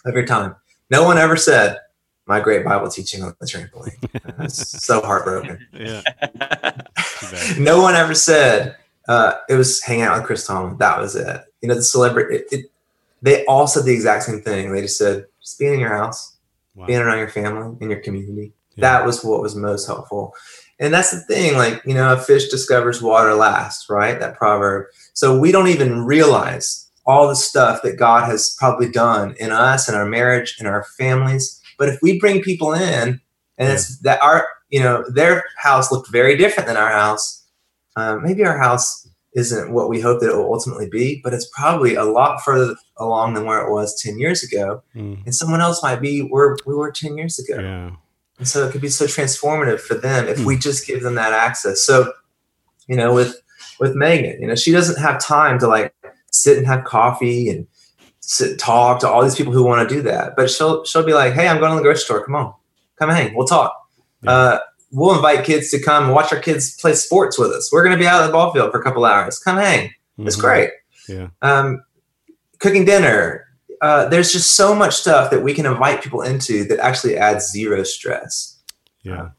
of 0.06 0.14
your 0.14 0.26
time? 0.26 0.56
No 0.90 1.04
one 1.04 1.18
ever 1.18 1.38
said, 1.38 1.78
my 2.26 2.40
great 2.40 2.64
Bible 2.64 2.90
teaching 2.90 3.24
on 3.24 3.36
the 3.40 3.46
trampoline. 3.46 4.52
so 4.52 5.02
heartbroken. 5.02 5.66
Yeah. 5.74 6.02
no 7.60 7.82
one 7.82 7.96
ever 7.96 8.14
said 8.14 8.76
uh, 9.08 9.34
it 9.50 9.56
was 9.56 9.82
hanging 9.82 10.04
out 10.04 10.18
with 10.18 10.26
Chris 10.26 10.46
Tomlin. 10.46 10.78
That 10.78 11.00
was 11.00 11.16
it. 11.16 11.42
You 11.62 11.70
know, 11.70 11.76
the 11.76 11.84
celebrity. 11.84 12.36
It, 12.36 12.46
it, 12.52 12.66
they 13.22 13.46
all 13.46 13.68
said 13.68 13.84
the 13.86 13.94
exact 13.94 14.24
same 14.24 14.42
thing. 14.42 14.72
They 14.72 14.82
just 14.82 14.98
said, 14.98 15.26
just 15.42 15.58
being 15.58 15.74
in 15.74 15.80
your 15.80 15.90
house, 15.90 16.38
wow. 16.76 16.86
being 16.86 17.00
around 17.00 17.18
your 17.18 17.30
family, 17.30 17.76
in 17.82 17.90
your 17.90 18.00
community. 18.00 18.54
Yeah. 18.76 18.82
That 18.82 19.06
was 19.06 19.24
what 19.24 19.42
was 19.42 19.56
most 19.56 19.88
helpful. 19.88 20.36
And 20.80 20.94
that's 20.94 21.12
the 21.12 21.20
thing, 21.22 21.58
like, 21.58 21.82
you 21.86 21.94
know, 21.94 22.14
a 22.14 22.18
fish 22.18 22.48
discovers 22.48 23.02
water 23.02 23.34
last, 23.34 23.90
right? 23.90 24.20
That 24.20 24.38
proverb. 24.38 24.88
So 25.14 25.38
we 25.38 25.52
don't 25.52 25.68
even 25.68 26.06
realize 26.06 26.90
all 27.06 27.28
the 27.28 27.36
stuff 27.36 27.82
that 27.82 27.98
God 27.98 28.26
has 28.30 28.56
probably 28.58 28.90
done 28.90 29.36
in 29.40 29.52
us 29.52 29.88
and 29.88 29.98
our 29.98 30.06
marriage 30.06 30.56
and 30.60 30.68
our 30.68 30.86
families 30.98 31.60
but 31.80 31.90
if 31.90 32.00
we 32.04 32.20
bring 32.20 32.42
people 32.42 32.74
in 32.74 33.22
and 33.58 33.72
it's 33.72 34.00
that 34.02 34.22
our, 34.22 34.48
you 34.70 34.82
know, 34.82 35.04
their 35.10 35.46
house 35.58 35.92
looked 35.92 36.12
very 36.12 36.38
different 36.38 36.68
than 36.68 36.78
our 36.78 36.92
house. 36.92 37.48
Um, 37.96 38.22
maybe 38.22 38.46
our 38.46 38.58
house 38.58 39.08
isn't 39.34 39.72
what 39.72 39.90
we 39.90 40.02
hope 40.02 40.20
that 40.20 40.30
it 40.30 40.36
will 40.36 40.54
ultimately 40.54 40.90
be, 40.90 41.22
but 41.24 41.34
it's 41.34 41.50
probably 41.56 41.96
a 41.96 42.04
lot 42.04 42.42
further 42.42 42.76
along 42.98 43.34
than 43.34 43.46
where 43.46 43.66
it 43.66 43.72
was 43.72 44.00
10 44.02 44.20
years 44.20 44.44
ago. 44.44 44.84
Mm. 44.96 45.26
And 45.26 45.34
someone 45.34 45.62
else 45.62 45.82
might 45.82 46.02
be 46.02 46.22
where 46.22 46.58
we 46.66 46.76
were 46.76 46.92
10 46.92 47.18
years 47.18 47.40
ago. 47.40 47.60
Yeah. 47.62 47.92
And 48.40 48.48
so 48.48 48.66
it 48.68 48.72
could 48.72 48.82
be 48.82 48.90
so 48.90 49.06
transformative 49.06 49.80
for 49.82 49.94
them 49.96 50.28
if 50.28 50.44
we 50.46 50.58
just 50.58 50.88
give 50.88 51.04
them 51.04 51.16
that 51.16 51.34
access. 51.34 51.84
So, 51.86 52.14
you 52.88 52.96
know, 52.96 53.14
with 53.14 53.36
with 53.80 53.96
Megan, 53.96 54.42
you 54.42 54.48
know, 54.48 54.56
she 54.56 54.72
doesn't 54.72 55.00
have 55.00 55.20
time 55.22 55.60
to 55.60 55.68
like 55.68 55.94
sit 56.32 56.58
and 56.58 56.66
have 56.66 56.84
coffee 56.86 57.50
and 57.50 57.68
sit, 58.22 58.58
talk 58.60 59.00
to 59.02 59.10
all 59.10 59.22
these 59.24 59.36
people 59.36 59.54
who 59.54 59.64
want 59.64 59.88
to 59.88 59.94
do 59.96 60.02
that. 60.04 60.36
But 60.38 60.50
she'll 60.50 60.84
she'll 60.86 61.06
be 61.06 61.14
like, 61.14 61.34
"Hey, 61.34 61.48
I'm 61.48 61.60
going 61.60 61.72
to 61.72 61.76
the 61.76 61.82
grocery 61.84 62.02
store. 62.02 62.26
Come 62.26 62.36
on, 62.36 62.54
come 62.98 63.10
hang. 63.10 63.36
We'll 63.36 63.46
talk." 63.48 63.74
Yeah. 64.24 64.32
Uh, 64.32 64.60
we'll 64.92 65.16
invite 65.16 65.46
kids 65.46 65.70
to 65.72 65.82
come 65.82 66.10
watch 66.12 66.32
our 66.34 66.40
kids 66.40 66.76
play 66.80 66.94
sports 66.94 67.38
with 67.38 67.52
us. 67.52 67.70
We're 67.72 67.84
going 67.84 67.96
to 67.98 68.02
be 68.02 68.08
out 68.08 68.22
at 68.24 68.28
the 68.28 68.34
ball 68.34 68.52
field 68.54 68.72
for 68.72 68.80
a 68.80 68.84
couple 68.84 69.04
hours. 69.06 69.38
Come 69.40 69.58
hang. 69.58 69.92
It's 70.20 70.36
Mhm. 70.38 70.42
great. 70.42 70.70
Yeah. 71.10 71.28
Um, 71.42 71.84
cooking 72.60 72.86
dinner. 72.86 73.46
Uh, 73.82 74.08
there's 74.10 74.32
just 74.32 74.56
so 74.56 74.76
much 74.76 74.96
stuff 74.96 75.32
that 75.32 75.42
we 75.42 75.54
can 75.54 75.66
invite 75.66 76.04
people 76.04 76.22
into 76.22 76.64
that 76.66 76.80
actually 76.80 77.18
adds 77.18 77.50
zero 77.50 77.84
stress. 77.84 78.60
Yeah. 79.04 79.30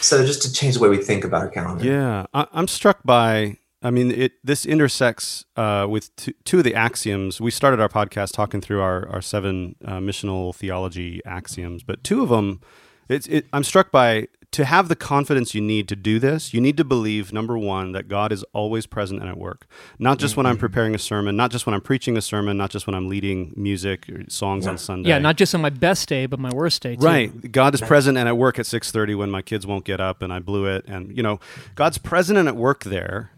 So 0.00 0.24
just 0.24 0.42
to 0.42 0.52
change 0.52 0.74
the 0.74 0.80
way 0.80 0.88
we 0.88 0.98
think 0.98 1.24
about 1.24 1.42
our 1.42 1.48
calendar. 1.48 1.84
Yeah, 1.84 2.26
I, 2.34 2.46
I'm 2.52 2.68
struck 2.68 3.00
by. 3.04 3.58
I 3.80 3.90
mean, 3.90 4.10
it 4.10 4.32
this 4.42 4.66
intersects 4.66 5.44
uh, 5.56 5.86
with 5.88 6.14
two, 6.16 6.34
two 6.44 6.58
of 6.58 6.64
the 6.64 6.74
axioms. 6.74 7.40
We 7.40 7.50
started 7.50 7.80
our 7.80 7.88
podcast 7.88 8.32
talking 8.32 8.60
through 8.60 8.80
our 8.80 9.08
our 9.08 9.22
seven 9.22 9.76
uh, 9.84 9.98
missional 9.98 10.54
theology 10.54 11.20
axioms, 11.24 11.82
but 11.82 12.04
two 12.04 12.22
of 12.22 12.28
them, 12.28 12.60
it's 13.08 13.26
it, 13.28 13.46
I'm 13.52 13.64
struck 13.64 13.90
by 13.90 14.28
to 14.50 14.64
have 14.64 14.88
the 14.88 14.96
confidence 14.96 15.54
you 15.54 15.60
need 15.60 15.88
to 15.88 15.96
do 15.96 16.18
this. 16.18 16.54
You 16.54 16.60
need 16.60 16.76
to 16.78 16.84
believe 16.84 17.32
number 17.32 17.58
one 17.58 17.92
that 17.92 18.08
God 18.08 18.32
is 18.32 18.42
always 18.54 18.86
present 18.86 19.20
and 19.20 19.28
at 19.28 19.36
work, 19.36 19.66
not 19.98 20.18
just 20.18 20.36
when 20.36 20.46
I'm 20.46 20.56
preparing 20.56 20.94
a 20.94 20.98
sermon, 20.98 21.36
not 21.36 21.50
just 21.50 21.66
when 21.66 21.74
I'm 21.74 21.82
preaching 21.82 22.16
a 22.16 22.22
sermon, 22.22 22.56
not 22.56 22.70
just 22.70 22.86
when 22.86 22.94
I'm 22.94 23.08
leading 23.08 23.52
music 23.56 24.08
or 24.08 24.24
songs 24.28 24.66
on 24.66 24.78
Sunday. 24.78 25.10
Yeah, 25.10 25.18
not 25.18 25.36
just 25.36 25.54
on 25.54 25.60
my 25.60 25.70
best 25.70 26.08
day, 26.08 26.26
but 26.26 26.38
my 26.38 26.50
worst 26.52 26.82
day 26.82 26.96
too. 26.96 27.04
Right. 27.04 27.52
God 27.52 27.74
is 27.74 27.80
present 27.82 28.16
and 28.16 28.26
at 28.26 28.38
work 28.38 28.58
at 28.58 28.64
6:30 28.64 29.16
when 29.16 29.30
my 29.30 29.42
kids 29.42 29.66
won't 29.66 29.84
get 29.84 30.00
up 30.00 30.22
and 30.22 30.32
I 30.32 30.38
blew 30.38 30.64
it 30.64 30.84
and 30.88 31.14
you 31.14 31.22
know, 31.22 31.40
God's 31.74 31.98
present 31.98 32.38
and 32.38 32.48
at 32.48 32.56
work 32.56 32.84
there. 32.84 33.30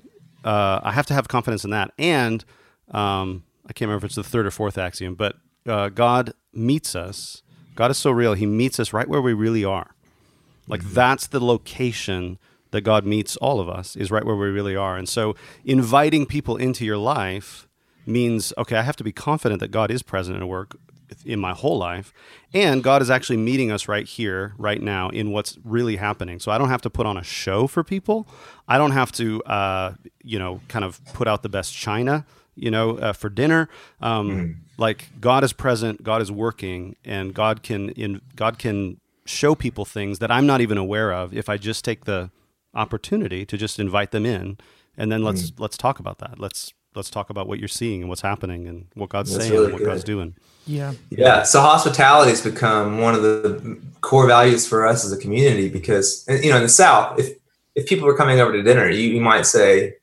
Uh, 0.45 0.81
I 0.83 0.93
have 0.93 1.07
to 1.07 1.15
have 1.15 1.29
confidence 1.29 1.65
in 1.65 1.71
that. 1.71 1.93
And 1.99 2.45
um, 2.93 3.45
I 3.67 3.73
can't 3.73 3.89
remember 3.89 4.07
if 4.07 4.11
it's 4.11 4.15
the 4.15 4.23
third 4.23 4.47
or 4.47 4.51
fourth 4.51 4.79
axiom, 4.79 5.17
but 5.17 5.37
uh, 5.67 5.89
God 5.89 6.35
meets 6.53 6.95
us. 6.95 7.43
God 7.75 7.91
is 7.91 7.99
so 7.99 8.11
real. 8.11 8.35
He 8.35 8.47
meets 8.47 8.81
us 8.81 8.93
right 8.93 9.09
where 9.09 9.21
we 9.21 9.33
really 9.33 9.65
are. 9.65 9.95
Like 10.71 10.83
that's 10.83 11.27
the 11.27 11.41
location 11.41 12.39
that 12.71 12.83
God 12.83 13.05
meets 13.05 13.37
all 13.37 13.61
of 13.61 13.69
us 13.69 13.97
is 13.97 14.11
right 14.11 14.25
where 14.25 14.37
we 14.37 14.49
really 14.49 14.77
are. 14.77 14.97
And 14.97 15.09
so 15.09 15.35
inviting 15.65 16.25
people 16.27 16.57
into 16.57 16.85
your 16.85 16.99
life 16.99 17.69
means 18.07 18.53
okay, 18.57 18.77
I 18.77 18.83
have 18.83 18.97
to 18.97 19.05
be 19.05 19.13
confident 19.13 19.61
that 19.61 19.71
God 19.71 19.91
is 19.91 20.03
present 20.03 20.37
and 20.37 20.45
at 20.45 20.49
work 20.49 20.77
in 21.27 21.41
my 21.41 21.53
whole 21.53 21.77
life 21.77 22.13
and 22.55 22.85
God 22.85 23.03
is 23.03 23.11
actually 23.11 23.37
meeting 23.37 23.73
us 23.73 23.89
right 23.89 24.07
here 24.07 24.55
right 24.59 24.81
now 24.81 25.09
in 25.09 25.33
what's 25.33 25.59
really 25.65 25.97
happening. 25.97 26.39
So 26.39 26.53
I 26.53 26.59
don't 26.59 26.69
have 26.69 26.83
to 26.83 26.91
put 26.91 27.05
on 27.05 27.17
a 27.17 27.25
show 27.25 27.67
for 27.67 27.83
people. 27.83 28.29
I 28.69 28.79
don't 28.79 28.93
have 28.93 29.11
to 29.13 29.43
uh, 29.43 29.95
you 30.23 30.39
know, 30.39 30.61
kind 30.69 30.85
of 30.85 31.05
put 31.13 31.27
out 31.27 31.43
the 31.43 31.49
best 31.49 31.75
china 31.75 32.25
you 32.55 32.71
know, 32.71 32.99
uh, 32.99 33.13
for 33.13 33.29
dinner. 33.29 33.69
Um, 34.01 34.63
Like 34.79 35.09
God 35.21 35.45
is 35.45 35.53
present, 35.53 36.03
God 36.03 36.23
is 36.23 36.33
working, 36.33 36.97
and 37.05 37.35
God 37.35 37.63
can 37.63 37.91
in 37.91 38.23
God 38.35 38.59
can 38.59 39.00
show 39.25 39.55
people 39.55 39.85
things 39.85 40.19
that 40.19 40.31
I'm 40.31 40.47
not 40.47 40.61
even 40.61 40.79
aware 40.79 41.13
of 41.13 41.35
if 41.35 41.49
I 41.49 41.57
just 41.57 41.85
take 41.85 42.05
the 42.05 42.31
opportunity 42.75 43.45
to 43.47 43.57
just 43.57 43.79
invite 43.79 44.11
them 44.11 44.27
in, 44.27 44.59
and 44.97 45.11
then 45.11 45.23
let's 45.23 45.53
let's 45.59 45.77
talk 45.77 45.99
about 45.99 46.19
that. 46.19 46.39
Let's 46.39 46.73
let's 46.95 47.11
talk 47.11 47.31
about 47.31 47.47
what 47.47 47.59
you're 47.59 47.69
seeing 47.69 48.01
and 48.01 48.09
what's 48.09 48.23
happening 48.23 48.67
and 48.67 48.87
what 48.95 49.11
God's 49.11 49.33
That's 49.33 49.45
saying 49.45 49.53
really 49.53 49.73
and 49.73 49.75
what 49.75 49.85
God's 49.85 50.05
doing. 50.05 50.35
Yeah. 50.67 50.95
Yeah. 51.11 51.43
So 51.45 51.61
hospitality 51.61 52.31
has 52.31 52.43
become 52.43 53.01
one 53.01 53.15
of 53.15 53.23
the 53.23 53.79
core 54.01 54.27
values 54.27 54.67
for 54.67 54.87
us 54.87 55.05
as 55.05 55.13
a 55.13 55.17
community 55.17 55.69
because, 55.69 56.25
you 56.29 56.51
know, 56.51 56.57
in 56.57 56.63
the 56.63 56.69
South, 56.69 57.19
if 57.19 57.37
if 57.75 57.87
people 57.87 58.09
are 58.09 58.17
coming 58.17 58.41
over 58.41 58.53
to 58.53 58.63
dinner, 58.63 58.89
you, 58.89 59.09
you 59.09 59.21
might 59.21 59.47
say, 59.47 59.95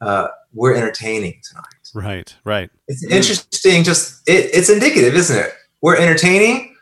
uh, 0.00 0.28
"We're 0.52 0.74
entertaining 0.74 1.40
tonight." 1.48 1.64
Right, 1.94 2.34
right. 2.44 2.70
It's 2.88 3.04
interesting. 3.04 3.84
Just 3.84 4.28
it, 4.28 4.50
it's 4.52 4.68
indicative, 4.68 5.14
isn't 5.14 5.36
it? 5.36 5.52
We're 5.80 5.96
entertaining. 5.96 6.73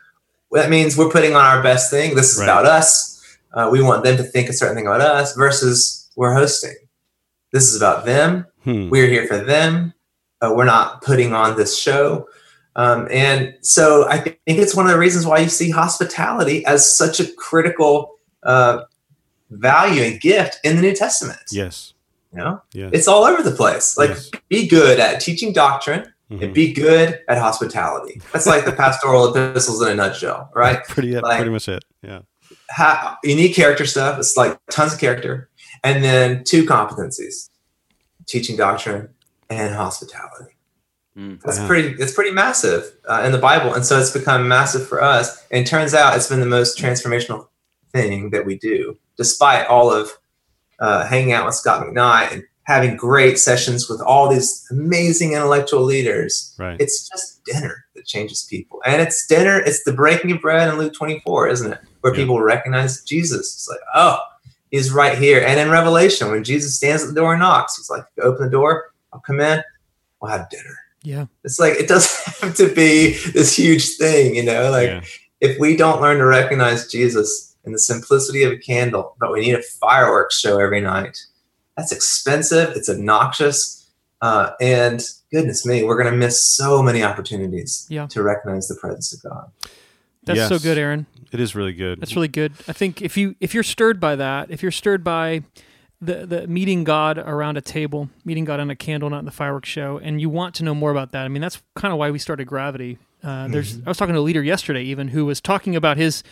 That 0.53 0.69
means 0.69 0.97
we're 0.97 1.09
putting 1.09 1.35
on 1.35 1.43
our 1.43 1.61
best 1.63 1.89
thing. 1.91 2.15
This 2.15 2.31
is 2.33 2.39
Right. 2.39 2.45
about 2.45 2.65
us. 2.65 3.19
Uh, 3.53 3.69
we 3.71 3.81
want 3.81 4.03
them 4.03 4.17
to 4.17 4.23
think 4.23 4.49
a 4.49 4.53
certain 4.53 4.75
thing 4.75 4.87
about 4.87 5.01
us. 5.01 5.35
Versus 5.35 6.09
we're 6.15 6.33
hosting. 6.33 6.75
This 7.51 7.67
is 7.69 7.75
about 7.75 8.05
them. 8.05 8.45
Hmm. 8.63 8.89
We're 8.89 9.07
here 9.07 9.27
for 9.27 9.37
them. 9.37 9.93
Uh, 10.41 10.53
we're 10.55 10.65
not 10.65 11.01
putting 11.01 11.33
on 11.33 11.55
this 11.57 11.77
show. 11.77 12.27
Um, 12.75 13.07
and 13.11 13.53
so 13.61 14.07
I 14.09 14.17
think 14.19 14.37
it's 14.45 14.73
one 14.75 14.85
of 14.87 14.91
the 14.91 14.97
reasons 14.97 15.25
why 15.27 15.39
you 15.39 15.49
see 15.49 15.69
hospitality 15.69 16.65
as 16.65 16.97
such 16.97 17.19
a 17.19 17.31
critical 17.33 18.15
uh, 18.43 18.81
value 19.51 20.01
and 20.03 20.19
gift 20.19 20.59
in 20.63 20.75
the 20.75 20.81
New 20.81 20.95
Testament. 20.95 21.39
Yes. 21.51 21.93
You 22.31 22.39
know, 22.39 22.61
Yes. 22.73 22.89
it's 22.93 23.07
all 23.07 23.23
over 23.25 23.43
the 23.43 23.55
place. 23.55 23.95
Like, 23.97 24.09
Yes. 24.09 24.31
be 24.49 24.67
good 24.67 24.99
at 24.99 25.21
teaching 25.21 25.53
doctrine 25.53 26.11
Mhm. 26.31 26.41
and 26.43 26.53
be 26.53 26.73
good 26.73 27.19
at 27.27 27.37
hospitality. 27.37 28.21
That's 28.31 28.45
like 28.47 28.65
the 28.65 28.71
pastoral 28.71 29.33
epistles 29.35 29.81
in 29.81 29.89
a 29.89 29.95
nutshell, 29.95 30.49
right? 30.55 30.83
pretty 30.87 31.19
like- 31.19 31.37
pretty 31.37 31.51
much 31.51 31.67
it. 31.67 31.83
Yeah. 32.01 32.21
Ha- 32.71 33.17
you 33.23 33.35
need 33.35 33.53
character 33.53 33.85
stuff. 33.85 34.17
It's 34.19 34.37
like 34.37 34.57
tons 34.71 34.93
of 34.93 34.99
character, 34.99 35.49
and 35.83 36.03
then 36.03 36.43
two 36.43 36.65
competencies: 36.65 37.49
teaching 38.25 38.55
doctrine 38.55 39.09
and 39.49 39.75
hospitality. 39.75 40.51
That's 41.15 41.59
Yeah. 41.59 41.67
pretty. 41.67 41.89
It's 42.01 42.13
pretty 42.13 42.31
massive 42.31 42.91
uh, 43.07 43.21
in 43.25 43.31
the 43.31 43.37
Bible, 43.37 43.73
and 43.73 43.85
so 43.85 43.99
it's 43.99 44.09
become 44.11 44.47
massive 44.47 44.87
for 44.87 45.01
us. 45.03 45.43
And 45.51 45.63
it 45.65 45.69
turns 45.69 45.93
out 45.93 46.15
it's 46.15 46.27
been 46.27 46.39
the 46.39 46.45
most 46.47 46.77
transformational 46.77 47.47
thing 47.91 48.31
that 48.31 48.45
we 48.45 48.57
do, 48.57 48.97
despite 49.17 49.67
all 49.67 49.91
of 49.91 50.09
uh, 50.79 51.05
hanging 51.05 51.31
out 51.33 51.45
with 51.45 51.53
Scot 51.55 51.85
McKnight 51.85 52.31
and 52.33 52.43
having 52.65 52.95
great 52.95 53.37
sessions 53.39 53.89
with 53.89 54.01
all 54.01 54.29
these 54.29 54.65
amazing 54.71 55.33
intellectual 55.33 55.83
leaders. 55.83 56.55
Right. 56.57 56.79
It's 56.79 57.07
just 57.09 57.43
dinner 57.45 57.85
that 57.95 58.05
changes 58.05 58.43
people, 58.49 58.81
and 58.85 59.01
it's 59.01 59.27
dinner. 59.27 59.59
It's 59.59 59.83
the 59.83 59.93
breaking 59.93 60.31
of 60.31 60.41
bread 60.41 60.69
in 60.69 60.77
Luke 60.77 60.93
twenty 60.93 61.19
four, 61.21 61.47
isn't 61.47 61.71
it? 61.73 61.79
Where 62.01 62.13
Yeah. 62.13 62.21
people 62.21 62.41
recognize 62.41 63.01
Jesus. 63.03 63.53
It's 63.53 63.67
like, 63.69 63.79
oh, 63.95 64.17
he's 64.71 64.91
right 64.91 65.17
here. 65.17 65.41
And 65.45 65.59
in 65.59 65.69
Revelation, 65.69 66.31
when 66.31 66.43
Jesus 66.43 66.75
stands 66.75 67.03
at 67.03 67.09
the 67.09 67.15
door 67.15 67.33
and 67.33 67.41
knocks, 67.41 67.77
he's 67.77 67.89
like, 67.89 68.05
open 68.21 68.45
the 68.45 68.51
door, 68.51 68.91
I'll 69.11 69.19
come 69.19 69.39
in, 69.39 69.61
we'll 70.21 70.31
have 70.31 70.49
dinner. 70.49 70.75
Yeah. 71.03 71.25
It's 71.43 71.59
like 71.59 71.73
it 71.73 71.87
doesn't 71.89 72.35
have 72.41 72.55
to 72.55 72.73
be 72.73 73.13
this 73.33 73.55
huge 73.57 73.97
thing, 73.97 74.35
you 74.35 74.43
know. 74.43 74.71
Like 74.71 74.87
Yeah. 74.87 75.01
if 75.41 75.59
we 75.59 75.75
don't 75.75 76.01
learn 76.01 76.17
to 76.19 76.25
recognize 76.25 76.89
Jesus 76.89 77.55
in 77.65 77.71
the 77.73 77.79
simplicity 77.79 78.43
of 78.43 78.51
a 78.53 78.57
candle, 78.57 79.15
but 79.19 79.31
we 79.31 79.41
need 79.41 79.55
a 79.55 79.61
fireworks 79.61 80.37
show 80.39 80.59
every 80.59 80.81
night, 80.81 81.17
that's 81.77 81.91
expensive. 81.91 82.75
It's 82.75 82.89
obnoxious, 82.89 83.89
uh, 84.21 84.51
and 84.61 85.03
goodness 85.31 85.65
me, 85.65 85.83
we're 85.83 85.97
going 86.01 86.11
to 86.11 86.17
miss 86.17 86.45
so 86.45 86.81
many 86.83 87.03
opportunities 87.03 87.85
Yeah. 87.89 88.07
to 88.07 88.21
recognize 88.23 88.67
the 88.67 88.75
presence 88.75 89.13
of 89.13 89.21
God. 89.29 89.51
That's 90.25 90.47
so 90.47 90.59
good, 90.59 90.77
Aaron. 90.77 91.05
It 91.31 91.39
is 91.39 91.55
really 91.55 91.73
good. 91.73 91.99
That's 91.99 92.15
really 92.15 92.27
good. 92.29 92.53
I 92.67 92.73
think 92.73 93.01
if 93.01 93.17
you 93.17 93.35
if 93.39 93.53
you're 93.53 93.63
stirred 93.63 93.99
by 93.99 94.15
that, 94.15 94.51
if 94.51 94.61
you're 94.61 94.71
stirred 94.71 95.03
by 95.03 95.43
the 95.99 96.25
the 96.25 96.47
meeting 96.47 96.83
God 96.83 97.17
around 97.17 97.57
a 97.57 97.61
table, 97.61 98.09
meeting 98.23 98.45
God 98.45 98.59
on 98.59 98.69
a 98.69 98.75
candle, 98.75 99.09
not 99.09 99.19
in 99.19 99.25
the 99.25 99.31
fireworks 99.31 99.67
show, 99.67 99.97
and 100.01 100.21
you 100.21 100.29
want 100.29 100.55
to 100.55 100.63
know 100.63 100.75
more 100.75 100.91
about 100.91 101.11
that. 101.11 101.25
I 101.25 101.27
mean, 101.27 101.41
that's 101.41 101.61
kind 101.75 101.91
of 101.91 101.97
why 101.97 102.11
we 102.11 102.19
started 102.19 102.45
Gravity. 102.45 102.99
Uh, 103.23 103.47
there's 103.47 103.79
I 103.85 103.89
was 103.89 103.97
talking 103.97 104.13
to 104.13 104.19
a 104.19 104.21
leader 104.21 104.43
yesterday, 104.43 104.83
even 104.83 105.09
who 105.09 105.25
was 105.25 105.41
talking 105.41 105.75
about 105.75 105.97
his 105.97 106.23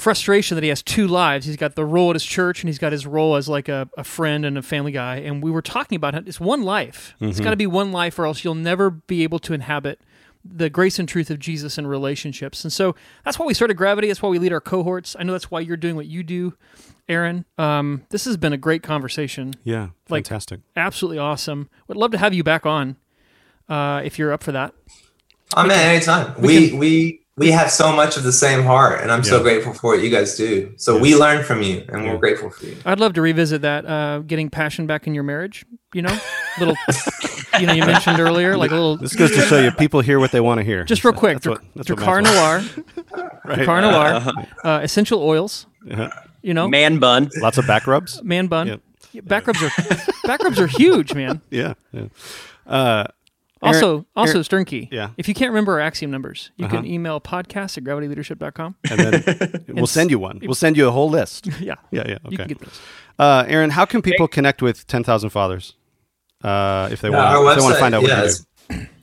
frustration 0.00 0.56
that 0.56 0.62
he 0.62 0.68
has 0.70 0.82
two 0.82 1.06
lives. 1.06 1.46
He's 1.46 1.56
got 1.56 1.74
the 1.76 1.84
role 1.84 2.10
at 2.10 2.16
his 2.16 2.24
church, 2.24 2.62
and 2.62 2.68
he's 2.68 2.78
got 2.78 2.92
his 2.92 3.06
role 3.06 3.36
as 3.36 3.48
like 3.48 3.68
a, 3.68 3.88
a 3.96 4.04
friend 4.04 4.44
and 4.44 4.58
a 4.58 4.62
family 4.62 4.92
guy. 4.92 5.16
And 5.18 5.42
we 5.42 5.50
were 5.50 5.62
talking 5.62 5.96
about 5.96 6.14
it. 6.14 6.26
It's 6.26 6.40
one 6.40 6.62
life. 6.62 7.14
It's 7.20 7.38
got 7.40 7.50
to 7.50 7.56
be 7.56 7.66
one 7.66 7.92
life, 7.92 8.18
or 8.18 8.26
else 8.26 8.42
you'll 8.44 8.54
never 8.54 8.90
be 8.90 9.22
able 9.22 9.38
to 9.40 9.52
inhabit 9.54 10.00
the 10.44 10.70
grace 10.70 10.98
and 10.98 11.06
truth 11.06 11.30
of 11.30 11.38
Jesus 11.38 11.76
in 11.76 11.86
relationships. 11.86 12.64
And 12.64 12.72
so 12.72 12.94
that's 13.24 13.38
why 13.38 13.44
we 13.44 13.52
started 13.52 13.74
Gravity. 13.76 14.08
That's 14.08 14.22
why 14.22 14.30
we 14.30 14.38
lead 14.38 14.52
our 14.54 14.60
cohorts. 14.60 15.14
I 15.18 15.22
know 15.22 15.32
that's 15.32 15.50
why 15.50 15.60
you're 15.60 15.76
doing 15.76 15.96
what 15.96 16.06
you 16.06 16.22
do, 16.22 16.54
Aaron. 17.10 17.44
Um, 17.58 18.04
this 18.08 18.24
has 18.24 18.38
been 18.38 18.54
a 18.54 18.56
great 18.56 18.82
conversation. 18.82 19.52
yeah. 19.64 19.88
like- 20.08 20.26
Fantastic. 20.26 20.60
Absolutely 20.76 21.18
awesome. 21.18 21.68
Would 21.88 21.98
love 21.98 22.10
to 22.12 22.18
have 22.18 22.32
you 22.32 22.42
back 22.42 22.64
on 22.64 22.96
uh, 23.68 24.00
if 24.02 24.18
you're 24.18 24.32
up 24.32 24.42
for 24.42 24.52
that. 24.52 24.72
Oh 25.56 25.66
man, 25.66 25.78
anytime. 25.96 26.40
We 26.40 26.70
we 26.72 26.78
we 26.78 27.19
have 27.48 27.70
so 27.70 27.90
much 27.92 28.16
of 28.16 28.22
the 28.22 28.32
same 28.32 28.62
heart, 28.62 29.00
and 29.00 29.10
I'm 29.10 29.24
so 29.24 29.42
grateful 29.42 29.72
for 29.72 29.94
what 29.94 30.02
you 30.02 30.10
guys 30.10 30.36
do. 30.36 30.72
So 30.76 30.98
we 30.98 31.16
learn 31.16 31.42
from 31.44 31.62
you, 31.62 31.84
and 31.88 32.04
we're 32.04 32.18
grateful 32.18 32.50
for 32.50 32.66
you. 32.66 32.76
I'd 32.84 33.00
love 33.00 33.14
to 33.14 33.22
revisit 33.22 33.62
that. 33.62 33.86
Uh, 33.86 34.18
getting 34.20 34.50
passion 34.50 34.86
back 34.86 35.06
in 35.06 35.14
your 35.14 35.22
marriage. 35.24 35.64
You 35.94 36.02
know, 36.02 36.18
little. 36.58 36.76
you 37.60 37.66
know, 37.66 37.72
you 37.72 37.84
mentioned 37.84 38.20
earlier, 38.20 38.56
like 38.56 38.70
a 38.70 38.74
little. 38.74 38.96
This 38.96 39.16
goes 39.16 39.30
to 39.32 39.40
show 39.42 39.58
you 39.60 39.72
people 39.72 40.00
hear 40.02 40.20
what 40.20 40.30
they 40.32 40.40
want 40.40 40.58
to 40.58 40.64
hear. 40.64 40.84
Just 40.84 41.02
real 41.04 41.12
quick, 41.14 41.40
That's 41.40 41.46
what, 41.46 41.62
that's 41.74 41.90
what 41.90 41.98
Drakkar. 41.98 42.22
Noir, 42.22 42.62
Right. 43.44 43.58
Drakkar 43.60 43.80
Noir, 43.82 44.46
uh, 44.62 44.80
essential 44.82 45.22
oils. 45.22 45.66
Yeah. 45.84 46.10
You 46.42 46.54
know, 46.54 46.68
Man 46.68 46.98
bun. 46.98 47.30
Lots 47.40 47.58
of 47.58 47.66
back 47.66 47.86
rubs. 47.86 48.22
man 48.22 48.46
bun. 48.46 48.66
Yep. 48.68 48.80
Yeah, 49.12 49.20
back 49.22 49.46
rubs 49.46 49.62
are 49.62 49.70
back 50.24 50.42
rubs 50.44 50.60
are 50.60 50.66
huge, 50.68 51.14
man. 51.14 51.40
Yeah. 51.50 51.74
yeah. 51.92 52.04
Uh, 52.66 53.04
Also, 53.62 53.88
Aaron- 53.90 54.06
also 54.16 54.32
Aaron- 54.34 54.44
Sternke. 54.44 54.88
Yeah. 54.90 55.10
If 55.18 55.28
you 55.28 55.34
can't 55.34 55.50
remember 55.50 55.72
our 55.72 55.80
axiom 55.80 56.10
numbers, 56.10 56.50
you 56.56 56.66
can 56.68 56.78
Uh-huh. 56.78 56.86
email 56.86 57.20
podcast 57.20 57.76
at 57.76 57.84
gravityleadership.com. 57.84 58.74
and 58.90 58.98
then 59.00 59.64
we'll 59.68 59.86
send 59.86 60.10
you 60.10 60.18
one. 60.18 60.38
We'll 60.42 60.54
send 60.54 60.76
you 60.76 60.88
a 60.88 60.90
whole 60.90 61.10
list. 61.10 61.46
yeah. 61.60 61.74
Yeah, 61.90 62.04
yeah. 62.06 62.18
You 62.28 62.36
can 62.38 62.40
Okay. 62.46 62.54
get 62.54 62.60
those. 62.60 62.80
Uh, 63.18 63.44
Aaron, 63.48 63.70
how 63.70 63.84
can 63.84 64.00
people 64.02 64.26
connect 64.28 64.62
with 64.62 64.86
Ten 64.86 65.04
Thousand 65.04 65.28
Fathers 65.30 65.74
uh, 66.42 66.88
if 66.90 67.00
they 67.02 67.10
Yeah, 67.10 67.16
want? 67.16 67.28
our 67.36 67.50
If 67.52 67.56
they 67.58 67.62
want 67.62 67.74
to 67.74 67.80
find 67.80 67.94
out 67.94 68.02
what 68.02 68.10
yeah, 68.10 68.18
you 68.20 68.24
it's- 68.24 68.46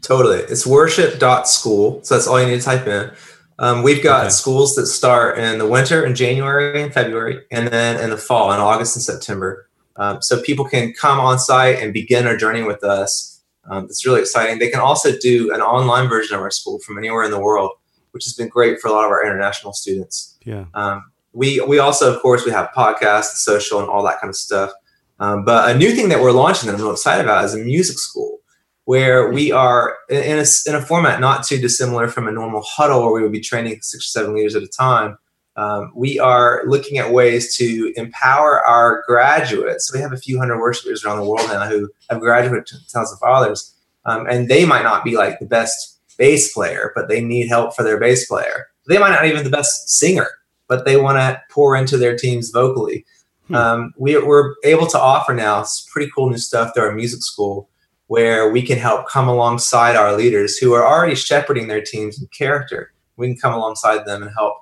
Totally. 0.02 0.38
It's 0.40 0.66
worship.school. 0.66 2.00
So 2.04 2.16
that's 2.16 2.28
all 2.28 2.40
you 2.42 2.48
need 2.48 2.60
to 2.60 2.66
type 2.66 2.88
in. 2.88 3.12
Um, 3.60 3.84
we've 3.84 4.02
got 4.04 4.22
Okay. 4.22 4.30
schools 4.30 4.76
that 4.76 4.86
start 4.88 5.38
in 5.38 5.58
the 5.58 5.66
winter, 5.68 6.06
in 6.06 6.16
January 6.16 6.82
and 6.82 6.94
February, 6.94 7.42
and 7.52 7.68
then 7.68 8.00
in 8.00 8.12
the 8.12 8.18
fall, 8.18 8.52
in 8.54 8.60
August 8.60 8.96
and 8.96 9.04
September. 9.04 9.68
Um, 9.98 10.22
so 10.22 10.42
people 10.42 10.64
can 10.66 10.94
come 10.94 11.20
on 11.20 11.40
site 11.40 11.80
and 11.82 11.92
begin 11.92 12.26
their 12.26 12.38
journey 12.38 12.62
with 12.64 12.84
us. 12.84 13.37
Um, 13.70 13.86
it's 13.86 14.06
really 14.06 14.22
exciting. 14.22 14.60
They 14.60 14.70
can 14.70 14.80
also 14.80 15.18
do 15.18 15.54
an 15.54 15.62
online 15.62 16.08
version 16.08 16.36
of 16.36 16.42
our 16.42 16.52
school 16.52 16.80
from 16.80 16.98
anywhere 16.98 17.24
in 17.24 17.32
the 17.32 17.40
world, 17.40 17.72
which 18.12 18.24
has 18.24 18.34
been 18.34 18.48
great 18.48 18.80
for 18.80 18.88
a 18.88 18.92
lot 18.92 19.06
of 19.06 19.12
our 19.12 19.26
international 19.26 19.74
students. 19.74 20.38
Yeah. 20.44 20.66
Um, 20.74 21.12
we 21.34 21.60
we 21.62 21.78
also, 21.80 22.14
of 22.14 22.22
course, 22.22 22.46
we 22.46 22.52
have 22.52 22.70
podcasts, 22.76 23.38
social, 23.38 23.80
and 23.80 23.90
all 23.90 24.04
that 24.04 24.20
kind 24.20 24.30
of 24.30 24.36
stuff. 24.36 24.72
Um, 25.20 25.44
but 25.46 25.70
a 25.70 25.78
new 25.78 25.92
thing 25.92 26.10
that 26.10 26.22
we're 26.22 26.32
launching 26.32 26.68
that 26.68 26.76
I'm 26.76 26.82
real 26.82 26.92
excited 26.92 27.26
about 27.26 27.44
is 27.46 27.54
a 27.54 27.58
music 27.58 28.00
school, 28.00 28.40
where 28.86 29.32
we 29.32 29.52
are 29.52 29.98
in 30.10 30.40
a, 30.40 30.46
in 30.66 30.76
a 30.76 30.82
format 30.82 31.20
not 31.20 31.44
too 31.44 31.58
dissimilar 31.58 32.08
from 32.08 32.28
a 32.28 32.32
normal 32.32 32.64
huddle, 32.66 33.02
where 33.02 33.12
we 33.12 33.22
would 33.22 33.32
be 33.32 33.42
training 33.42 33.80
six 33.82 34.04
or 34.06 34.08
seven 34.08 34.36
leaders 34.36 34.56
at 34.56 34.64
a 34.64 34.68
time. 34.68 35.18
Um, 35.58 35.92
we 35.96 36.20
are 36.20 36.62
looking 36.68 37.00
at 37.00 37.12
ways 37.12 37.56
to 37.58 37.92
empower 37.96 38.64
our 38.66 39.04
graduates. 39.08 39.92
We 39.92 40.00
have 40.00 40.14
a 40.14 40.18
few 40.18 40.38
hundred 40.38 40.60
worshipers 40.60 41.04
around 41.04 41.18
the 41.18 41.26
world 41.26 41.48
now 41.50 41.68
who 41.68 41.90
have 42.10 42.20
graduated 42.20 42.68
to 42.68 42.76
Ten 42.76 42.84
Thousand 42.88 43.18
Fathers, 43.18 43.74
um, 44.06 44.28
and 44.30 44.48
they 44.48 44.66
might 44.66 44.84
not 44.84 45.04
be 45.04 45.18
like 45.18 45.40
the 45.40 45.46
best 45.48 46.00
bass 46.18 46.54
player, 46.54 46.92
but 46.96 47.08
they 47.08 47.22
need 47.22 47.48
help 47.48 47.76
for 47.76 47.84
their 47.84 48.00
bass 48.00 48.28
player. 48.28 48.68
They 48.88 49.00
might 49.00 49.12
not 49.12 49.26
even 49.26 49.40
be 49.40 49.44
the 49.44 49.56
best 49.56 49.90
singer, 49.90 50.28
but 50.68 50.86
they 50.86 50.98
want 50.98 51.18
to 51.18 51.42
pour 51.50 51.76
into 51.76 51.98
their 51.98 52.16
teams 52.16 52.52
vocally. 52.52 53.06
Um, 53.54 53.94
we, 53.98 54.18
we're 54.18 54.56
able 54.64 54.88
to 54.88 55.00
offer 55.00 55.34
now 55.34 55.64
some 55.64 55.88
pretty 55.92 56.12
cool 56.14 56.30
new 56.30 56.38
stuff 56.38 56.74
through 56.74 56.84
our 56.84 56.94
music 56.94 57.22
school 57.22 57.70
where 58.08 58.50
we 58.52 58.62
can 58.62 58.78
help 58.78 59.08
come 59.08 59.28
alongside 59.28 59.96
our 59.96 60.16
leaders 60.16 60.58
who 60.58 60.74
are 60.74 60.86
already 60.86 61.16
shepherding 61.16 61.68
their 61.68 61.82
teams 61.82 62.20
in 62.20 62.28
character. 62.28 62.94
We 63.16 63.28
can 63.28 63.38
come 63.38 63.54
alongside 63.54 64.06
them 64.06 64.22
and 64.22 64.32
help 64.38 64.58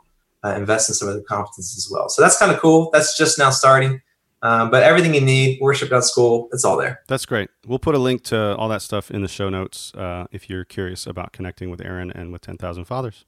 uh, 0.45 0.53
invest 0.55 0.89
in 0.89 0.95
some 0.95 1.07
of 1.07 1.15
the 1.15 1.21
competencies 1.21 1.75
as 1.77 1.89
well. 1.91 2.07
So 2.09 2.21
that's 2.21 2.37
kind 2.37 2.51
of 2.51 2.59
cool. 2.59 2.89
That's 2.93 3.17
just 3.17 3.39
now 3.39 3.49
starting. 3.49 4.01
Um, 4.41 4.69
but 4.69 4.83
everything 4.83 5.15
you 5.15 5.21
need, 5.21 5.59
worship.school, 5.59 6.49
it's 6.53 6.63
all 6.63 6.77
there. 6.77 6.99
That's 7.07 7.25
great. 7.25 7.49
We'll 7.65 7.79
put 7.79 7.95
a 7.95 7.97
link 7.97 8.23
to 8.25 8.55
all 8.57 8.69
that 8.69 8.83
stuff 8.83 9.09
in 9.09 9.23
the 9.23 9.27
show 9.27 9.49
notes 9.49 9.91
uh, 9.95 10.27
if 10.31 10.49
you're 10.51 10.65
curious 10.65 11.07
about 11.07 11.31
connecting 11.33 11.71
with 11.71 11.81
Aaron 11.81 12.11
and 12.11 12.31
with 12.31 12.41
10,000 12.43 12.85
Fathers. 12.85 13.25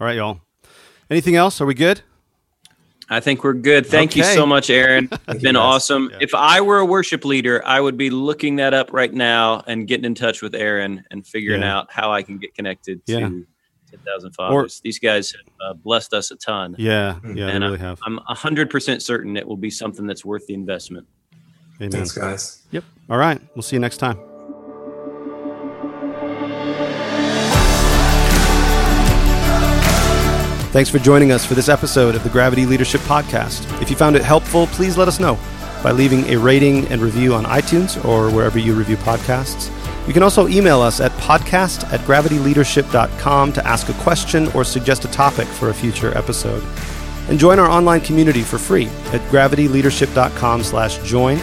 All 0.00 0.06
right, 0.06 0.14
y'all. 0.16 0.40
Anything 1.10 1.34
else? 1.34 1.60
Are 1.60 1.66
we 1.66 1.74
good? 1.74 2.02
I 3.10 3.20
think 3.20 3.42
we're 3.42 3.54
good. 3.54 3.86
Thank 3.86 4.14
you 4.14 4.22
so 4.22 4.46
much, 4.46 4.68
Aaron. 4.70 5.08
It's 5.28 5.42
been 5.42 5.54
guys. 5.54 5.62
awesome. 5.62 6.10
If 6.20 6.34
I 6.34 6.60
were 6.60 6.78
a 6.78 6.84
worship 6.86 7.24
leader, 7.24 7.64
I 7.66 7.80
would 7.80 7.96
be 7.96 8.10
looking 8.10 8.56
that 8.56 8.74
up 8.74 8.92
right 8.92 9.12
now 9.12 9.64
and 9.66 9.88
getting 9.88 10.04
in 10.04 10.14
touch 10.14 10.42
with 10.42 10.54
Aaron 10.54 11.02
and 11.10 11.26
figuring 11.26 11.62
Yeah. 11.62 11.78
out 11.78 11.90
how 11.90 12.12
I 12.12 12.22
can 12.22 12.36
get 12.38 12.54
connected 12.54 13.04
to 13.06 13.44
Yeah. 13.90 13.98
10,000 14.04 14.32
Fathers. 14.32 14.80
These 14.82 14.98
guys 14.98 15.32
have 15.32 15.54
uh, 15.60 15.74
blessed 15.74 16.14
us 16.14 16.30
a 16.30 16.36
ton. 16.36 16.74
Yeah, 16.78 17.18
yeah, 17.24 17.46
they 17.46 17.52
and 17.52 17.64
really 17.64 17.78
I, 17.78 17.82
have. 17.82 18.00
I'm 18.04 18.18
100% 18.30 19.02
certain 19.02 19.36
it 19.36 19.46
will 19.46 19.56
be 19.56 19.70
something 19.70 20.06
that's 20.06 20.24
worth 20.24 20.46
the 20.46 20.54
investment. 20.54 21.06
Amen. 21.80 21.90
Thanks, 21.90 22.12
guys. 22.12 22.62
Yep. 22.72 22.84
All 23.08 23.18
right. 23.18 23.40
We'll 23.54 23.62
see 23.62 23.76
you 23.76 23.80
next 23.80 23.98
time. 23.98 24.18
Thanks 30.70 30.90
for 30.90 30.98
joining 30.98 31.32
us 31.32 31.46
for 31.46 31.54
this 31.54 31.68
episode 31.70 32.14
of 32.14 32.22
the 32.22 32.28
Gravity 32.28 32.66
Leadership 32.66 33.00
Podcast. 33.02 33.80
If 33.80 33.88
you 33.88 33.96
found 33.96 34.16
it 34.16 34.22
helpful, 34.22 34.66
please 34.68 34.98
let 34.98 35.08
us 35.08 35.18
know 35.18 35.38
by 35.82 35.92
leaving 35.92 36.24
a 36.26 36.36
rating 36.36 36.86
and 36.88 37.00
review 37.00 37.34
on 37.34 37.44
iTunes 37.44 38.04
or 38.04 38.30
wherever 38.30 38.58
you 38.58 38.74
review 38.74 38.96
podcasts. 38.98 39.70
You 40.08 40.14
can 40.14 40.22
also 40.22 40.48
email 40.48 40.80
us 40.80 41.00
at 41.02 41.12
podcast 41.12 41.84
at 41.92 42.00
gravityleadership.com 42.00 43.52
to 43.52 43.66
ask 43.66 43.90
a 43.90 43.92
question 44.02 44.50
or 44.52 44.64
suggest 44.64 45.04
a 45.04 45.08
topic 45.08 45.46
for 45.46 45.68
a 45.68 45.74
future 45.74 46.16
episode. 46.16 46.64
And 47.28 47.38
join 47.38 47.58
our 47.58 47.68
online 47.68 48.00
community 48.00 48.40
for 48.40 48.56
free 48.56 48.86
at 49.12 49.20
gravityleadership.com 49.30 50.64
slash 50.64 50.96
join. 51.06 51.38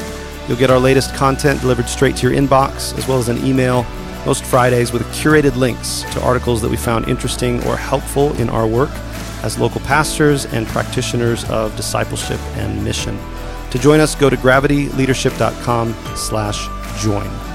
You'll 0.47 0.57
get 0.57 0.71
our 0.71 0.79
latest 0.79 1.13
content 1.13 1.61
delivered 1.61 1.87
straight 1.87 2.15
to 2.17 2.27
your 2.27 2.35
inbox, 2.35 2.97
as 2.97 3.07
well 3.07 3.19
as 3.19 3.29
an 3.29 3.37
email 3.45 3.85
most 4.25 4.43
Fridays 4.43 4.91
with 4.91 5.03
curated 5.13 5.55
links 5.55 6.01
to 6.13 6.23
articles 6.23 6.59
that 6.63 6.71
we 6.71 6.77
found 6.77 7.07
interesting 7.07 7.63
or 7.67 7.77
helpful 7.77 8.33
in 8.41 8.49
our 8.49 8.65
work 8.65 8.89
as 9.43 9.59
local 9.59 9.81
pastors 9.81 10.47
and 10.47 10.65
practitioners 10.65 11.47
of 11.51 11.75
discipleship 11.77 12.39
and 12.55 12.83
mission. 12.83 13.15
To 13.69 13.77
join 13.77 13.99
us, 13.99 14.15
go 14.15 14.27
to 14.27 14.37
gravityleadership.com 14.37 15.95
slash 16.15 16.67
join. 17.03 17.54